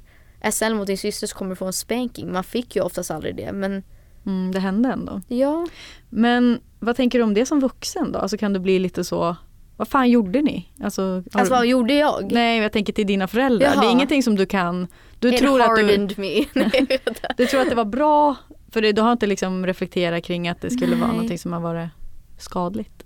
snäll 0.52 0.76
mot 0.76 0.88
din 0.88 0.98
syster 0.98 1.28
så 1.28 1.36
kommer 1.36 1.50
du 1.50 1.56
få 1.56 1.66
en 1.66 1.74
spanking. 1.74 2.32
Man 2.32 2.44
fick 2.44 2.76
ju 2.76 2.82
oftast 2.82 3.12
aldrig 3.12 3.36
det 3.36 3.52
men 3.52 3.84
Mm, 4.26 4.52
det 4.52 4.60
hände 4.60 4.90
ändå. 4.90 5.22
ja. 5.28 5.68
Men 6.10 6.60
vad 6.80 6.96
tänker 6.96 7.20
du 7.20 7.24
om 7.24 7.34
det 7.34 7.46
som 7.46 7.60
vuxen 7.60 8.12
då? 8.12 8.20
Alltså 8.20 8.38
kan 8.38 8.54
du 8.54 8.60
bli 8.60 8.80
lite 8.80 9.04
så, 9.04 9.36
vad 9.78 9.88
fan 9.88 10.10
gjorde 10.10 10.42
ni? 10.42 10.70
Alltså, 10.84 11.24
Alltså 11.32 11.54
vad 11.54 11.66
gjorde 11.68 11.94
jag? 11.94 12.32
Nej, 12.32 12.60
jag 12.62 12.72
tänker 12.72 12.94
till 12.94 13.08
dina 13.08 13.28
föräldrar. 13.28 13.68
Jaha. 13.74 13.82
Det 13.82 13.88
är 13.88 13.92
ingenting 13.92 14.24
som 14.24 14.36
du 14.36 14.46
kan. 14.46 14.88
Du 15.20 15.34
It 15.34 15.38
tror, 15.40 15.62
att 15.62 15.76
du, 15.76 16.08
me. 16.18 16.46
Du 17.38 17.46
tror 17.46 17.62
att 17.62 17.70
det 17.70 17.76
var 17.76 17.86
bra, 17.86 18.36
för 18.72 18.82
det, 18.82 18.92
du 18.92 19.02
har 19.02 19.12
inte 19.12 19.28
liksom 19.28 19.66
reflekterat 19.66 20.24
kring 20.24 20.48
att 20.48 20.62
det 20.62 20.70
skulle 20.70 20.96
vara 20.96 21.08
Nej. 21.08 21.16
någonting 21.16 21.40
som 21.40 21.54
har 21.54 21.60
varit 21.60 21.90
skadligt. 22.38 23.04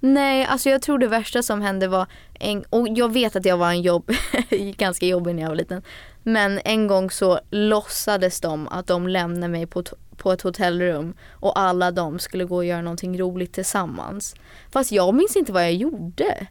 Nej, 0.00 0.44
alltså 0.44 0.70
jag 0.70 0.82
tror 0.82 0.98
det 0.98 1.08
värsta 1.08 1.42
som 1.42 1.60
hände 1.62 1.88
var, 1.88 2.06
en, 2.34 2.64
och 2.70 2.88
jag 2.90 3.12
vet 3.12 3.36
att 3.36 3.44
jag 3.44 3.56
var 3.56 3.68
en 3.70 3.82
jobb, 3.82 4.10
ganska 4.76 5.06
jobbig 5.06 5.34
när 5.34 5.42
jag 5.42 5.48
var 5.48 5.56
liten. 5.56 5.82
Men 6.22 6.60
en 6.64 6.86
gång 6.86 7.10
så 7.10 7.40
låtsades 7.50 8.40
de 8.40 8.68
att 8.68 8.86
de 8.86 9.08
lämnade 9.08 9.48
mig 9.48 9.66
på, 9.66 9.84
på 10.16 10.32
ett 10.32 10.42
hotellrum 10.42 11.14
och 11.30 11.58
alla 11.58 11.90
de 11.90 12.18
skulle 12.18 12.44
gå 12.44 12.56
och 12.56 12.64
göra 12.64 12.82
någonting 12.82 13.18
roligt 13.18 13.52
tillsammans. 13.52 14.34
Fast 14.70 14.92
jag 14.92 15.14
minns 15.14 15.36
inte 15.36 15.52
vad 15.52 15.62
jag 15.62 15.74
gjorde. 15.74 16.46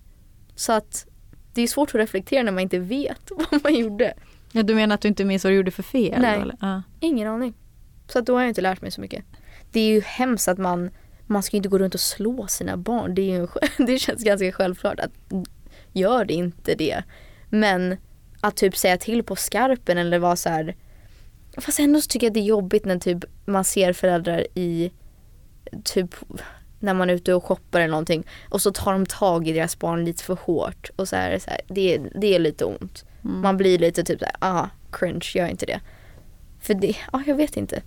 Så 0.56 0.72
att 0.74 1.06
det 1.54 1.62
är 1.62 1.68
svårt 1.68 1.90
att 1.90 1.96
reflektera 1.96 2.44
när 2.44 2.52
man 2.52 2.62
inte 2.62 2.80
vet 2.80 3.32
vad 3.52 3.64
man 3.64 3.76
gjorde. 3.76 4.14
Ja, 4.52 4.64
du 4.64 4.76
menar 4.76 4.96
att 4.96 5.02
du 5.02 5.08
inte 5.08 5.26
minns 5.26 5.44
vad 5.44 5.54
du 5.54 5.58
gjorde 5.58 5.72
för 5.72 5.84
fel? 5.84 6.22
Nej. 6.22 6.42
Eller? 6.42 6.56
Ja. 6.62 6.84
Ingen 7.00 7.28
aning. 7.28 7.54
Så 8.08 8.20
att 8.20 8.26
då 8.26 8.34
har 8.34 8.42
jag 8.42 8.50
inte 8.50 8.62
lärt 8.62 8.82
mig 8.82 8.92
så 8.92 9.02
mycket. 9.02 9.26
Det 9.72 9.80
är 9.80 9.88
ju 9.88 10.02
hemskt 10.02 10.48
att 10.48 10.58
man, 10.58 10.90
man 11.28 11.44
ska 11.44 11.56
ju 11.56 11.58
inte 11.58 11.70
gå 11.70 11.78
runt 11.78 11.94
och 11.94 12.00
slå 12.00 12.48
sina 12.48 12.78
barn. 12.78 13.16
Det, 13.16 13.22
är 13.22 13.40
ju, 13.40 13.48
det 13.86 14.00
känns 14.00 14.24
ganska 14.24 14.52
självklart 14.52 15.00
att 15.00 15.12
gör 15.94 16.26
det 16.26 16.34
inte 16.34 16.76
det. 16.76 17.04
Men 17.50 17.98
att 18.42 18.56
typ 18.56 18.78
säga 18.78 18.98
till 18.98 19.24
på 19.24 19.36
skarpen 19.36 19.98
eller 19.98 20.20
vara 20.20 20.36
så 20.36 20.50
här. 20.50 20.76
Fast 21.58 21.80
ändå 21.80 22.02
så 22.02 22.08
tycker 22.08 22.28
jag 22.28 22.34
det 22.34 22.40
är 22.40 22.44
jobbigt 22.44 22.86
när 22.86 22.98
typ 22.98 23.26
man 23.46 23.64
ser 23.64 23.94
föräldrar 23.94 24.48
i 24.56 24.92
typ 25.84 26.16
när 26.80 26.94
man 26.94 27.10
är 27.10 27.14
ute 27.14 27.34
och 27.34 27.46
shoppar 27.46 27.80
eller 27.80 27.92
någonting 27.92 28.28
och 28.50 28.62
så 28.62 28.72
tar 28.72 28.94
de 28.94 29.06
tag 29.06 29.48
i 29.48 29.54
deras 29.54 29.80
barn 29.80 30.06
lite 30.06 30.24
för 30.24 30.36
hårt 30.36 30.90
och 30.96 31.08
så 31.08 31.16
är 31.16 31.32
det 31.32 31.40
så 31.40 31.50
här, 31.50 31.62
det, 31.68 31.98
det 31.98 32.36
är 32.36 32.40
lite 32.40 32.66
ont. 32.66 33.06
Mm. 33.24 33.42
Man 33.42 33.58
blir 33.58 33.80
lite 33.80 34.04
typ 34.04 34.20
såhär, 34.20 34.36
ah 34.40 34.68
cringe, 34.92 35.32
gör 35.36 35.48
inte 35.48 35.66
det. 35.66 35.80
För 36.60 36.74
det, 36.74 36.88
ja 36.88 36.96
ah, 37.12 37.22
jag 37.26 37.36
vet 37.36 37.58
inte. 37.58 37.82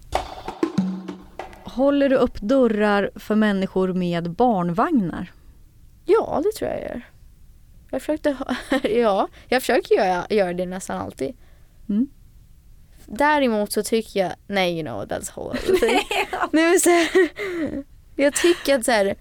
Håller 1.65 2.09
du 2.09 2.17
upp 2.17 2.41
dörrar 2.41 3.11
för 3.17 3.35
människor 3.35 3.93
med 3.93 4.31
barnvagnar? 4.31 5.33
Ja 6.05 6.41
det 6.45 6.59
tror 6.59 6.71
jag 6.71 6.81
jag 6.81 6.89
gör. 6.89 7.03
Jag 7.95 8.03
försökte, 8.03 8.37
ja 8.89 9.29
jag 9.49 9.63
försöker 9.63 9.95
göra, 9.95 10.27
göra 10.31 10.53
det 10.53 10.67
nästan 10.67 11.01
alltid. 11.01 11.37
Mm. 11.89 12.07
Däremot 13.07 13.73
så 13.73 13.83
tycker 13.83 14.21
jag, 14.21 14.33
nej 14.47 14.75
you 14.75 14.83
know 14.83 15.05
that's 15.05 15.55
thing. 15.81 16.01
nej, 16.53 16.71
men 16.71 16.81
så 16.81 16.91
här, 16.91 17.09
jag 18.17 18.35
tycker 18.35 18.79
att 18.79 18.85
så 18.85 18.91
här, 18.91 19.15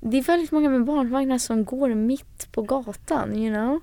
det 0.00 0.18
är 0.18 0.22
väldigt 0.22 0.50
många 0.50 0.70
med 0.70 0.84
barnvagnar 0.84 1.38
som 1.38 1.64
går 1.64 1.94
mitt 1.94 2.52
på 2.52 2.62
gatan 2.62 3.36
you 3.36 3.54
know. 3.54 3.80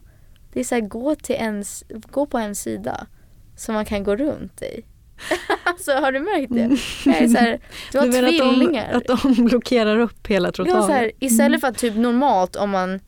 Det 0.54 0.60
är 0.60 0.64
så 0.64 0.76
här, 0.76 0.82
gå, 0.82 1.16
till 1.16 1.36
ens, 1.36 1.84
gå 1.90 2.26
på 2.26 2.38
en 2.38 2.56
sida 2.56 3.08
som 3.56 3.76
man 3.76 3.86
kan 3.86 4.04
gå 4.04 4.16
runt 4.16 4.62
i. 4.62 4.86
alltså 5.64 5.92
har 5.92 6.12
du 6.12 6.20
märkt 6.20 6.54
det? 6.54 6.78
Jag 7.12 7.22
är 7.22 7.28
så 7.28 7.38
här, 7.38 7.60
du 7.92 7.98
har 7.98 8.06
du 8.08 8.12
tvillingar. 8.12 8.94
att 8.94 9.06
de, 9.06 9.14
att 9.14 9.22
de 9.24 9.46
blockerar 9.46 10.00
upp 10.00 10.28
hela 10.28 10.48
Ja, 10.48 10.52
trottoaren? 10.52 10.84
så 10.84 10.92
här, 10.92 11.12
istället 11.20 11.62
för 11.62 11.68
att 11.68 11.78
typ 11.78 11.96
normalt 11.96 12.56
om 12.56 12.70
man 12.70 13.00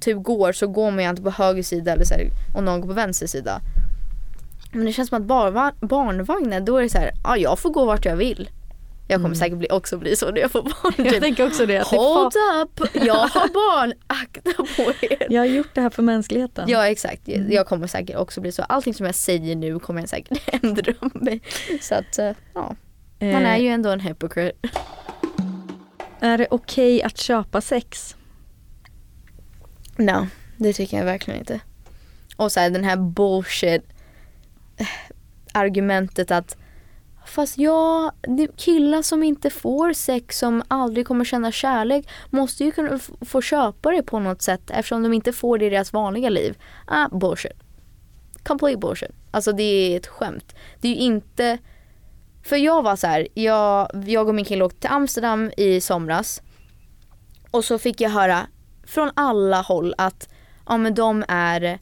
typ 0.00 0.22
går 0.22 0.52
så 0.52 0.66
går 0.66 0.90
man 0.90 0.98
ju 1.00 1.04
antingen 1.04 1.32
på 1.32 1.42
höger 1.42 1.62
sida 1.62 1.92
eller 1.92 2.04
så 2.04 2.14
här, 2.14 2.30
om 2.54 2.64
någon 2.64 2.80
går 2.80 2.88
på 2.88 2.94
vänster 2.94 3.26
sida. 3.26 3.60
Men 4.72 4.84
det 4.84 4.92
känns 4.92 5.08
som 5.08 5.18
att 5.22 5.26
barva, 5.28 5.72
barnvagnar 5.80 6.60
då 6.60 6.76
är 6.76 6.82
det 6.82 6.88
så 6.88 6.98
här, 6.98 7.10
ja 7.24 7.36
jag 7.36 7.58
får 7.58 7.70
gå 7.70 7.84
vart 7.84 8.04
jag 8.04 8.16
vill. 8.16 8.50
Jag 9.10 9.16
kommer 9.16 9.26
Mm. 9.26 9.38
säkert 9.38 9.58
bli, 9.58 9.68
också 9.70 9.98
bli 9.98 10.16
så 10.16 10.30
när 10.30 10.40
jag 10.40 10.50
får 10.50 10.62
barn. 10.82 10.92
Jag 10.96 11.08
Typ, 11.12 11.22
tänker 11.22 11.46
också 11.46 11.66
det. 11.66 11.82
Hold 11.86 12.32
up, 12.62 12.80
jag 12.94 13.14
har 13.14 13.48
barn, 13.54 13.92
akta 14.06 14.62
på 14.76 14.92
er. 15.00 15.26
jag 15.30 15.40
har 15.40 15.46
gjort 15.46 15.68
det 15.74 15.80
här 15.80 15.90
för 15.90 16.02
mänskligheten. 16.02 16.68
Ja 16.68 16.86
exakt, 16.88 17.22
jag 17.48 17.66
kommer 17.66 17.86
säkert 17.86 18.16
också 18.16 18.40
bli 18.40 18.52
så. 18.52 18.62
Allting 18.62 18.94
som 18.94 19.06
jag 19.06 19.14
säger 19.14 19.56
nu 19.56 19.78
kommer 19.78 20.00
jag 20.00 20.08
säkert 20.08 20.38
ändra 20.64 20.92
mig. 21.14 21.40
Så 21.80 21.94
att 21.94 22.18
eh, 22.18 22.30
ja, 22.54 22.74
man 23.20 23.30
Eh, 23.44 23.48
är 23.52 23.56
ju 23.56 23.68
ändå 23.68 23.90
en 23.90 24.00
hypocrite. 24.00 24.68
är 26.20 26.38
det 26.38 26.46
okej 26.50 27.02
att 27.02 27.18
köpa 27.18 27.60
sex? 27.60 28.16
No, 29.98 30.26
det 30.56 30.72
tycker 30.72 30.98
jag 30.98 31.04
verkligen 31.04 31.40
inte. 31.40 31.60
Och 32.36 32.52
så 32.52 32.60
här, 32.60 32.70
den 32.70 32.84
här 32.84 32.96
bullshit 32.96 33.82
eh, 34.76 34.86
argumentet 35.52 36.30
att 36.30 36.56
Fast 37.26 37.58
ja, 37.58 38.12
killar 38.56 39.02
som 39.02 39.22
inte 39.22 39.50
får 39.50 39.92
sex, 39.92 40.38
som 40.38 40.62
aldrig 40.68 41.06
kommer 41.06 41.24
känna 41.24 41.52
kärlek 41.52 42.08
måste 42.30 42.64
ju 42.64 42.70
kunna 42.70 42.98
få 43.20 43.42
köpa 43.42 43.90
det 43.90 44.02
på 44.02 44.18
något 44.18 44.42
sätt 44.42 44.70
eftersom 44.70 45.02
de 45.02 45.12
inte 45.12 45.32
får 45.32 45.58
det 45.58 45.66
i 45.66 45.70
deras 45.70 45.92
vanliga 45.92 46.28
liv. 46.28 46.58
Ah, 46.86 47.08
bullshit. 47.08 47.52
Complete 48.42 48.78
bullshit. 48.78 49.10
Alltså 49.30 49.52
det 49.52 49.62
är 49.62 49.96
ett 49.96 50.06
skämt. 50.06 50.54
Det 50.80 50.88
är 50.88 50.92
ju 50.92 51.00
inte... 51.00 51.58
För 52.42 52.56
jag 52.56 52.82
var 52.82 52.96
så 52.96 53.06
här, 53.06 53.28
jag, 53.34 53.90
jag 54.06 54.28
och 54.28 54.34
min 54.34 54.44
kille 54.44 54.64
åkte 54.64 54.80
till 54.80 54.90
Amsterdam 54.90 55.50
i 55.56 55.80
somras 55.80 56.42
och 57.50 57.64
så 57.64 57.78
fick 57.78 58.00
jag 58.00 58.10
höra 58.10 58.46
från 58.88 59.10
alla 59.14 59.60
håll 59.60 59.94
att 59.98 60.28
ja, 60.66 60.76
men 60.76 60.94
de 60.94 61.24
är 61.28 61.78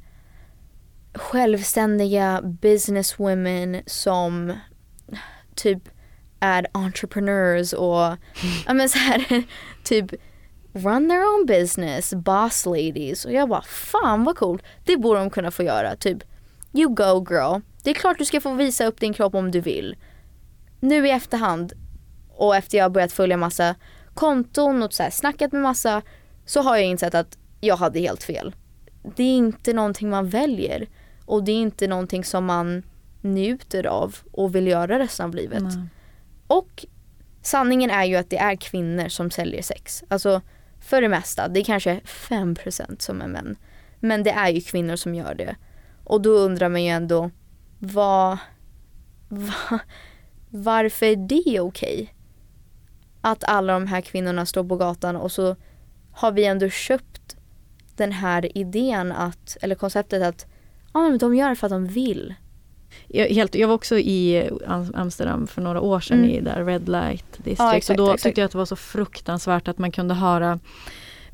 självständiga 1.14 2.40
businesswomen 2.42 3.82
som 3.86 4.52
typ 5.54 5.88
är 6.40 6.66
entrepreneurs 6.72 7.72
och 7.72 8.16
ja, 8.66 8.74
men 8.74 8.88
så 8.88 8.98
här, 8.98 9.44
typ 9.84 10.11
run 10.72 11.09
their 11.09 11.34
own 11.34 11.46
business, 11.46 12.14
boss 12.14 12.66
ladies. 12.66 13.24
Och 13.24 13.32
jag 13.32 13.48
bara 13.48 13.62
fan 13.62 14.24
vad 14.24 14.36
coolt, 14.36 14.62
det 14.84 14.96
borde 14.96 15.20
de 15.20 15.30
kunna 15.30 15.50
få 15.50 15.62
göra 15.62 15.96
typ 15.96 16.18
you 16.72 16.94
go 16.94 17.26
girl, 17.30 17.61
det 17.82 17.90
är 17.90 17.94
klart 17.94 18.18
du 18.18 18.24
ska 18.24 18.40
få 18.40 18.54
visa 18.54 18.86
upp 18.86 19.00
din 19.00 19.14
kropp 19.14 19.34
om 19.34 19.50
du 19.50 19.61
vill. 19.61 19.96
Nu 20.80 21.07
i 21.07 21.11
efterhand 21.11 21.72
och 22.30 22.57
efter 22.57 22.78
jag 22.78 22.84
har 22.84 22.90
börjat 22.90 23.12
följa 23.12 23.36
massa 23.36 23.74
konton 24.14 24.82
och 24.82 24.92
så 24.92 25.02
här, 25.02 25.11
snackat 25.11 25.52
med 25.52 25.62
massa 25.62 26.02
så 26.47 26.62
har 26.62 26.76
jag 26.76 26.86
insett 26.86 27.14
att 27.14 27.38
jag 27.61 27.76
hade 27.76 28.01
helt 28.01 28.22
fel. 28.22 28.55
Det 29.16 29.22
är 29.22 29.36
inte 29.36 29.72
någonting 29.72 30.11
man 30.11 30.28
väljer 30.28 30.88
och 31.24 31.44
det 31.44 31.53
är 31.53 31.57
inte 31.57 31.86
någonting 31.86 32.24
som 32.24 32.44
man 32.44 32.82
njuter 33.20 33.86
av 33.86 34.16
och 34.32 34.55
vill 34.55 34.66
göra 34.66 34.99
resten 34.99 35.26
av 35.26 35.34
livet. 35.34 35.62
Nej. 35.62 35.88
Och 36.47 36.86
sanningen 37.42 37.90
är 37.90 38.05
ju 38.05 38.16
att 38.16 38.30
det 38.30 38.38
är 38.38 38.57
kvinnor 38.57 39.09
som 39.09 39.30
säljer 39.30 39.62
sex. 39.62 40.05
Alltså 40.09 40.40
för 40.80 41.03
det 41.03 41.09
mesta, 41.09 41.49
det 41.49 41.61
är 41.61 41.64
kanske 41.64 42.01
5% 42.05 43.03
som 43.03 43.22
är 43.22 43.26
män. 43.26 43.57
Men 44.01 44.22
det 44.22 44.30
är 44.30 44.49
ju 44.49 44.61
kvinnor 44.61 44.97
som 44.97 45.14
gör 45.14 45.34
det. 45.34 45.57
Och 46.05 46.20
då 46.20 46.30
undrar 46.30 46.68
man 46.68 46.84
ju 46.84 46.90
ändå, 46.90 47.30
vad, 47.78 48.38
va, 49.28 49.78
varför 50.51 51.07
är 51.07 51.16
det 51.16 51.61
okej? 51.61 52.14
Att 53.20 53.44
alla 53.44 53.72
de 53.72 53.86
här 53.86 54.01
kvinnorna 54.01 54.47
står 54.47 54.64
på 54.64 54.76
gatan 54.76 55.16
och 55.16 55.32
så 55.32 55.57
har 56.17 56.33
vi 56.33 56.45
ändå 56.45 56.69
köpt 56.69 57.37
den 57.97 58.12
här 58.12 58.59
idén 58.59 59.12
att, 59.12 59.57
eller 59.62 59.75
konceptet 59.75 60.23
att 60.23 60.47
ja, 60.95 61.01
men 61.01 61.19
de 61.19 61.35
gör 61.35 61.49
det 61.49 61.57
för 61.57 61.67
att 61.67 61.71
de 61.71 61.87
vill. 61.87 62.35
Jag, 63.09 63.27
helt, 63.27 63.55
jag 63.55 63.69
var 63.69 63.75
också 63.75 63.99
i 63.99 64.49
Am- 64.67 64.93
Amsterdam 64.95 65.47
för 65.47 65.62
några 65.62 65.81
år 65.81 66.01
sedan 66.01 66.19
Mm. 66.19 66.31
i 66.31 66.41
där 66.41 66.64
Red 66.64 66.89
Light 66.89 67.33
District 67.37 67.59
Ja, 67.59 67.75
exakt, 67.75 68.01
och 68.01 68.07
då 68.07 68.12
exakt. 68.12 68.23
tyckte 68.23 68.41
jag 68.41 68.47
att 68.47 68.53
det 68.53 68.59
var 68.59 68.64
så 68.64 68.77
fruktansvärt 68.77 69.69
att 69.69 69.79
man 69.79 69.93
kunde 69.93 70.14
höra 70.14 70.59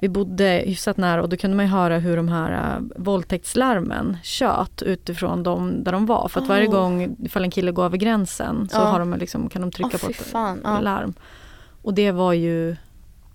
vi 0.01 0.09
bodde 0.09 0.63
hyfsat 0.67 0.97
nära 0.97 1.23
och 1.23 1.29
då 1.29 1.37
kunde 1.37 1.57
man 1.57 1.67
ju 1.67 1.73
höra 1.73 1.99
hur 1.99 2.17
de 2.17 2.29
här 2.29 2.77
uh, 2.79 2.87
våldtäktslarmen 2.97 4.17
tjöt 4.23 4.83
utifrån 4.83 5.43
de, 5.43 5.85
där 5.85 5.93
de 5.93 6.07
var. 6.07 6.29
För 6.29 6.41
att 6.41 6.49
varje 6.49 6.69
Oh. 6.69 6.73
gång 6.73 7.17
ifall 7.25 7.45
en 7.45 7.51
kille 7.51 7.73
går 7.73 7.85
över 7.85 7.97
gränsen 7.97 8.69
så 8.69 8.77
Ja. 8.77 8.85
har 8.85 8.99
de 8.99 9.15
liksom, 9.15 9.49
kan 9.49 9.63
de 9.63 9.71
trycka 9.71 9.91
Åh, 9.95 10.01
på 10.05 10.11
ett 10.11 10.17
fan, 10.17 10.61
larm. 10.83 11.15
Och 11.83 11.95
det 11.95 12.11
var 12.11 12.33
ju, 12.33 12.77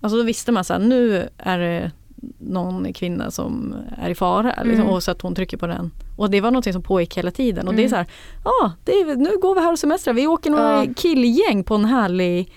alltså 0.00 0.16
då 0.18 0.22
visste 0.24 0.52
man 0.52 0.64
här, 0.68 0.78
nu 0.78 1.28
är 1.38 1.58
det 1.58 1.90
någon 2.38 2.92
kvinna 2.92 3.30
som 3.30 3.74
är 3.98 4.10
i 4.10 4.14
fara 4.14 4.48
liksom, 4.62 4.70
Mm. 4.70 4.86
och 4.86 5.02
så 5.02 5.10
att 5.10 5.22
hon 5.22 5.34
trycker 5.34 5.56
på 5.56 5.66
den. 5.66 5.90
Och 6.16 6.30
det 6.30 6.40
var 6.40 6.50
något 6.50 6.72
som 6.72 6.82
pågick 6.82 7.16
hela 7.18 7.30
tiden 7.30 7.68
och 7.68 7.74
det 7.74 7.82
är 7.82 7.86
Mm. 7.86 7.90
så 7.90 7.96
här, 7.96 8.06
ja 8.44 8.50
ah, 8.50 8.72
nu 9.16 9.36
går 9.42 9.54
vi 9.54 9.60
här 9.60 9.72
och 9.72 9.78
semestrar, 9.78 10.14
vi 10.14 10.26
åker 10.26 10.50
några 10.50 10.84
Ja. 10.84 10.92
killgäng 10.96 11.64
på 11.64 11.74
en 11.74 11.84
härlig 11.84 12.52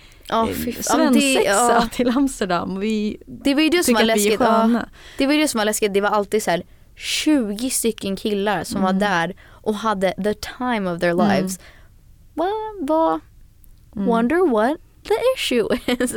det- 0.66 0.84
svensexa 0.86 1.42
ja. 1.74 1.88
till 1.94 2.10
Amsterdam. 2.10 2.80
Vi 2.80 3.18
Det 3.26 3.54
var 3.54 3.62
ju 3.62 3.70
det 3.70 3.84
som 3.84 3.94
var 3.94 4.02
att 4.02 4.08
läskigt. 4.08 4.40
Ja, 4.40 4.80
det 5.18 5.26
var 5.26 5.34
ju 5.34 5.42
det 5.42 5.48
som 5.48 5.58
var 5.58 5.66
läskigt. 5.66 5.94
Det 5.94 6.02
var 6.02 6.10
alltid 6.10 6.44
så 6.44 6.52
här 6.52 6.64
20 6.96 7.70
stycken 7.70 8.16
killar 8.16 8.64
som 8.64 8.78
Mm. 8.82 8.86
var 8.86 9.00
där 9.08 9.36
och 9.44 9.76
hade 9.76 10.12
the 10.24 10.34
time 10.34 10.92
of 10.92 11.00
their 11.00 11.14
lives. 11.14 11.60
Vad 12.34 12.48
var, 12.88 13.20
Mm. 13.96 14.08
wonder 14.08 14.50
what 14.52 14.78
the 15.08 15.14
issue 15.38 15.68
is. 15.86 16.16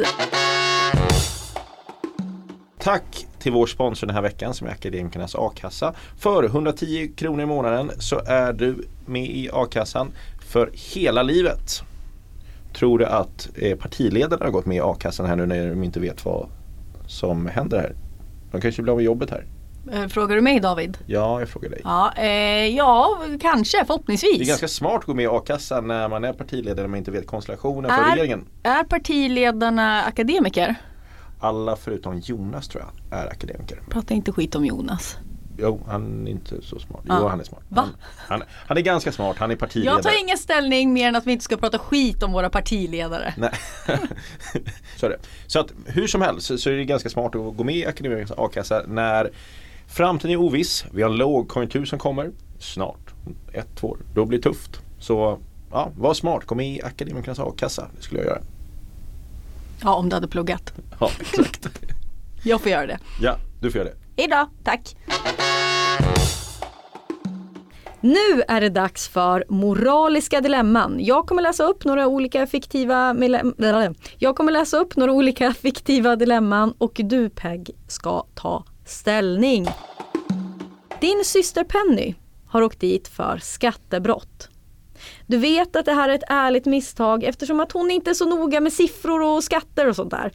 Tack 2.84 3.26
till 3.38 3.52
vår 3.52 3.66
sponsor 3.66 4.06
den 4.06 4.14
här 4.16 4.22
veckan 4.22 4.54
som 4.54 4.66
är 4.66 4.70
Akademikernas 4.70 5.34
a-kassa. 5.34 5.94
För 6.18 6.44
110 6.44 7.10
kronor 7.16 7.42
i 7.42 7.46
månaden 7.46 7.90
så 7.98 8.20
är 8.26 8.52
du 8.52 8.86
med 9.06 9.24
i 9.24 9.50
a-kassan 9.52 10.12
för 10.46 10.70
hela 10.94 11.22
livet. 11.22 11.82
Tror 12.74 12.98
du 12.98 13.06
att 13.06 13.48
eh, 13.54 13.78
partiledarna 13.78 14.44
har 14.44 14.52
gått 14.52 14.66
med 14.66 14.76
i 14.76 14.80
a-kassan 14.80 15.26
här 15.26 15.36
nu 15.36 15.46
när 15.46 15.68
de 15.68 15.82
inte 15.84 16.00
vet 16.00 16.24
vad 16.24 16.48
som 17.06 17.46
händer 17.46 17.78
här? 17.78 17.94
De 18.52 18.60
kanske 18.60 18.82
blir 18.82 18.92
av 18.92 18.96
med 18.96 19.04
jobbet 19.04 19.30
här. 19.30 19.46
Eh, 19.92 20.08
Frågar 20.08 20.36
du 20.36 20.42
mig 20.42 20.60
David? 20.60 20.98
Ja, 21.06 21.40
jag 21.40 21.48
frågar 21.48 21.70
dig. 21.70 21.80
Ja, 21.84 22.12
eh, 22.16 22.66
ja 22.76 23.18
kanske 23.40 23.84
förhoppningsvis. 23.84 24.38
Det 24.38 24.44
är 24.44 24.48
ganska 24.48 24.68
smart 24.68 24.98
att 25.00 25.04
gå 25.04 25.14
med 25.14 25.22
i 25.22 25.26
a-kassan 25.26 25.86
när 25.88 26.08
man 26.08 26.24
är 26.24 26.32
partiledare 26.32 26.88
man 26.88 26.98
inte 26.98 27.10
vet 27.10 27.26
konstellationen 27.26 27.90
för 27.90 28.02
Är- 28.02 28.14
regeringen. 28.14 28.44
Är 28.62 28.84
partiledarna 28.84 30.02
akademiker? 30.02 30.74
Alla 31.44 31.76
förutom 31.76 32.18
Jonas 32.18 32.68
tror 32.68 32.84
jag 32.84 33.20
är 33.20 33.26
akademiker. 33.26 33.78
Prata 33.90 34.14
inte 34.14 34.32
skit 34.32 34.54
om 34.54 34.64
Jonas. 34.64 35.16
Jo, 35.58 35.80
han 35.86 36.26
är 36.26 36.30
inte 36.30 36.62
så 36.62 36.78
smart. 36.78 37.00
Jo, 37.04 37.28
han 37.28 37.40
är 37.40 37.44
smart. 37.44 37.62
Han, 37.70 37.88
han, 38.16 38.42
han 38.50 38.76
är 38.76 38.80
ganska 38.80 39.12
smart, 39.12 39.36
han 39.38 39.50
är 39.50 39.56
partiledare. 39.56 39.96
Jag 39.96 40.02
tar 40.02 40.20
ingen 40.20 40.38
ställning 40.38 40.92
mer 40.92 41.08
än 41.08 41.16
att 41.16 41.26
vi 41.26 41.32
inte 41.32 41.44
ska 41.44 41.56
prata 41.56 41.78
skit 41.78 42.22
om 42.22 42.32
våra 42.32 42.50
partiledare. 42.50 43.34
Nej. 43.36 43.50
så 44.96 45.08
det. 45.08 45.18
Så 45.46 45.60
att 45.60 45.72
hur 45.86 46.06
som 46.06 46.22
helst 46.22 46.46
så 46.46 46.58
så 46.58 46.70
är 46.70 46.74
det 46.74 46.84
ganska 46.84 47.08
smart 47.08 47.34
att 47.34 47.56
gå 47.56 47.64
med 47.64 47.76
i 47.76 47.86
Akademikernas 47.86 48.32
a-kassa 48.38 48.82
när 48.88 49.30
framtiden 49.86 50.32
är 50.32 50.40
oviss. 50.40 50.84
Vi 50.92 51.02
har 51.02 51.10
en 51.10 51.16
lågkonjunktur 51.16 51.84
som 51.84 51.98
kommer 51.98 52.30
snart. 52.58 53.14
Ett, 53.52 53.76
två 53.76 53.88
år. 53.88 53.98
Då 54.14 54.24
blir 54.24 54.38
det 54.38 54.42
tufft. 54.42 54.80
Så 54.98 55.38
ja, 55.70 55.90
var 55.96 56.14
smart. 56.14 56.44
Gå 56.44 56.54
med 56.54 56.68
i 56.68 56.82
Akademikernas 56.82 57.38
a-kassa. 57.38 57.88
Det 57.96 58.02
skulle 58.02 58.20
jag 58.20 58.28
göra. 58.28 58.42
Ja, 59.82 59.94
om 59.94 60.08
du 60.08 60.16
hade 60.16 60.28
pluggat. 60.28 60.72
Ja, 61.00 61.10
exakt. 61.20 61.68
Jag 62.42 62.60
får 62.60 62.70
göra 62.70 62.86
det. 62.86 62.98
ja, 63.20 63.36
du 63.60 63.70
får 63.70 63.78
göra 63.80 63.90
det. 63.90 64.22
Hejdå, 64.22 64.48
tack. 64.64 64.96
Nu 68.00 68.42
är 68.48 68.60
det 68.60 68.68
dags 68.68 69.08
för 69.08 69.44
moraliska 69.48 70.40
dilemman. 70.40 70.96
Jag 71.00 71.26
kommer 71.26 71.42
läsa 71.42 71.64
upp 71.64 71.84
några 71.84 72.06
olika 72.06 72.46
fiktiva 72.46 73.14
Jag 74.18 74.36
kommer 74.36 74.52
läsa 74.52 74.76
upp 74.76 74.96
några 74.96 75.12
olika 75.12 75.54
fiktiva 75.62 76.16
dilemman 76.16 76.74
och 76.78 77.00
du 77.04 77.30
Peg 77.30 77.70
ska 77.88 78.26
ta 78.34 78.64
ställning. 78.84 79.66
Din 81.00 81.24
syster 81.24 81.64
Penny 81.64 82.14
har 82.46 82.62
åkt 82.62 82.80
dit 82.80 83.08
för 83.08 83.38
skattebrott. 83.42 84.48
Du 85.26 85.36
vet 85.36 85.76
att 85.76 85.84
det 85.84 85.92
här 85.92 86.08
är 86.08 86.14
ett 86.14 86.24
ärligt 86.28 86.66
misstag 86.66 87.24
eftersom 87.24 87.60
att 87.60 87.72
hon 87.72 87.90
inte 87.90 88.10
är 88.10 88.14
så 88.14 88.28
noga 88.28 88.60
med 88.60 88.72
siffror 88.72 89.22
och 89.22 89.44
skatter 89.44 89.88
och 89.88 89.96
sånt 89.96 90.10
där. 90.10 90.32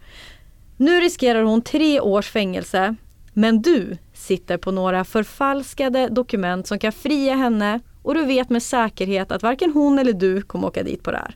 Nu 0.78 0.99
riskerar 0.99 1.43
hon 1.43 1.61
tre 1.61 1.99
års 1.99 2.30
fängelse 2.30 2.95
men 3.34 3.61
du 3.61 3.97
sitter 4.13 4.57
på 4.57 4.72
några 4.72 5.03
förfalskade 5.03 6.07
dokument 6.07 6.67
som 6.67 6.80
kan 6.80 6.91
fria 6.91 7.36
henne 7.36 7.80
och 8.03 8.13
du 8.15 8.26
vet 8.26 8.49
med 8.49 8.63
säkerhet 8.63 9.32
att 9.32 9.43
varken 9.43 9.72
hon 9.72 9.99
eller 9.99 10.13
du 10.13 10.41
kommer 10.41 10.67
åka 10.67 10.84
dit 10.84 11.03
på 11.03 11.11
det 11.11 11.17
här. 11.17 11.36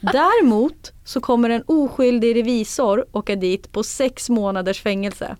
Däremot 0.12 0.92
så 1.04 1.20
kommer 1.20 1.50
en 1.50 1.62
oskyldig 1.66 2.36
revisor 2.36 3.06
åka 3.12 3.36
dit 3.36 3.72
på 3.72 3.82
sex 3.82 4.30
månaders 4.30 4.82
fängelse. 4.82 5.36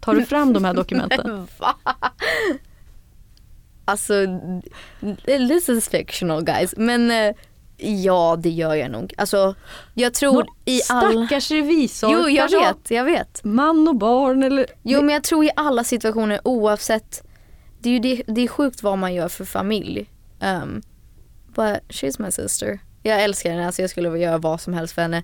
Tar 0.00 0.14
du 0.14 0.24
fram 0.24 0.52
de 0.52 0.64
här 0.64 0.74
dokumenten? 0.74 1.46
Alltså, 3.84 4.14
this 5.26 5.68
is 5.68 5.88
fictional 5.88 6.44
guys. 6.44 6.74
Men 6.76 7.10
eh, 7.10 7.34
ja, 7.76 8.36
det 8.38 8.50
gör 8.50 8.74
jag 8.74 8.90
nog. 8.90 9.14
Alltså, 9.16 9.54
jag 9.94 10.14
tror 10.14 10.32
Nå, 10.32 10.46
i 10.64 10.80
alla... 10.88 11.26
Stackars 11.26 11.50
revisor. 11.50 12.10
Jo, 12.12 12.28
jag 12.28 12.50
vet, 12.50 12.90
jag 12.90 13.04
vet. 13.04 13.44
Man 13.44 13.88
och 13.88 13.96
barn 13.96 14.42
eller... 14.42 14.66
Jo, 14.82 15.02
men 15.02 15.14
jag 15.14 15.24
tror 15.24 15.44
i 15.44 15.50
alla 15.56 15.84
situationer 15.84 16.40
oavsett. 16.44 17.22
Det 17.80 17.88
är 17.88 17.92
ju 17.92 17.98
det, 17.98 18.22
det 18.26 18.40
är 18.40 18.48
sjukt 18.48 18.82
vad 18.82 18.98
man 18.98 19.14
gör 19.14 19.28
för 19.28 19.44
familj. 19.44 20.10
Um, 20.40 20.82
but 21.46 21.78
she's 21.88 22.22
my 22.22 22.30
sister. 22.30 22.78
Jag 23.02 23.22
älskar 23.22 23.50
henne, 23.50 23.66
alltså 23.66 23.82
jag 23.82 23.90
skulle 23.90 24.18
göra 24.18 24.38
vad 24.38 24.60
som 24.60 24.74
helst 24.74 24.94
för 24.94 25.02
henne. 25.02 25.22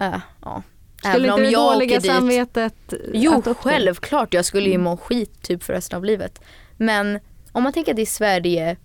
Uh, 0.00 0.18
ja. 0.42 0.62
Skulle 1.02 1.28
inte 1.28 1.42
det 1.42 1.50
dåliga 1.50 2.00
samvetet 2.00 2.94
Jo, 3.12 3.42
självklart. 3.60 4.34
Jag 4.34 4.44
skulle 4.44 4.70
ju 4.70 4.78
må 4.78 4.96
skit 4.96 5.42
typ 5.42 5.62
för 5.62 5.72
resten 5.72 5.96
av 5.96 6.04
livet. 6.04 6.40
Men 6.76 7.20
om 7.54 7.62
man 7.62 7.72
tänker 7.72 7.92
att 7.92 7.96
det 7.96 8.02
är 8.02 8.06
Sverige, 8.06 8.76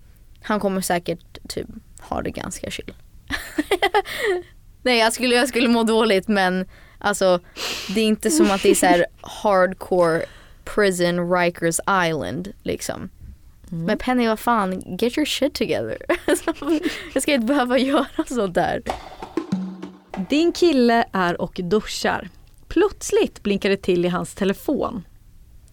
han 0.42 0.60
kommer 0.60 0.80
säkert 0.80 1.38
typ 1.48 1.66
ha 2.00 2.22
det 2.22 2.30
ganska 2.30 2.70
chill. 2.70 2.94
Nej 4.82 4.98
jag 4.98 5.12
skulle, 5.12 5.34
jag 5.34 5.48
skulle 5.48 5.68
må 5.68 5.82
dåligt 5.82 6.28
men 6.28 6.68
alltså 6.98 7.40
det 7.94 8.00
är 8.00 8.04
inte 8.04 8.30
som 8.30 8.50
att 8.50 8.62
det 8.62 8.70
är 8.70 8.74
så 8.74 8.86
här 8.86 9.06
hardcore 9.20 10.22
prison 10.64 11.32
Rikers 11.32 11.80
Island 11.80 12.52
liksom. 12.62 13.10
Men 13.72 13.98
Penny 13.98 14.26
vad 14.26 14.38
fan, 14.38 14.96
get 14.98 15.18
your 15.18 15.26
shit 15.26 15.54
together. 15.54 15.98
jag 17.14 17.22
ska 17.22 17.32
inte 17.32 17.46
behöva 17.46 17.78
göra 17.78 18.24
sånt 18.26 18.54
där. 18.54 18.82
Din 20.28 20.52
kille 20.52 21.04
är 21.12 21.40
och 21.40 21.60
duschar. 21.62 22.28
Plötsligt 22.68 23.42
blinkar 23.42 23.70
det 23.70 23.82
till 23.82 24.04
i 24.04 24.08
hans 24.08 24.34
telefon. 24.34 25.04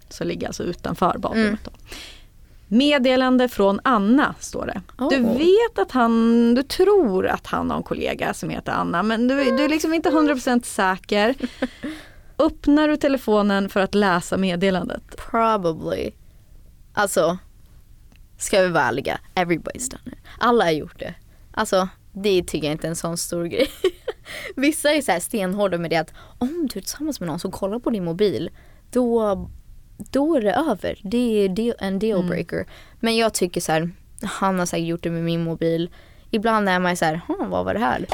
Som 0.09 0.27
ligger 0.27 0.47
alltså 0.47 0.63
utanför 0.63 1.17
badrummet. 1.17 1.59
Då. 1.63 1.71
Meddelande 2.67 3.49
från 3.49 3.79
Anna 3.83 4.35
står 4.39 4.65
det. 4.65 4.81
Du 5.09 5.21
Oh. 5.23 5.37
vet 5.37 5.79
att 5.79 5.91
han, 5.91 6.55
du 6.55 6.63
tror 6.63 7.27
att 7.27 7.47
han 7.47 7.69
har 7.69 7.77
en 7.77 7.83
kollega 7.83 8.33
som 8.33 8.49
heter 8.49 8.71
Anna 8.71 9.03
men 9.03 9.27
du, 9.27 9.35
du 9.35 9.65
är 9.65 9.69
liksom 9.69 9.93
inte 9.93 10.09
100% 10.09 10.63
säker. 10.63 11.35
Öppnar 12.39 12.87
du 12.87 12.97
telefonen 12.97 13.69
för 13.69 13.79
att 13.79 13.95
läsa 13.95 14.37
meddelandet? 14.37 15.01
Probably. 15.31 16.11
Alltså, 16.93 17.37
ska 18.37 18.61
vi 18.61 18.67
vara 18.67 18.83
ärliga, 18.83 19.19
everybody's 19.35 19.89
done 19.91 20.01
it. 20.15 20.17
Alla 20.39 20.63
har 20.63 20.71
gjort 20.71 20.99
det. 20.99 21.13
Alltså, 21.51 21.87
det 22.13 22.43
tycker 22.43 22.67
jag 22.67 22.71
inte 22.73 22.87
är 22.87 22.89
en 22.89 22.95
sån 22.95 23.17
stor 23.17 23.45
grej. 23.45 23.67
Vissa 24.55 24.91
är 24.93 25.01
så 25.01 25.11
här 25.11 25.19
stenhårda 25.19 25.77
med 25.77 25.89
det 25.89 25.97
att 25.97 26.13
om 26.37 26.47
du 26.73 26.79
är 26.79 26.81
tillsammans 26.81 27.19
med 27.19 27.27
någon 27.27 27.39
som 27.39 27.51
kollar 27.51 27.79
på 27.79 27.89
din 27.89 28.05
mobil, 28.05 28.49
då, 28.91 29.49
då 29.97 30.35
är 30.35 30.41
det 30.41 30.53
över. 30.53 30.99
Det 31.03 31.45
är 31.45 31.73
en 31.79 31.99
dealbreaker. 31.99 32.65
Men 32.99 33.15
jag 33.17 33.33
tycker 33.33 33.61
så 33.61 33.71
här, 33.71 33.91
han 34.21 34.59
har 34.59 34.65
säkert 34.65 34.87
gjort 34.87 35.03
det 35.03 35.09
med 35.11 35.23
min 35.23 35.43
mobil. 35.43 35.89
Ibland 36.31 36.69
är 36.69 36.79
man 36.79 36.91
ju 36.91 36.95
så 36.95 37.05
här, 37.05 37.21
"Hm, 37.27 37.49
vad 37.49 37.65
var 37.65 37.73
det 37.73 37.79
här? 37.79 38.05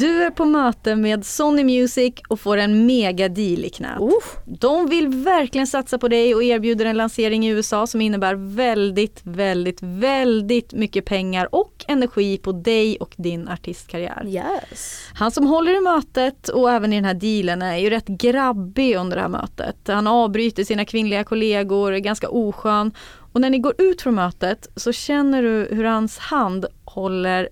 Du 0.00 0.22
är 0.22 0.30
på 0.30 0.44
möte 0.44 0.96
med 0.96 1.26
Sony 1.26 1.64
Music 1.64 2.14
och 2.28 2.40
får 2.40 2.56
en 2.56 2.86
mega 2.86 3.28
deal 3.28 3.64
i 3.64 3.70
knät. 3.70 3.98
De 4.46 4.86
vill 4.86 5.08
verkligen 5.08 5.66
satsa 5.66 5.98
på 5.98 6.08
dig 6.08 6.34
och 6.34 6.42
erbjuder 6.42 6.86
en 6.86 6.96
lansering 6.96 7.46
i 7.46 7.50
USA 7.50 7.86
som 7.86 8.00
innebär 8.00 8.34
väldigt, 8.34 9.20
väldigt, 9.22 9.82
väldigt 9.82 10.72
mycket 10.72 11.04
pengar 11.04 11.54
och 11.54 11.84
energi 11.88 12.38
på 12.38 12.52
dig 12.52 12.96
och 12.96 13.14
din 13.16 13.48
artistkarriär. 13.48 14.26
Yes. 14.26 14.98
Han 15.14 15.30
som 15.30 15.46
håller 15.46 15.76
i 15.76 15.80
mötet 15.80 16.48
och 16.48 16.70
även 16.70 16.92
i 16.92 16.96
den 16.96 17.04
här 17.04 17.14
dealen 17.14 17.62
är 17.62 17.76
ju 17.76 17.90
rätt 17.90 18.06
grabbig 18.06 18.96
under 18.96 19.16
det 19.16 19.22
här 19.22 19.28
mötet. 19.28 19.76
Han 19.86 20.06
avbryter 20.06 20.64
sina 20.64 20.84
kvinnliga 20.84 21.24
kollegor, 21.24 21.92
är 21.92 21.98
ganska 21.98 22.28
oskön. 22.28 22.92
Och 23.32 23.40
när 23.40 23.50
ni 23.50 23.58
går 23.58 23.74
ut 23.78 24.02
från 24.02 24.14
mötet 24.14 24.68
så 24.76 24.92
känner 24.92 25.42
du 25.42 25.68
hur 25.70 25.84
hans 25.84 26.18
hand 26.18 26.66
håller 26.84 27.48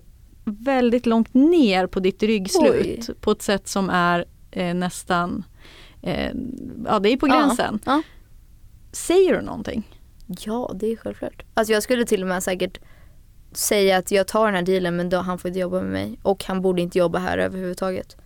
väldigt 0.49 1.05
långt 1.05 1.33
ner 1.33 1.87
på 1.87 1.99
ditt 1.99 2.23
ryggslut 2.23 3.05
Oj. 3.09 3.15
på 3.21 3.31
ett 3.31 3.41
sätt 3.41 3.67
som 3.67 3.89
är 3.89 4.25
eh, 4.51 4.73
nästan, 4.73 5.43
eh, 6.01 6.31
ja 6.85 6.99
det 6.99 7.09
är 7.09 7.17
på 7.17 7.25
gränsen. 7.25 7.79
Ja, 7.85 8.01
Säger 8.91 9.33
du 9.35 9.41
någonting? 9.41 9.87
Ja, 10.45 10.71
det 10.75 10.91
är 10.91 10.95
självklart. 10.95 11.43
Alltså 11.53 11.73
jag 11.73 11.83
skulle 11.83 12.05
till 12.05 12.21
och 12.21 12.27
med 12.27 12.43
säkert 12.43 12.79
säga 13.51 13.97
att 13.97 14.11
jag 14.11 14.27
tar 14.27 14.45
den 14.45 14.55
här 14.55 14.61
dealen 14.61 14.95
men 14.95 15.09
då 15.09 15.17
han 15.17 15.37
får 15.39 15.47
inte 15.49 15.59
jobba 15.59 15.81
med 15.81 15.91
mig 15.91 16.19
och 16.23 16.43
han 16.45 16.61
borde 16.61 16.81
inte 16.81 16.97
jobba 16.97 17.19
här 17.19 17.37
överhuvudtaget. 17.37 18.17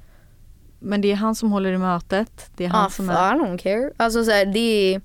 Men 0.79 1.01
det 1.01 1.11
är 1.11 1.15
han 1.15 1.35
som 1.35 1.51
håller 1.51 1.71
i 1.71 1.77
mötet. 1.77 2.51
Det 2.55 2.65
är 2.65 2.69
han 2.69 2.85
Ah, 2.85 2.89
som 2.89 3.09
I 3.09 3.13
är... 3.13 3.33
don't 3.35 3.57
care. 3.57 3.91
Alltså 3.97 4.23
så 4.25 4.31
här, 4.31 4.45
det, 4.45 4.99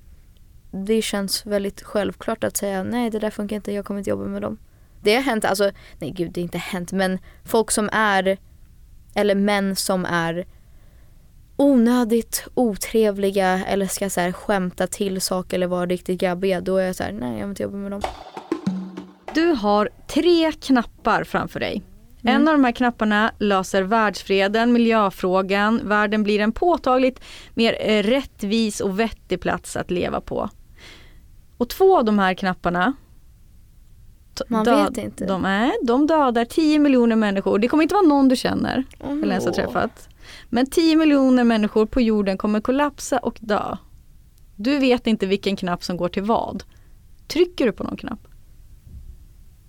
det 0.71 1.03
känns 1.03 1.47
väldigt 1.47 1.83
självklart 1.83 2.45
att 2.45 2.57
säga 2.57 2.83
nej 2.83 3.11
det 3.11 3.19
där 3.19 3.31
funkar 3.31 3.57
inte, 3.57 3.73
jag 3.73 3.85
kommer 3.85 3.99
inte 3.99 4.11
jobba 4.11 4.25
med 4.25 4.43
dem. 4.43 4.59
Det 5.01 5.15
har 5.15 5.23
hänt, 5.23 5.45
alltså 5.45 5.71
nej 5.99 6.11
gud 6.11 6.33
det 6.33 6.41
har 6.41 6.43
inte 6.43 6.59
hänt 6.59 6.93
men 6.93 7.19
folk 7.45 7.71
som 7.71 7.89
är, 7.93 8.39
eller 9.15 9.35
män 9.35 9.77
som 9.77 10.05
är 10.05 10.47
onödigt 11.57 12.49
otrevliga 12.55 13.65
eller 13.65 13.87
ska 13.87 14.11
så 14.11 14.21
här, 14.21 14.33
skämta 14.33 14.87
till 14.87 15.21
saker 15.21 15.57
eller 15.57 15.67
vara 15.67 15.87
riktigt 15.87 16.21
grabbiga 16.21 16.61
då 16.61 16.77
är 16.77 16.87
jag 16.87 16.97
så 16.97 17.03
här, 17.03 17.13
nej 17.13 17.31
jag 17.31 17.39
vill 17.39 17.49
inte 17.49 17.63
jobba 17.63 17.77
med 17.77 17.91
dem. 17.91 18.03
Du 19.35 19.47
har 19.47 19.91
tre 20.07 20.53
knappar 20.53 21.25
framför 21.25 21.61
dig. 21.61 21.83
En 22.23 22.49
av 22.49 22.55
de 22.55 22.65
här 22.65 22.73
knapparna 22.73 23.33
löser 23.39 23.83
världsfreden, 23.83 24.73
miljöfrågan, 24.73 25.81
världen 25.89 26.23
blir 26.23 26.41
en 26.41 26.53
påtagligt 26.53 27.21
mer 27.55 27.77
eh, 27.81 28.03
rättvis 28.03 28.81
och 28.81 29.01
vettig 29.01 29.41
plats 29.41 29.77
att 29.77 29.91
leva 29.91 30.21
på. 30.21 30.51
Och 31.57 31.69
två 31.69 31.99
av 31.99 32.05
de 32.05 32.19
här 32.19 32.35
knapparna 32.35 32.93
Man 34.49 34.65
vet 34.65 34.99
inte. 34.99 35.27
De, 35.27 35.45
är, 35.45 35.87
de 35.87 36.07
dödar 36.07 36.45
10 36.45 36.79
miljoner 36.79 37.17
människor. 37.17 37.59
Det 37.59 37.69
kommer 37.69 37.83
inte 37.83 37.95
vara 37.95 38.07
någon 38.07 38.29
du 38.29 38.37
känner 38.37 38.85
eller 39.01 39.29
ens 39.29 39.45
har 39.45 39.53
träffat. 39.53 40.09
Men 40.49 40.67
10 40.67 40.97
miljoner 40.97 41.45
människor 41.45 41.87
på 41.87 42.01
jorden 42.01 42.39
kommer 42.39 42.61
kollapsa 42.61 43.19
och 43.19 43.37
dö. 43.41 43.77
Du 44.57 44.79
vet 44.79 45.07
inte 45.07 45.27
vilken 45.27 45.57
knapp 45.57 45.85
som 45.85 45.97
går 45.97 46.09
till 46.09 46.23
vad. 46.23 46.65
Trycker 47.27 47.67
du 47.67 47.73
på 47.73 47.85
någon 47.85 47.97
knapp? 47.97 48.29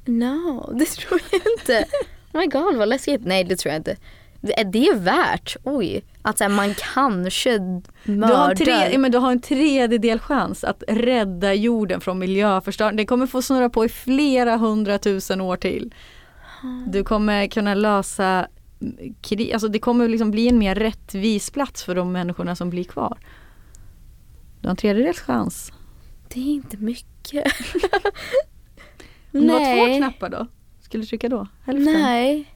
No, 0.06 0.74
det 0.80 0.86
tror 0.86 1.22
jag 1.32 1.42
inte. 1.58 1.86
Oh 2.34 2.40
my 2.40 2.48
god 2.48 2.78
vad 2.78 2.90
läskigt. 2.90 3.22
Nej 3.26 3.44
det 3.44 3.56
tror 3.56 3.72
jag 3.74 3.80
inte. 3.80 3.96
Det 4.42 4.60
är 4.60 4.66
det 4.66 4.94
värt, 4.94 5.56
oj, 5.64 6.04
att 6.22 6.40
här, 6.40 6.50
man 6.50 6.76
kanske 6.94 7.58
Du 8.04 8.24
har, 8.24 8.50
en 8.52 8.58
tre, 8.58 8.74
mördar. 8.74 8.98
men 8.98 9.12
du 9.12 9.18
har 9.18 9.32
en 9.32 9.42
tredjedel 9.42 10.20
chans 10.20 10.64
att 10.64 10.84
rädda 10.88 11.54
jorden 11.54 12.02
från 12.02 12.20
miljöförstöring. 12.20 12.98
Det 12.98 13.06
kommer 13.06 13.28
få 13.28 13.42
snurra 13.42 13.70
på 13.70 13.86
i 13.86 13.90
flera 13.90 14.58
hundratusen 14.58 15.42
år 15.42 15.56
till. 15.56 15.94
Du 16.88 17.04
kommer 17.04 17.48
kunna 17.48 17.74
lösa 17.74 18.48
krig, 19.22 19.54
alltså 19.54 19.68
det 19.68 19.80
kommer 19.80 20.08
liksom 20.08 20.32
bli 20.32 20.48
en 20.48 20.60
mer 20.60 20.76
rättvis 20.76 21.50
plats 21.50 21.84
för 21.84 21.96
de 21.96 22.12
människorna 22.12 22.56
som 22.56 22.70
blir 22.70 22.84
kvar. 22.84 23.18
Du 24.62 24.68
har 24.68 24.72
en 24.72 24.76
tredjedels 24.76 25.20
chans. 25.20 25.72
Det 26.34 26.40
är 26.40 26.54
inte 26.54 26.78
mycket. 26.78 27.44
Om 29.34 29.48
du 29.48 29.50
har 29.50 29.88
två 29.88 29.98
knappar 29.98 30.30
då? 30.30 30.48
Skulle 30.82 31.04
du 31.04 31.08
trycka 31.08 31.30
då? 31.30 31.48
Hälften? 31.66 31.94
Nej. 31.94 32.56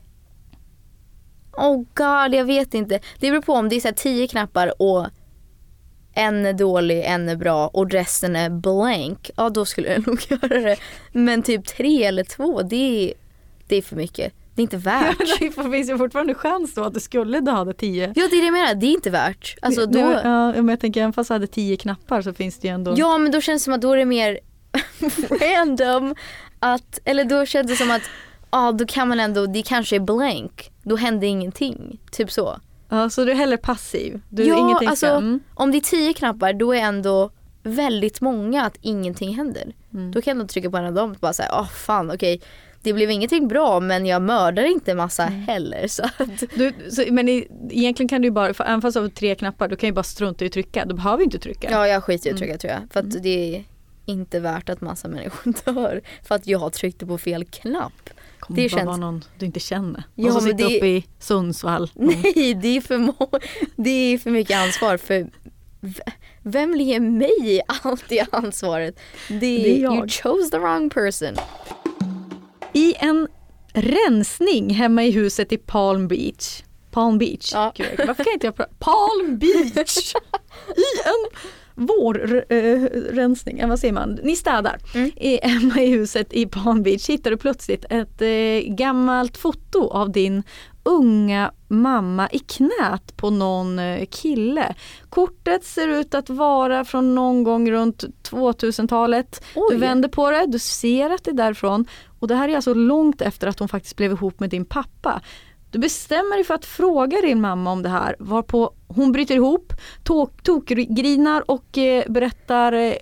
Oh 1.56 1.76
god, 1.76 2.34
jag 2.34 2.44
vet 2.44 2.74
inte. 2.74 3.00
Det 3.18 3.30
beror 3.30 3.42
på 3.42 3.52
om 3.52 3.68
det 3.68 3.76
är 3.76 3.80
så 3.80 3.92
tio 3.96 4.28
knappar 4.28 4.82
och 4.82 5.06
en 6.14 6.46
är 6.46 6.52
dålig, 6.52 7.04
en 7.04 7.28
är 7.28 7.36
bra 7.36 7.68
och 7.68 7.90
resten 7.90 8.36
är 8.36 8.50
blank. 8.50 9.30
Ja 9.36 9.50
då 9.50 9.64
skulle 9.64 9.92
jag 9.92 10.06
nog 10.06 10.20
göra 10.28 10.60
det. 10.60 10.76
Men 11.12 11.42
typ 11.42 11.66
tre 11.66 12.04
eller 12.04 12.24
två, 12.24 12.62
det 12.62 12.76
är, 13.10 13.14
det 13.68 13.76
är 13.76 13.82
för 13.82 13.96
mycket. 13.96 14.32
Det 14.54 14.60
är 14.60 14.62
inte 14.62 14.76
värt. 14.76 15.18
det 15.38 15.50
finns 15.50 15.90
ju 15.90 15.98
fortfarande 15.98 16.34
chans 16.34 16.74
då 16.74 16.84
att 16.84 16.94
du 16.94 17.00
skulle 17.00 17.40
döda 17.40 17.72
tio. 17.72 18.12
Ja 18.16 18.28
det 18.30 18.36
är 18.36 18.40
det 18.40 18.46
jag 18.46 18.52
menar, 18.52 18.74
det 18.74 18.86
är 18.86 18.92
inte 18.92 19.10
värt. 19.10 19.56
Alltså, 19.62 19.86
då, 19.86 19.98
Nej, 19.98 20.20
ja, 20.24 20.52
men 20.52 20.68
jag 20.68 20.80
tänker 20.80 21.00
även 21.00 21.12
fast 21.12 21.28
du 21.28 21.34
hade 21.34 21.46
tio 21.46 21.76
knappar 21.76 22.22
så 22.22 22.32
finns 22.32 22.58
det 22.58 22.68
ju 22.68 22.74
ändå 22.74 22.94
Ja 22.96 23.18
men 23.18 23.32
då 23.32 23.40
känns 23.40 23.62
det 23.62 23.64
som 23.64 23.74
att 23.74 23.80
då 23.80 23.92
är 23.92 23.96
det 23.96 24.04
mer 24.04 24.38
random 25.40 26.14
att, 26.58 26.98
eller 27.04 27.24
då 27.24 27.46
känns 27.46 27.70
det 27.70 27.76
som 27.76 27.90
att 27.90 28.02
ja 28.50 28.72
då 28.72 28.86
kan 28.86 29.08
man 29.08 29.20
ändå, 29.20 29.46
det 29.46 29.62
kanske 29.62 29.96
är 29.96 30.00
blank. 30.00 30.70
Då 30.84 30.96
händer 30.96 31.26
ingenting. 31.26 32.00
Typ 32.10 32.30
så. 32.32 32.60
Ja, 32.88 33.10
så 33.10 33.24
du 33.24 33.30
är 33.30 33.36
hellre 33.36 33.56
passiv? 33.56 34.20
Du, 34.28 34.44
ja, 34.44 34.58
ingenting 34.58 34.88
alltså 34.88 35.06
mm. 35.06 35.40
om 35.54 35.70
det 35.70 35.78
är 35.78 35.80
tio 35.80 36.12
knappar 36.12 36.52
då 36.52 36.72
är 36.74 36.78
ändå 36.80 37.30
väldigt 37.62 38.20
många 38.20 38.64
att 38.64 38.76
ingenting 38.80 39.34
händer. 39.36 39.74
Mm. 39.94 40.12
Då 40.12 40.22
kan 40.22 40.38
jag 40.38 40.48
trycka 40.48 40.70
på 40.70 40.76
en 40.76 40.84
av 40.84 40.92
dem 40.94 41.10
och 41.10 41.16
bara 41.20 41.32
säga, 41.32 41.48
åh 41.52 41.68
fan 41.68 42.10
okej. 42.10 42.40
Det 42.82 42.92
blev 42.92 43.10
ingenting 43.10 43.48
bra 43.48 43.80
men 43.80 44.06
jag 44.06 44.22
mördar 44.22 44.62
inte 44.64 44.94
massa 44.94 45.22
Mm. 45.26 45.40
heller. 45.42 45.86
Så 45.88 46.02
att, 46.04 46.42
Du, 46.54 46.72
så, 46.90 47.04
men 47.10 47.28
i, 47.28 47.48
egentligen 47.70 48.08
kan 48.08 48.22
du 48.22 48.26
ju 48.28 48.32
bara, 48.32 48.54
för 48.54 48.64
även 48.64 48.82
fast 48.82 48.94
du 48.94 49.00
har 49.00 49.08
tre 49.08 49.34
knappar, 49.34 49.68
du 49.68 49.76
kan 49.76 49.88
ju 49.88 49.92
bara 49.92 50.02
strunta 50.02 50.44
i 50.44 50.46
att 50.46 50.52
trycka. 50.52 50.84
Du 50.84 50.94
behöver 50.94 51.24
inte 51.24 51.38
trycka. 51.38 51.68
ja 51.70 51.86
jag 51.88 52.04
skiter 52.04 52.28
i 52.28 52.32
att 52.32 52.40
Mm. 52.40 52.48
trycka 52.48 52.58
tror 52.58 52.72
jag. 52.72 52.80
För 52.92 53.00
att 53.00 53.22
det 53.22 53.56
är 53.56 53.64
inte 54.06 54.40
värt 54.40 54.68
att 54.68 54.80
massa 54.80 55.08
människor 55.08 55.52
dör. 55.74 56.02
För 56.22 56.34
att 56.34 56.46
jag 56.46 56.72
tryckte 56.72 57.06
på 57.06 57.18
fel 57.18 57.44
knapp. 57.44 58.10
kommer 58.40 58.62
det 58.62 58.68
känns- 58.68 58.84
vara 58.86 58.96
någon 58.96 59.24
du 59.38 59.46
inte 59.46 59.60
känner. 59.60 60.04
Ja, 60.14 60.26
och 60.26 60.32
så 60.32 60.40
sitter 60.40 60.68
det- 60.68 60.76
uppe 60.76 60.86
i 60.86 61.06
Sundsvall. 61.18 61.90
Nej, 61.94 62.54
det 62.62 62.76
är 62.76 62.80
för, 62.80 62.98
må- 62.98 63.30
det 63.76 63.90
är 63.90 64.18
för 64.18 64.30
mycket 64.30 64.56
ansvar. 64.58 64.96
För 64.96 65.26
vem 66.42 66.74
ger 66.76 67.00
mig 67.00 67.60
allt 67.82 68.04
det 68.08 68.26
ansvaret? 68.32 68.96
Det, 69.28 69.38
Det 69.38 69.76
är 69.78 69.82
jag. 69.82 69.94
You 69.96 70.08
chose 70.08 70.50
the 70.50 70.58
wrong 70.58 70.90
person. 70.90 71.36
I 72.72 72.94
en 72.98 73.28
rensning 73.72 74.70
hemma 74.74 75.04
i 75.04 75.10
huset 75.10 75.52
i 75.52 75.56
Palm 75.56 76.08
Beach. 76.08 76.62
Palm 76.90 77.18
Beach. 77.18 77.50
Ja. 77.54 77.72
Gud, 77.76 77.86
varför 78.06 78.24
kan 78.24 78.32
inte 78.32 78.46
jag 78.46 78.56
prata? 78.56 78.72
Palm 78.78 79.38
Beach! 79.38 80.14
I 80.76 81.08
en 81.08 81.38
vårrensning, 81.74 83.58
äh, 83.58 83.68
vad 83.68 83.78
säger 83.78 83.94
man? 83.94 84.18
Ni 84.22 84.36
städar. 84.36 84.78
Mm. 84.94 85.10
I, 85.16 85.38
hemma 85.42 85.80
i 85.80 85.86
huset 85.86 86.32
i 86.32 86.46
Palm 86.46 86.82
Beach 86.82 87.08
hittar 87.08 87.30
du 87.30 87.36
plötsligt 87.36 87.84
ett 87.90 88.22
eh, 88.22 88.74
gammalt 88.74 89.36
foto 89.36 89.88
av 89.88 90.12
din 90.12 90.42
unga 90.84 91.52
mamma 91.68 92.28
i 92.32 92.38
knät 92.38 93.16
på 93.16 93.30
någon 93.30 93.78
eh, 93.78 94.06
kille. 94.10 94.74
Kortet 95.08 95.64
ser 95.64 95.88
ut 95.88 96.14
att 96.14 96.30
vara 96.30 96.84
från 96.84 97.14
någon 97.14 97.44
gång 97.44 97.70
runt 97.70 98.04
2000-talet. 98.30 99.44
Du 99.70 99.76
vänder 99.76 100.08
på 100.08 100.30
det, 100.30 100.46
du 100.46 100.58
ser 100.58 101.10
att 101.10 101.24
det 101.24 101.30
är 101.30 101.34
därifrån. 101.34 101.86
Och 102.18 102.28
det 102.28 102.34
här 102.34 102.48
är 102.48 102.56
alltså 102.56 102.74
långt 102.74 103.20
efter 103.20 103.46
att 103.46 103.58
hon 103.58 103.68
faktiskt 103.68 103.96
blev 103.96 104.12
ihop 104.12 104.40
med 104.40 104.50
din 104.50 104.64
pappa. 104.64 105.20
Du 105.74 105.78
bestämmer 105.78 106.36
dig 106.36 106.44
för 106.44 106.54
att 106.54 106.64
fråga 106.64 107.20
din 107.20 107.40
mamma 107.40 107.72
om 107.72 107.82
det 107.82 107.88
här 107.88 108.16
varpå 108.18 108.74
hon 108.86 109.12
bryter 109.12 109.34
ihop, 109.34 109.72
tok- 110.04 110.42
tokgrinar 110.42 111.50
och 111.50 111.78
eh, 111.78 112.04
berättar 112.08 112.72
eh, 112.72 112.94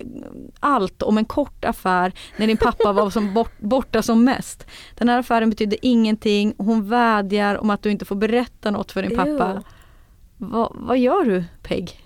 allt 0.59 1.01
om 1.01 1.17
en 1.17 1.25
kort 1.25 1.65
affär 1.65 2.13
när 2.37 2.47
din 2.47 2.57
pappa 2.57 2.93
var 2.93 3.09
som 3.09 3.33
bort, 3.33 3.51
borta 3.59 4.01
som 4.01 4.23
mest. 4.23 4.65
Den 4.95 5.09
här 5.09 5.19
affären 5.19 5.49
betydde 5.49 5.85
ingenting 5.85 6.53
hon 6.57 6.89
vädjar 6.89 7.55
om 7.55 7.69
att 7.69 7.83
du 7.83 7.91
inte 7.91 8.05
får 8.05 8.15
berätta 8.15 8.71
något 8.71 8.91
för 8.91 9.01
din 9.01 9.17
pappa. 9.17 9.63
Va, 10.37 10.71
vad 10.75 10.97
gör 10.97 11.23
du 11.25 11.43
Peg? 11.63 12.01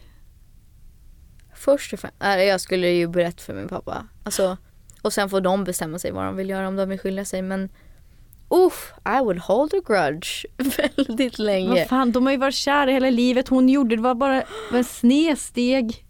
Först 1.56 1.94
och 1.94 2.00
främst, 2.00 2.18
jag 2.22 2.62
skulle 2.62 2.90
ju 2.90 3.08
berätta 3.08 3.42
för 3.44 3.54
min 3.54 3.68
pappa. 3.68 4.08
Alltså, 4.24 4.58
och 5.02 5.14
sen 5.14 5.30
får 5.30 5.42
de 5.42 5.64
bestämma 5.64 6.00
sig 6.00 6.12
vad 6.12 6.26
de 6.26 6.36
vill 6.36 6.50
göra 6.50 6.68
om 6.68 6.76
de 6.76 6.90
vill 6.90 7.00
skilja 7.00 7.26
sig. 7.26 7.42
Men 7.42 7.70
uff, 8.50 8.94
I 9.06 9.22
would 9.22 9.40
hold 9.40 9.74
a 9.74 9.82
grudge 9.86 10.46
väldigt 10.58 11.40
länge. 11.40 11.70
Vad 11.70 11.88
fan, 11.88 12.12
de 12.12 12.26
har 12.26 12.34
ju 12.34 12.38
varit 12.38 12.56
kära 12.56 12.92
hela 12.92 13.10
livet. 13.10 13.48
Hon 13.48 13.70
gjorde 13.70 13.96
det 13.96 14.02
var 14.02 14.16
bara 14.16 14.44
en 14.74 14.84
snedsteg. 14.84 16.04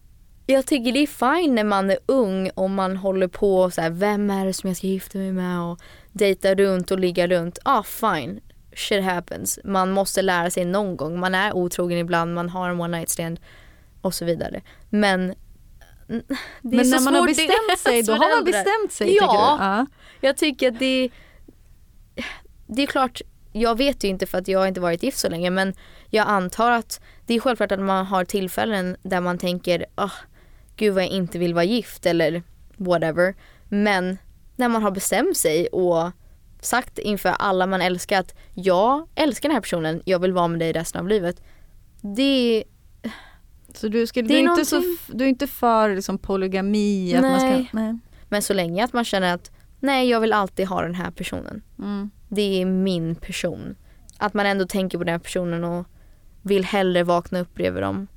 Jag 0.46 0.66
tycker 0.66 0.92
det 0.92 1.00
är 1.00 1.08
fine 1.42 1.56
när 1.56 1.64
man 1.64 1.90
är 1.90 1.98
ung 2.06 2.50
och 2.50 2.70
man 2.70 2.98
håller 2.98 3.28
på 3.28 3.58
och 3.58 3.74
så 3.74 3.82
här, 3.82 3.90
vem 3.90 4.30
är 4.30 4.46
det 4.46 4.54
som 4.54 4.68
jag 4.68 4.78
ska 4.78 4.88
gifta 4.88 5.18
mig 5.18 5.32
med 5.32 5.62
och 5.62 5.80
dejta 6.12 6.56
runt 6.56 6.92
och 6.92 7.00
ligga 7.00 7.28
runt. 7.28 7.60
Ja, 7.66 7.80
ah, 7.80 7.84
fine. 7.84 8.40
Shit 8.76 9.04
happens. 9.04 9.60
Man 9.64 9.92
måste 9.92 10.22
lära 10.22 10.50
sig 10.50 10.66
någon 10.66 10.98
gång. 10.98 11.20
Man 11.20 11.36
är 11.36 11.54
otrogen 11.54 11.98
ibland, 11.98 12.34
man 12.34 12.50
har 12.50 12.70
en 12.70 12.82
one 12.82 12.98
night 12.98 13.10
stand 13.10 13.40
och 14.02 14.14
så 14.14 14.26
vidare. 14.26 14.62
Men 14.90 15.28
det 16.08 16.14
är 16.14 16.24
Men 16.62 16.86
så 16.86 16.96
när 16.96 17.02
man 17.02 17.16
har 17.16 17.22
är 17.22 17.28
bestämt 17.28 17.80
sig, 17.80 18.04
då 18.04 18.14
har 18.24 18.36
man 18.36 18.44
bestämt 18.44 18.92
sig. 18.92 19.16
Ja. 19.16 19.22
tycker 19.22 19.34
du? 19.34 19.64
ja. 19.64 19.86
Jag 20.22 20.38
tycker 20.38 20.72
att 20.72 20.80
det 20.80 21.10
Det 22.68 22.84
är 22.84 22.88
klart, 22.88 23.22
jag 23.52 23.78
vet 23.78 24.04
ju 24.04 24.08
inte 24.08 24.26
för 24.26 24.38
att 24.38 24.48
jag 24.48 24.68
inte 24.68 24.80
varit 24.80 25.04
gift 25.04 25.18
så 25.18 25.30
länge 25.30 25.50
men 25.50 25.74
jag 26.10 26.28
antar 26.28 26.72
att 26.72 27.02
det 27.26 27.34
är 27.34 27.40
självklart 27.40 27.72
att 27.72 27.80
man 27.80 28.06
har 28.06 28.26
tillfällen 28.26 28.98
där 29.04 29.22
man 29.22 29.38
tänker 29.38 29.86
ah, 29.96 30.12
gud 30.76 30.94
vad 30.94 31.04
jag 31.04 31.10
inte 31.12 31.40
vill 31.40 31.54
vara 31.54 31.64
gift 31.64 32.06
eller 32.06 32.44
whatever. 32.78 33.36
Men 33.70 34.18
när 34.56 34.70
man 34.70 34.84
har 34.84 34.92
bestämt 34.92 35.38
sig 35.38 35.68
och 35.68 36.12
sagt 36.62 37.00
inför 37.00 37.30
alla 37.30 37.68
man 37.68 37.82
älskar 37.82 38.20
att 38.20 38.36
jag 38.54 39.08
älskar 39.16 39.50
den 39.50 39.54
här 39.56 39.62
personen, 39.62 40.02
jag 40.06 40.20
vill 40.20 40.34
vara 40.34 40.48
med 40.48 40.60
dig 40.60 40.74
resten 40.74 41.02
av 41.02 41.08
livet. 41.08 41.42
Det 42.02 42.64
Så 43.74 43.88
du, 43.88 44.08
skulle, 44.08 44.28
Det 44.28 44.34
du, 44.34 44.40
är 44.40 44.44
är 44.46 44.50
inte 44.52 44.66
så, 44.66 44.76
någonting- 44.76 45.18
du 45.18 45.24
är 45.24 45.28
inte 45.30 45.48
för 45.48 45.96
liksom, 45.96 46.18
polygami? 46.18 47.16
Att 47.16 47.22
man 47.22 47.40
ska, 47.40 47.66
nej. 47.78 47.98
Men 48.30 48.42
så 48.42 48.54
länge 48.54 48.84
att 48.84 48.94
man 48.94 49.06
känner 49.06 49.34
att 49.34 49.52
nej 49.80 50.10
jag 50.10 50.20
vill 50.22 50.34
alltid 50.34 50.68
ha 50.68 50.82
den 50.82 50.96
här 50.96 51.12
personen. 51.12 51.62
Mm. 51.80 52.10
Det 52.28 52.62
är 52.62 52.66
min 52.66 53.16
person. 53.16 53.76
Att 54.18 54.34
man 54.34 54.46
ändå 54.46 54.66
tänker 54.66 54.98
på 54.98 55.04
den 55.04 55.12
här 55.12 55.20
personen 55.20 55.64
och 55.64 55.86
vill 56.42 56.66
hellre 56.66 57.04
vakna 57.04 57.40
upp 57.40 57.54
bredvid 57.54 57.84
dem 57.84 58.08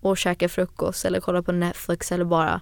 och 0.00 0.18
käka 0.18 0.48
frukost 0.48 1.04
eller 1.04 1.20
kolla 1.20 1.42
på 1.42 1.52
Netflix 1.52 2.12
eller 2.12 2.24
bara 2.24 2.60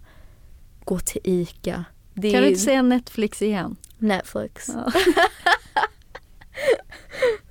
gå 0.84 0.99
till 0.99 1.20
ICA. 1.24 1.84
Det 2.14 2.30
Kan 2.32 2.43
du 2.43 2.49
inte 2.49 2.61
säga 2.61 2.82
Netflix 2.82 3.43
igen? 3.43 3.76
Netflix. 3.99 4.68
Ja. 4.68 4.93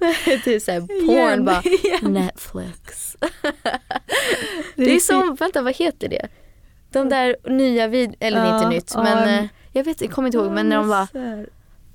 det 0.46 0.56
är 0.56 0.60
såhär 0.60 0.80
porn 0.82 1.10
Igen, 1.10 1.46
bara 1.46 1.62
igen. 1.62 2.14
Netflix. 2.14 3.16
Det 4.76 4.96
är 4.96 5.00
som, 5.00 5.36
vänta 5.36 5.62
vad 5.62 5.76
heter 5.76 6.10
det? 6.10 6.28
De 6.92 7.10
där 7.10 7.36
nya 7.50 7.88
vid, 7.88 8.16
eller 8.20 8.46
Ja, 8.46 8.56
inte 8.56 8.70
nytt 8.70 8.92
ja, 8.96 9.04
men 9.04 9.18
en- 9.18 9.44
eh, 9.44 9.50
jag 9.72 9.84
vet 9.84 10.02
jag 10.02 10.12
kommer 10.12 10.28
inte 10.28 10.38
ihåg 10.38 10.52
men 10.52 10.70
när 10.70 10.78
de 10.78 10.90
bara. 10.90 11.06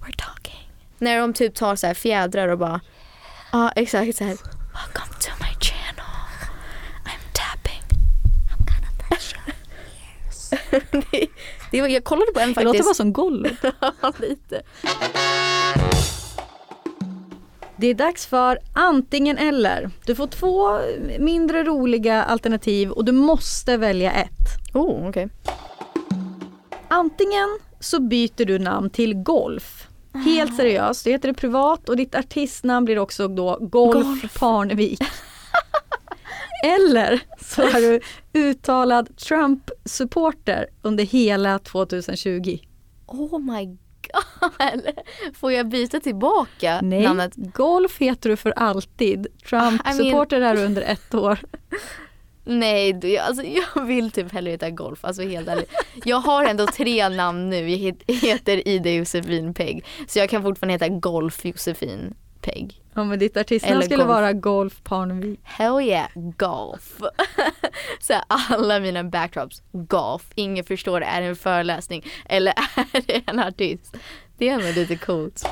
We're 0.01 0.16
talking. 0.18 0.70
När 0.99 1.18
de 1.20 1.33
typ 1.33 1.55
tar 1.55 1.77
så 1.77 1.87
här 1.87 1.95
fjädrar 1.95 2.49
och 2.49 2.59
bara 2.59 2.81
Ja 3.53 3.70
exakt 3.77 4.16
så 4.16 4.24
här. 4.24 4.37
Welcome 4.72 5.18
to 5.20 5.31
my 5.41 5.55
channel. 5.61 6.11
I'm 7.05 7.33
tapping. 7.33 7.83
I'm 8.51 8.59
gonna 8.59 9.09
touch 9.09 9.35
your 9.37 9.57
ears. 10.24 10.51
det, 11.11 11.27
det 11.70 11.81
var, 11.81 11.89
jag 11.89 12.05
kollade 12.05 12.33
på 12.33 12.41
en 12.41 12.53
Det 12.53 12.64
låter 12.64 12.79
bara 12.79 12.83
faktiskt. 12.85 12.97
som 12.97 13.12
Gollo. 13.12 13.49
Ja, 14.01 14.12
lite. 14.18 14.62
Det 17.79 17.87
är 17.87 17.95
dags 17.95 18.27
för 18.27 18.59
antingen 18.72 19.39
eller. 19.39 19.91
Du 20.07 20.14
får 20.14 20.27
två 20.27 20.79
mindre 21.18 21.64
roliga 21.64 22.22
alternativ 22.24 22.91
och 22.91 23.05
du 23.05 23.12
måste 23.12 23.77
välja 23.77 24.12
ett. 24.12 24.74
Oh 24.74 25.09
okej. 25.09 25.29
Antingen 26.89 27.59
så 27.81 28.01
byter 28.01 28.45
du 28.45 28.59
namn 28.59 28.91
till 28.91 29.14
Golf. 29.14 29.89
Helt 30.24 30.57
seriöst, 30.57 31.05
det 31.05 31.11
heter 31.11 31.29
det 31.29 31.35
privat 31.35 31.89
och 31.89 31.97
ditt 31.97 32.14
artistnamn 32.14 32.85
blir 32.85 32.99
också 32.99 33.29
då 33.29 33.59
Golf, 33.61 34.05
Golf. 34.05 34.35
Parnevik. 34.39 35.01
Eller 36.64 37.20
så 37.41 37.62
är 37.62 37.81
du 37.81 38.01
uttalad 38.41 39.16
Trump-supporter 39.16 40.66
under 40.83 41.05
hela 41.05 41.59
2020. 41.59 42.59
Oh 43.07 43.39
my 43.39 43.66
god. 43.66 44.95
Får 45.35 45.53
jag 45.53 45.68
byta 45.68 46.01
tillbaka 46.01 46.81
Nej, 46.83 47.03
namnet? 47.03 47.33
Golf 47.37 47.99
heter 47.99 48.31
du 48.31 48.37
för 48.37 48.51
alltid. 48.51 49.27
Trump-supporter 49.49 50.41
är 50.41 50.57
du 50.57 50.64
under 50.64 50.83
ett 50.83 51.14
år. 51.14 51.39
Nej, 52.49 52.93
du, 52.93 53.09
jag- 53.09 53.27
alltså, 53.27 53.43
jag 53.75 53.85
vill 53.85 54.11
typ 54.11 54.33
hellre 54.33 54.51
heta 54.51 54.71
Golf, 54.71 55.05
alltså 55.05 55.23
helt 55.23 55.49
ärligt. 55.49 55.71
Jag 56.05 56.17
har 56.17 56.45
ändå 56.45 56.67
tre 56.67 57.09
namn 57.09 57.51
nu, 57.51 57.71
jag 57.71 57.79
het- 57.79 58.03
heter 58.23 58.69
Ida 58.69 58.91
Josefin 58.91 59.55
Pegg. 59.55 59.85
Så 60.09 60.19
jag 60.19 60.31
kan 60.31 60.43
fortfarande 60.43 60.73
heta 60.75 60.89
Golf 60.89 61.45
Josefin 61.45 62.15
Pegg. 62.41 62.83
Ja, 62.95 63.05
men 63.05 63.19
ditt 63.19 63.37
artistnamn 63.37 63.83
skulle 63.83 63.97
Golf. 63.97 64.09
vara 64.09 64.33
Golf 64.33 64.81
Parnevik. 64.85 65.41
Hell 65.43 65.81
yeah, 65.81 66.09
golf. 66.15 66.99
så 68.01 68.13
här, 68.13 68.23
alla 68.29 68.81
mina 68.81 69.05
backdrops, 69.05 69.63
golf. 69.73 70.23
Ingen 70.35 70.65
förstår, 70.65 71.01
är 71.01 71.21
det 71.21 71.27
en 71.27 71.37
föreläsning 71.37 72.05
eller 72.29 72.53
är 72.93 73.03
det 73.07 73.23
en 73.27 73.41
artist? 73.41 73.97
Det 74.39 74.49
är 74.49 74.53
ändå 74.53 74.67
lite 74.81 74.97
coolt. 74.97 75.49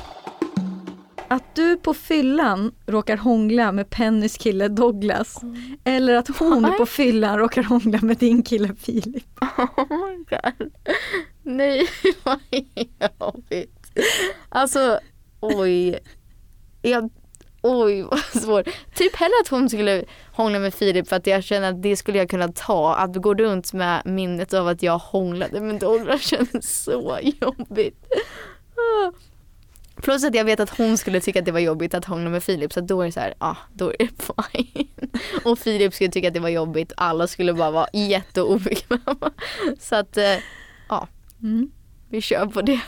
Att 1.27 1.55
du 1.55 1.77
på 1.77 1.93
fyllan 1.93 2.75
råkar 2.85 3.17
hångla 3.17 3.71
med 3.71 3.89
Pennys 3.89 4.37
kille 4.37 4.67
Douglas. 4.67 5.41
Eller 5.83 6.15
att 6.15 6.37
hon 6.37 6.61
Nej. 6.61 6.71
på 6.77 6.85
fyllan 6.85 7.37
råkar 7.37 7.63
hångla 7.63 7.99
med 8.01 8.17
din 8.17 8.43
kille 8.43 8.75
Filip. 8.75 9.23
Oh 9.77 10.07
my 10.07 10.25
god. 10.29 10.71
Nej, 11.43 11.87
vad 12.23 12.39
jobbigt. 13.19 13.91
Alltså, 14.49 14.99
oj. 15.39 15.99
Jag, 16.81 17.09
Oj 17.61 18.01
vad 18.01 18.19
svårt. 18.19 18.65
Typ 18.95 19.15
hellre 19.15 19.33
att 19.41 19.47
hon 19.47 19.69
skulle 19.69 20.03
hångla 20.31 20.59
med 20.59 20.73
Filip 20.73 21.07
för 21.07 21.15
att 21.15 21.27
jag 21.27 21.43
känner 21.43 21.69
att 21.69 21.83
det 21.83 21.95
skulle 21.95 22.17
jag 22.17 22.29
kunna 22.29 22.47
ta. 22.47 22.95
Att 22.95 23.15
gå 23.15 23.33
runt 23.33 23.73
med 23.73 24.01
minnet 24.05 24.53
av 24.53 24.67
att 24.67 24.83
jag 24.83 24.97
hånglade 24.97 25.61
med 25.61 25.79
Dora 25.79 26.19
känns 26.19 26.83
så 26.83 27.19
jobbigt. 27.23 28.05
Ah. 29.97 30.01
Plus 30.01 30.23
att 30.23 30.35
jag 30.35 30.45
vet 30.45 30.59
att 30.59 30.77
hon 30.77 30.97
skulle 30.97 31.19
tycka 31.19 31.39
att 31.39 31.45
det 31.45 31.51
var 31.51 31.59
jobbigt 31.59 31.93
att 31.93 32.05
hångla 32.05 32.29
med 32.29 32.43
Filip 32.43 32.73
så 32.73 32.81
då 32.81 33.01
är 33.01 33.05
det 33.05 33.11
så 33.11 33.19
här, 33.19 33.33
ja 33.39 33.47
ah, 33.47 33.57
då 33.73 33.89
är 33.91 33.97
det 33.97 34.33
fine. 34.51 34.87
Och 35.45 35.59
Filip 35.59 35.93
skulle 35.93 36.11
tycka 36.11 36.27
att 36.27 36.33
det 36.33 36.39
var 36.39 36.49
jobbigt 36.49 36.93
alla 36.97 37.27
skulle 37.27 37.53
bara 37.53 37.71
vara 37.71 37.87
jätteobekväma. 37.93 39.31
Så 39.79 39.95
att, 39.95 40.17
eh, 40.17 40.37
ja, 40.89 41.07
Mm. 41.41 41.71
vi 42.09 42.21
kör 42.21 42.45
på 42.45 42.61
det. 42.61 42.79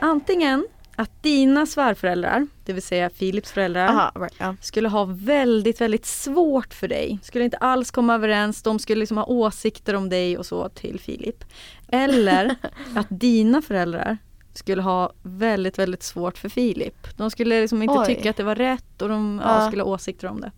Antingen 0.00 0.66
att 0.96 1.22
dina 1.22 1.66
svärföräldrar, 1.66 2.46
det 2.64 2.72
vill 2.72 2.82
säga 2.82 3.10
Philips 3.10 3.52
föräldrar, 3.52 3.88
Aha, 3.88 4.12
right, 4.16 4.34
ja. 4.38 4.56
skulle 4.60 4.88
ha 4.88 5.04
väldigt, 5.10 5.80
väldigt 5.80 6.06
svårt 6.06 6.74
för 6.74 6.88
dig. 6.88 7.18
Skulle 7.22 7.44
inte 7.44 7.56
alls 7.56 7.90
komma 7.90 8.14
överens, 8.14 8.62
de 8.62 8.78
skulle 8.78 8.98
liksom 9.00 9.16
ha 9.16 9.24
åsikter 9.24 9.94
om 9.94 10.08
dig 10.08 10.38
och 10.38 10.46
så 10.46 10.68
till 10.68 11.00
Filip. 11.00 11.44
Eller 11.88 12.54
att 12.94 13.06
dina 13.10 13.62
föräldrar 13.62 14.18
skulle 14.52 14.82
ha 14.82 15.12
väldigt, 15.22 15.78
väldigt 15.78 16.02
svårt 16.02 16.38
för 16.38 16.48
Filip. 16.48 17.16
De 17.16 17.30
skulle 17.30 17.60
liksom 17.60 17.82
inte 17.82 17.98
Oj. 17.98 18.06
tycka 18.06 18.30
att 18.30 18.36
det 18.36 18.42
var 18.42 18.54
rätt 18.54 19.02
och 19.02 19.08
de 19.08 19.40
ja, 19.44 19.60
Ja. 19.62 19.66
skulle 19.68 19.82
ha 19.82 19.90
åsikter 19.90 20.28
om 20.28 20.40
det. 20.40 20.50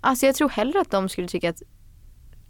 Alltså 0.00 0.26
jag 0.26 0.34
tror 0.34 0.48
hellre 0.48 0.80
att 0.80 0.90
de 0.90 1.08
skulle 1.08 1.28
tycka 1.28 1.50
att 1.50 1.62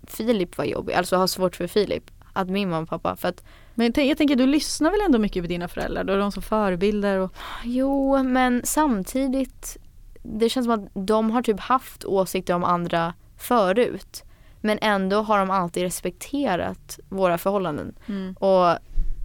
Filip 0.07 0.59
var 0.59 0.65
jobbig, 0.65 0.95
alltså 0.95 1.17
ha 1.17 1.27
svårt 1.27 1.57
för 1.57 1.67
Filip. 1.67 2.11
Att 2.33 2.49
min 2.49 2.71
mamma 2.71 2.83
och 2.83 2.89
pappa, 2.89 3.17
för 3.17 3.29
att 3.29 3.45
Men 3.75 3.93
jag 3.97 4.19
tänker, 4.19 4.37
du 4.37 4.47
lyssnar 4.47 4.91
väl 4.91 5.01
ändå 5.07 5.19
mycket 5.19 5.43
på 5.45 5.49
dina 5.49 5.69
föräldrar? 5.69 6.05
Då 6.05 6.13
är 6.13 6.19
de 6.19 6.33
som 6.33 6.43
förebilder 6.43 7.19
och 7.19 7.33
Jo, 7.65 8.23
men 8.23 8.61
samtidigt 8.65 9.77
det 10.23 10.49
känns 10.49 10.67
som 10.67 10.73
att 10.85 11.07
de 11.07 11.31
har 11.31 11.43
typ 11.43 11.61
haft 11.61 12.05
åsikter 12.05 12.55
om 12.55 12.65
andra 12.65 13.15
förut. 13.39 14.23
Men 14.61 14.79
ändå 14.83 15.23
har 15.23 15.39
de 15.39 15.51
alltid 15.51 15.83
respekterat 15.83 16.99
våra 17.09 17.39
förhållanden. 17.39 17.95
Och 18.39 18.79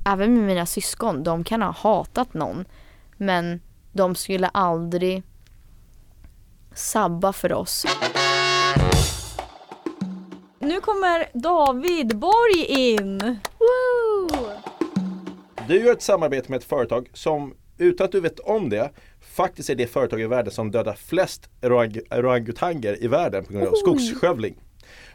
även 0.05 0.33
med 0.33 0.43
mina 0.43 0.65
syskon, 0.65 1.23
de 1.23 1.43
kan 1.43 1.61
ha 1.61 1.71
hatat 1.71 2.33
någon. 2.33 2.65
Men 3.17 3.61
de 3.91 4.15
skulle 4.15 4.47
aldrig 4.47 5.23
sabba 6.73 7.33
för 7.33 7.53
oss. 7.53 7.85
Nu 10.59 10.81
kommer 10.81 11.29
David 11.33 12.17
Borg 12.17 12.65
in! 12.65 13.19
Woo! 13.59 14.29
Du 15.67 15.85
gör 15.85 15.91
ett 15.91 16.01
samarbete 16.01 16.51
med 16.51 16.57
ett 16.57 16.63
företag 16.63 17.09
som 17.13 17.53
utan 17.77 18.05
att 18.05 18.11
du 18.11 18.19
vet 18.19 18.39
om 18.39 18.69
det 18.69 18.91
faktiskt 19.35 19.69
är 19.69 19.75
det 19.75 19.87
företag 19.87 20.21
i 20.21 20.27
världen 20.27 20.51
som 20.53 20.71
dödar 20.71 20.93
flest 20.93 21.49
orang- 21.61 22.01
orangutanger 22.11 23.03
i 23.03 23.07
världen 23.07 23.45
på 23.45 23.53
grund 23.53 23.67
av 23.67 23.73
skogsskövling. 23.73 24.55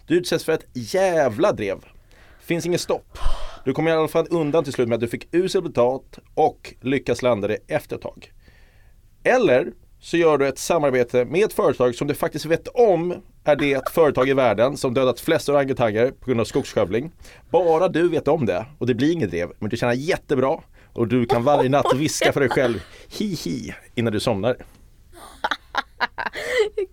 Du 0.06 0.16
utsätts 0.16 0.44
för 0.44 0.52
ett 0.52 0.66
jävla 0.72 1.52
drev. 1.52 1.78
Finns 2.40 2.66
ingen 2.66 2.78
stopp. 2.78 3.18
Du 3.66 3.72
kom 3.72 3.88
i 3.88 3.92
alla 3.92 4.08
fall 4.08 4.26
undan 4.30 4.64
till 4.64 4.72
slut 4.72 4.88
med 4.88 4.94
att 4.94 5.00
du 5.00 5.08
fick 5.08 5.34
usel 5.34 5.62
betalt 5.62 6.18
och 6.34 6.74
lyckas 6.80 7.22
landa 7.22 7.48
det 7.48 7.58
efter 7.68 7.96
ett 7.96 8.02
tag. 8.02 8.32
Eller 9.24 9.72
så 10.00 10.16
gör 10.16 10.38
du 10.38 10.48
ett 10.48 10.58
samarbete 10.58 11.24
med 11.24 11.44
ett 11.44 11.52
företag 11.52 11.94
som 11.94 12.06
du 12.06 12.14
faktiskt 12.14 12.46
vet 12.46 12.68
om 12.68 13.14
är 13.44 13.56
det 13.56 13.88
företag 13.88 14.28
i 14.28 14.32
världen 14.32 14.76
som 14.76 14.94
dödat 14.94 15.20
flest 15.20 15.48
orangutanger 15.48 16.10
på 16.10 16.26
grund 16.26 16.40
av 16.40 16.44
skogsskövling. 16.44 17.12
Bara 17.50 17.88
du 17.88 18.08
vet 18.08 18.28
om 18.28 18.46
det 18.46 18.66
och 18.78 18.86
det 18.86 18.94
blir 18.94 19.12
inget 19.12 19.30
drev 19.30 19.52
men 19.58 19.70
du 19.70 19.76
tjänar 19.76 19.94
jättebra 19.94 20.60
och 20.92 21.08
du 21.08 21.26
kan 21.26 21.44
varje 21.44 21.68
natt 21.68 21.94
viska 21.94 22.32
för 22.32 22.40
dig 22.40 22.48
själv 22.48 22.82
hi-hi 23.08 23.74
innan 23.94 24.12
du 24.12 24.20
somnar. 24.20 24.56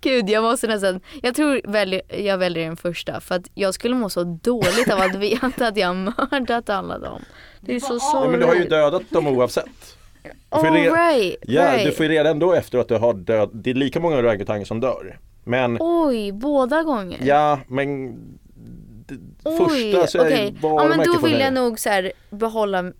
Gud 0.04 0.30
jag 0.30 0.44
måste 0.44 0.68
nästan, 0.68 1.00
jag 1.22 1.36
tror 1.36 1.62
välj, 1.64 2.02
jag 2.10 2.38
väljer 2.38 2.66
den 2.66 2.78
första 2.78 3.20
för 3.20 3.36
att 3.36 3.50
jag 3.54 3.74
skulle 3.74 3.96
må 3.96 4.10
så 4.10 4.24
dåligt 4.24 4.92
av 4.92 5.00
att 5.02 5.16
veta 5.16 5.68
att 5.68 5.78
jag 5.78 5.88
har 5.88 5.94
mördat 5.94 6.70
alla 6.70 7.00
dem. 7.00 7.22
Det 7.62 7.76
är 7.76 7.80
så 7.80 7.94
Ja, 7.94 8.00
sorgligt. 8.00 8.32
men 8.32 8.40
du 8.40 8.46
har 8.46 8.56
ju 8.56 8.68
dödat 8.68 9.10
dem 9.10 9.28
oavsett. 9.28 9.98
Du 10.24 10.30
får 10.60 10.68
Oh, 10.68 10.72
re- 10.74 10.96
right, 10.96 11.36
Ja, 11.42 11.62
right. 11.74 11.86
du 11.86 11.92
får 11.92 12.06
ju 12.06 12.12
reda 12.12 12.30
ändå 12.30 12.54
efter 12.54 12.78
att 12.78 12.88
du 12.88 12.96
har 12.96 13.14
död. 13.14 13.50
Det 13.54 13.70
är 13.70 13.74
lika 13.74 14.00
många 14.00 14.18
orangutanger 14.18 14.66
som 14.66 14.80
dör. 14.80 15.20
Men 15.44 15.78
Oj, 15.80 16.32
båda 16.32 16.84
gånger? 16.84 17.20
ja, 17.24 17.60
men 17.68 18.16
Oj, 19.44 19.58
första 19.58 20.08
så 20.08 20.18
är 20.26 20.30
det 20.30 20.52
bara 20.62 20.84
Ja 20.84 20.90
men 20.90 21.06
då 21.06 21.20
vill 21.28 21.40
jag 21.40 21.54
nog 21.54 21.80
så 21.80 21.90
här 21.90 22.12
behålla 22.30 22.92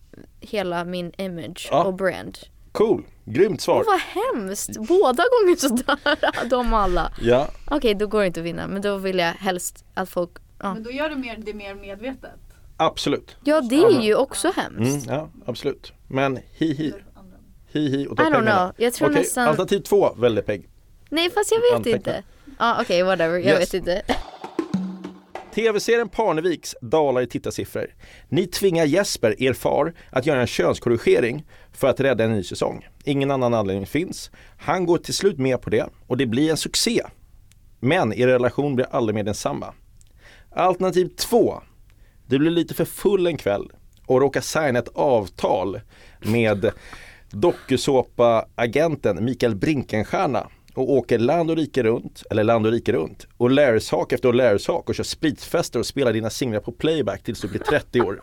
hela 0.42 0.86
min 0.86 1.12
image 1.18 1.68
Ja. 1.72 1.84
och 1.84 1.94
brand. 1.94 2.38
Cool, 2.74 3.04
grymt 3.26 3.62
svar. 3.62 3.84
Åh, 3.88 3.94
vad 3.94 4.00
hemskt! 4.00 4.78
Båda 4.78 5.24
gånger 5.24 5.56
så 5.56 5.68
dör 5.68 6.50
de 6.50 6.74
alla. 6.74 7.12
Ja, 7.22 7.48
Okej, 7.72 7.94
då 7.96 8.08
går 8.08 8.20
det 8.22 8.28
inte 8.28 8.40
att 8.40 8.46
vinna 8.46 8.68
men 8.68 8.82
då 8.82 8.98
vill 8.98 9.18
jag 9.20 9.32
helst 9.32 9.86
att 9.94 10.10
folk 10.10 10.30
ja. 10.62 10.76
då 10.80 10.92
gör 10.92 11.10
du 11.10 11.16
mer, 11.16 11.38
det 11.38 11.54
mer 11.54 11.76
medvetet. 11.76 12.32
absolut. 12.78 13.36
ja, 13.44 13.62
det 13.62 13.76
är 13.84 14.02
ju 14.02 14.16
också 14.16 14.52
Mm, 14.58 14.84
hemskt. 14.86 15.08
ja, 15.10 15.30
absolut. 15.46 15.94
Men 16.08 16.38
hi-hi. 16.58 16.94
Hi-hi 17.74 18.08
och 18.08 18.18
ta 18.18 18.24
I 18.24 18.26
don't 18.26 18.32
pengarna. 18.32 18.58
know. 18.66 18.74
Jag 18.78 18.94
tror 18.94 19.10
Okej, 19.10 19.20
nästan- 19.22 19.48
alternativ 19.48 19.80
två, 19.80 20.14
väldigt 20.18 20.46
pegg. 20.46 20.70
Nej 21.10 21.30
fast 21.30 21.52
jag 21.52 21.60
vet 21.60 21.76
Anteckna. 21.76 21.98
inte. 21.98 22.24
Ja 22.60 22.78
okej, 22.82 23.04
whatever. 23.04 23.38
Jag 23.38 23.46
Yes. 23.46 23.60
vet 23.62 23.74
inte. 23.74 24.02
TV-serien 25.54 26.10
Parneviks 26.10 26.76
dalar 26.82 27.22
i 27.22 27.28
tittarsiffror. 27.28 27.96
Ni 28.30 28.48
tvingar 28.48 28.86
Jesper, 28.86 29.44
er 29.44 29.54
far, 29.54 29.94
att 30.10 30.26
göra 30.26 30.42
en 30.42 30.48
könskorrigering 30.48 31.46
för 31.74 31.88
att 31.88 32.00
rädda 32.00 32.24
en 32.24 32.32
ny 32.32 32.44
säsong. 32.44 32.88
Ingen 33.04 33.32
annan 33.32 33.54
anledning 33.54 33.86
finns. 33.86 34.32
Han 34.58 34.86
går 34.86 34.98
till 34.98 35.14
slut 35.14 35.38
med 35.38 35.62
på 35.62 35.70
det 35.70 35.86
och 36.08 36.18
det 36.18 36.26
blir 36.26 36.52
en 36.52 36.58
succé. 36.58 37.02
Men 37.80 38.14
er 38.14 38.28
relation 38.28 38.76
blir 38.76 38.88
aldrig 38.92 39.16
mer 39.16 39.24
densamma. 39.24 39.74
Alternativ 40.50 41.10
2. 41.18 41.62
Du 42.28 42.40
blir 42.40 42.52
lite 42.52 42.74
för 42.74 42.86
full 42.86 43.28
en 43.28 43.38
kväll 43.38 43.72
och 44.06 44.22
råkar 44.22 44.42
signa 44.42 44.80
ett 44.80 44.96
avtal 44.96 45.80
med 46.20 46.72
dokusåpa-agenten 47.32 49.26
Mikael 49.26 49.56
Brinkenstierna 49.56 50.48
och 50.74 50.92
åker 50.92 51.20
land 51.20 51.52
och 51.52 51.58
rike 51.58 51.84
runt, 51.84 52.24
eller 52.30 52.44
land 52.44 52.66
och 52.66 52.72
rike 52.72 52.92
runt 52.92 53.28
och 53.38 53.52
lärarsak 53.52 54.12
efter 54.12 54.34
lärarsak 54.34 54.90
och 54.90 54.96
kör 54.96 55.04
spritfester 55.04 55.80
och 55.80 55.86
spelar 55.86 56.14
dina 56.14 56.30
singlar 56.30 56.60
på 56.60 56.72
playback 56.72 57.24
tills 57.24 57.42
du 57.42 57.48
blir 57.48 57.60
30 57.60 58.02
år. 58.02 58.22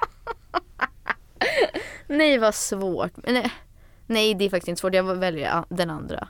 Nej 2.07 2.39
vad 2.39 2.55
svårt. 2.55 3.13
Nej, 3.17 3.43
eh, 3.45 3.51
nej 4.07 4.35
det 4.35 4.45
är 4.45 4.51
faktiskt 4.51 4.69
inte 4.69 4.81
svårt. 4.81 4.95
Jag 4.95 5.17
väljer 5.17 5.65
den 5.69 5.91
andra. 5.91 6.29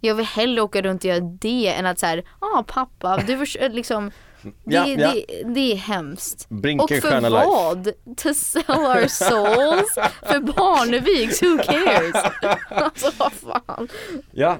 Jag 0.00 0.14
vill 0.14 0.26
hellre 0.26 0.60
åka 0.60 0.82
runt 0.82 1.00
och 1.00 1.08
göra 1.08 1.20
det 1.20 1.68
än 1.68 1.86
att 1.86 1.98
såhär, 1.98 2.24
ja 2.40 2.46
ah, 2.46 2.64
pappa, 2.66 3.22
du 3.26 3.38
försöker 3.38 3.66
eh, 3.66 3.74
liksom 3.74 4.10
det, 4.42 4.50
Ja, 4.64 4.86
ja. 4.86 5.12
Det, 5.12 5.42
det 5.54 5.72
är 5.72 5.76
hemskt. 5.76 6.46
Och 6.50 6.56
Brinkenstierna 6.56 7.20
för 7.20 7.30
life. 7.30 7.46
vad? 7.46 7.84
To 8.16 8.34
sell 8.34 8.64
our 8.68 9.06
souls? 9.06 9.94
för 10.22 10.40
Barneviks, 10.40 11.42
who 11.42 11.58
cares? 11.58 12.32
alltså 12.70 13.10
vad 13.18 13.32
fan. 13.32 13.88
Ja, 14.32 14.58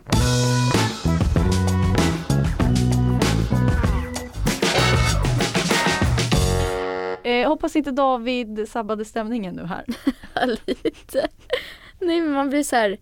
Eh, 7.24 7.49
hoppas 7.49 7.76
inte 7.76 7.91
David 7.91 8.68
sabbade 8.68 9.05
stämningen 9.05 9.55
nu 9.55 9.64
här. 9.64 9.85
Lite. 10.66 11.29
Nej 12.01 12.20
men 12.20 12.31
man 12.33 12.49
blir 12.51 12.62
så 12.62 12.76
här. 12.76 12.99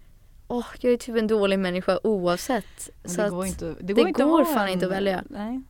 åh 0.48 0.66
jag 0.80 0.92
är 0.92 0.96
typ 0.96 1.16
en 1.16 1.26
dålig 1.26 1.58
människa 1.58 1.98
oavsett. 2.02 2.90
Men 3.02 3.10
Så 3.10 3.20
det 3.20 3.24
att 3.26 3.30
går 3.32 3.46
inte, 3.46 3.64
det 3.66 3.74
det 3.80 3.92
går, 3.92 4.08
inte 4.08 4.22
att 4.22 4.28
går 4.30 4.44
fan 4.44 4.66
en- 4.66 4.72
inte 4.72 4.86
att 4.86 4.92
välja. 4.92 5.22
Nej. 5.30 5.62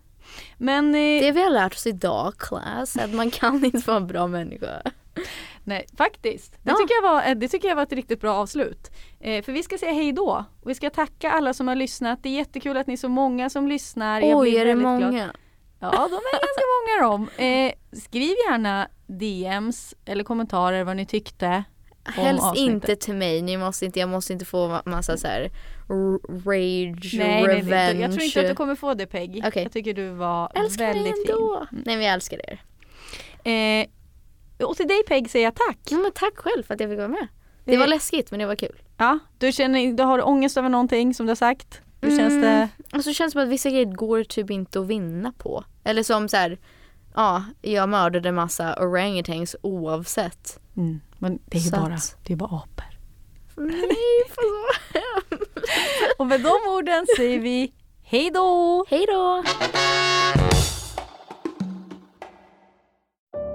Men 0.59 0.95
eh, 0.95 1.20
det 1.22 1.32
vi 1.32 1.43
har 1.43 1.51
lärt 1.51 1.72
oss 1.74 1.87
idag 1.87 2.34
class, 2.39 2.97
att 2.97 3.14
man 3.14 3.30
kan 3.30 3.64
inte 3.64 3.78
vara 3.87 3.97
en 3.97 4.07
bra 4.07 4.26
människa. 4.26 4.82
nej, 5.64 5.87
faktiskt. 5.97 6.53
Det, 6.62 6.70
Ja. 6.70 6.76
tycker 6.76 6.95
jag 6.95 7.03
var, 7.12 7.28
eh, 7.28 7.34
det 7.34 7.49
tycker 7.49 7.68
jag 7.68 7.76
var 7.76 7.82
ett 7.82 7.93
riktigt 7.93 8.20
bra 8.20 8.34
avslut. 8.34 8.91
Eh, 9.20 9.45
för 9.45 9.53
vi 9.53 9.62
ska 9.62 9.78
säga 9.78 9.93
hej 9.93 10.12
då. 10.12 10.45
Vi 10.66 10.74
ska 10.74 10.91
tacka 10.91 11.30
alla 11.30 11.55
som 11.55 11.68
har 11.68 11.74
lyssnat. 11.74 12.22
Det 12.22 12.28
är 12.28 12.32
jättekul 12.34 12.76
att 12.76 12.87
ni 12.87 12.93
är 12.93 12.97
så 12.97 13.09
många 13.09 13.51
som 13.51 13.68
lyssnar. 13.68 14.20
Jag 14.20 14.39
Oj 14.39 14.51
blir 14.51 14.61
är 14.61 14.64
det 14.64 14.74
väldigt 14.74 14.82
glad. 14.99 15.01
många? 15.12 15.32
Ja, 15.80 15.91
de 15.91 16.16
är 16.16 16.32
ganska 16.32 16.64
många 17.09 17.26
de. 17.37 17.43
Eh, 17.45 17.72
skriv 18.01 18.34
gärna 18.51 18.89
DMs 19.07 19.95
eller 20.05 20.24
kommentarer 20.24 20.84
vad 20.84 20.97
ni 20.97 21.07
tyckte. 21.07 21.64
Helst 22.14 22.44
avsnittet. 22.44 22.72
inte 22.72 22.96
till 22.96 23.14
mig, 23.14 23.42
ni 23.42 23.57
måste 23.57 23.84
inte, 23.84 24.00
jag 24.00 24.09
måste 24.09 24.32
inte 24.32 24.44
få 24.44 24.68
ma- 24.68 24.88
massa 24.88 25.16
så 25.16 25.26
här 25.26 25.50
rage, 26.44 27.14
Nej, 27.18 27.44
revenge. 27.44 27.70
nej, 27.70 28.00
jag 28.00 28.11
tror 28.12 28.22
inte 28.22 28.40
att 28.40 28.48
du 28.48 28.54
kommer 28.54 28.74
få 28.74 28.94
det 28.94 29.07
Peg. 29.07 29.42
Okej. 29.46 29.62
Jag 29.62 29.72
tycker 29.72 29.94
du 29.94 30.11
var 30.11 30.52
älskar 30.54 30.86
väldigt 30.86 31.04
dig 31.26 31.34
ändå. 31.34 31.66
Nej 31.70 31.96
men 31.96 32.04
jag 32.04 32.14
älskar 32.14 32.38
er. 32.52 32.62
fin. 33.44 33.86
Eh, 34.61 34.66
och 34.66 34.76
till 34.76 34.88
dig 34.88 35.02
Peg 35.09 35.30
säger 35.30 35.44
jag 35.46 35.54
tack. 35.54 35.78
Ja, 35.90 35.96
men 35.96 36.12
tack 36.14 36.36
själv 36.36 36.62
för 36.62 36.74
att 36.74 36.80
jag 36.80 36.90
fick 36.90 36.98
vara 36.98 37.09
med. 37.09 37.26
Det 37.64 37.76
var 37.76 37.84
Eh, 37.84 37.90
läskigt 37.90 38.30
men 38.30 38.40
det 38.40 38.46
var 38.46 38.54
kul. 38.57 38.82
Ja, 38.96 39.18
du, 39.38 39.52
känner, 39.52 39.92
du 39.92 40.02
har 40.02 40.26
ångest 40.28 40.57
över 40.57 40.68
någonting 40.68 41.14
som 41.14 41.26
du 41.26 41.30
har 41.30 41.36
sagt. 41.36 41.80
Hur 42.00 42.18
känns 42.18 42.34
det? 42.42 42.48
Mm. 42.48 42.68
Och 42.94 43.04
så 43.04 43.12
känns 43.12 43.32
det 43.34 43.38
som 43.38 43.42
att 43.42 43.48
vissa 43.52 43.70
grejer 43.70 43.84
går 43.84 44.24
typ 44.24 44.50
inte 44.50 44.80
att 44.80 44.86
vinna 44.86 45.32
på. 45.38 45.64
Eller 45.84 46.02
som 46.02 46.28
så 46.28 46.36
här, 46.36 46.59
ja, 47.14 47.44
jag 47.62 47.88
mördade 47.88 48.32
massa 48.32 48.74
orangutans 48.80 49.57
oavsett. 49.62 50.61
Mm. 50.76 51.00
Men 51.18 51.38
det 51.46 51.58
är 51.58 51.62
ju 51.62 51.70
bara, 51.70 51.98
det 52.22 52.32
är 52.32 52.36
bara 52.36 52.56
apor. 52.56 52.84
Nej, 53.56 54.22
för. 54.28 54.76
Och 56.18 56.26
med 56.26 56.40
de 56.40 56.48
orden 56.68 57.06
säger 57.16 57.38
vi 57.38 57.72
hej 58.04 58.30
då! 58.34 58.84
Hej 58.88 59.06
då! 59.08 59.42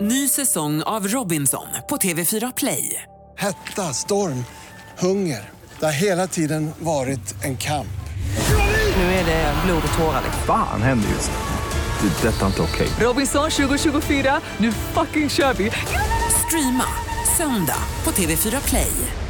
Ny 0.02 0.28
säsong 0.28 0.84
av 0.84 1.08
Robinson 1.08 1.68
på 1.90 1.98
TV4 1.98 2.54
Play. 2.58 3.04
Hetta, 3.38 3.94
storm, 3.94 4.46
hunger. 5.00 5.50
Det 5.80 5.86
har 5.86 6.02
hela 6.02 6.28
tiden 6.28 6.72
varit 6.80 7.44
en 7.44 7.58
kamp. 7.58 7.88
Nu 8.98 9.04
är 9.04 9.26
det 9.26 9.54
blod 9.66 9.84
och 9.92 10.00
tårar. 10.00 10.24
Fan 10.48 10.82
händer 10.82 11.10
just 11.10 11.32
nu. 11.32 12.10
Det. 12.10 12.28
är 12.28 12.32
Detta 12.32 12.42
är 12.42 12.48
inte 12.48 12.62
okej. 12.62 12.88
Robinson 13.00 13.50
2024, 13.50 14.42
nu 14.58 14.72
fucking 14.72 15.30
kör 15.30 15.54
vi! 15.54 15.72
Streama 16.48 17.11
söndag 17.38 17.84
på 18.04 18.12
TV4 18.12 18.70
Play. 18.70 19.21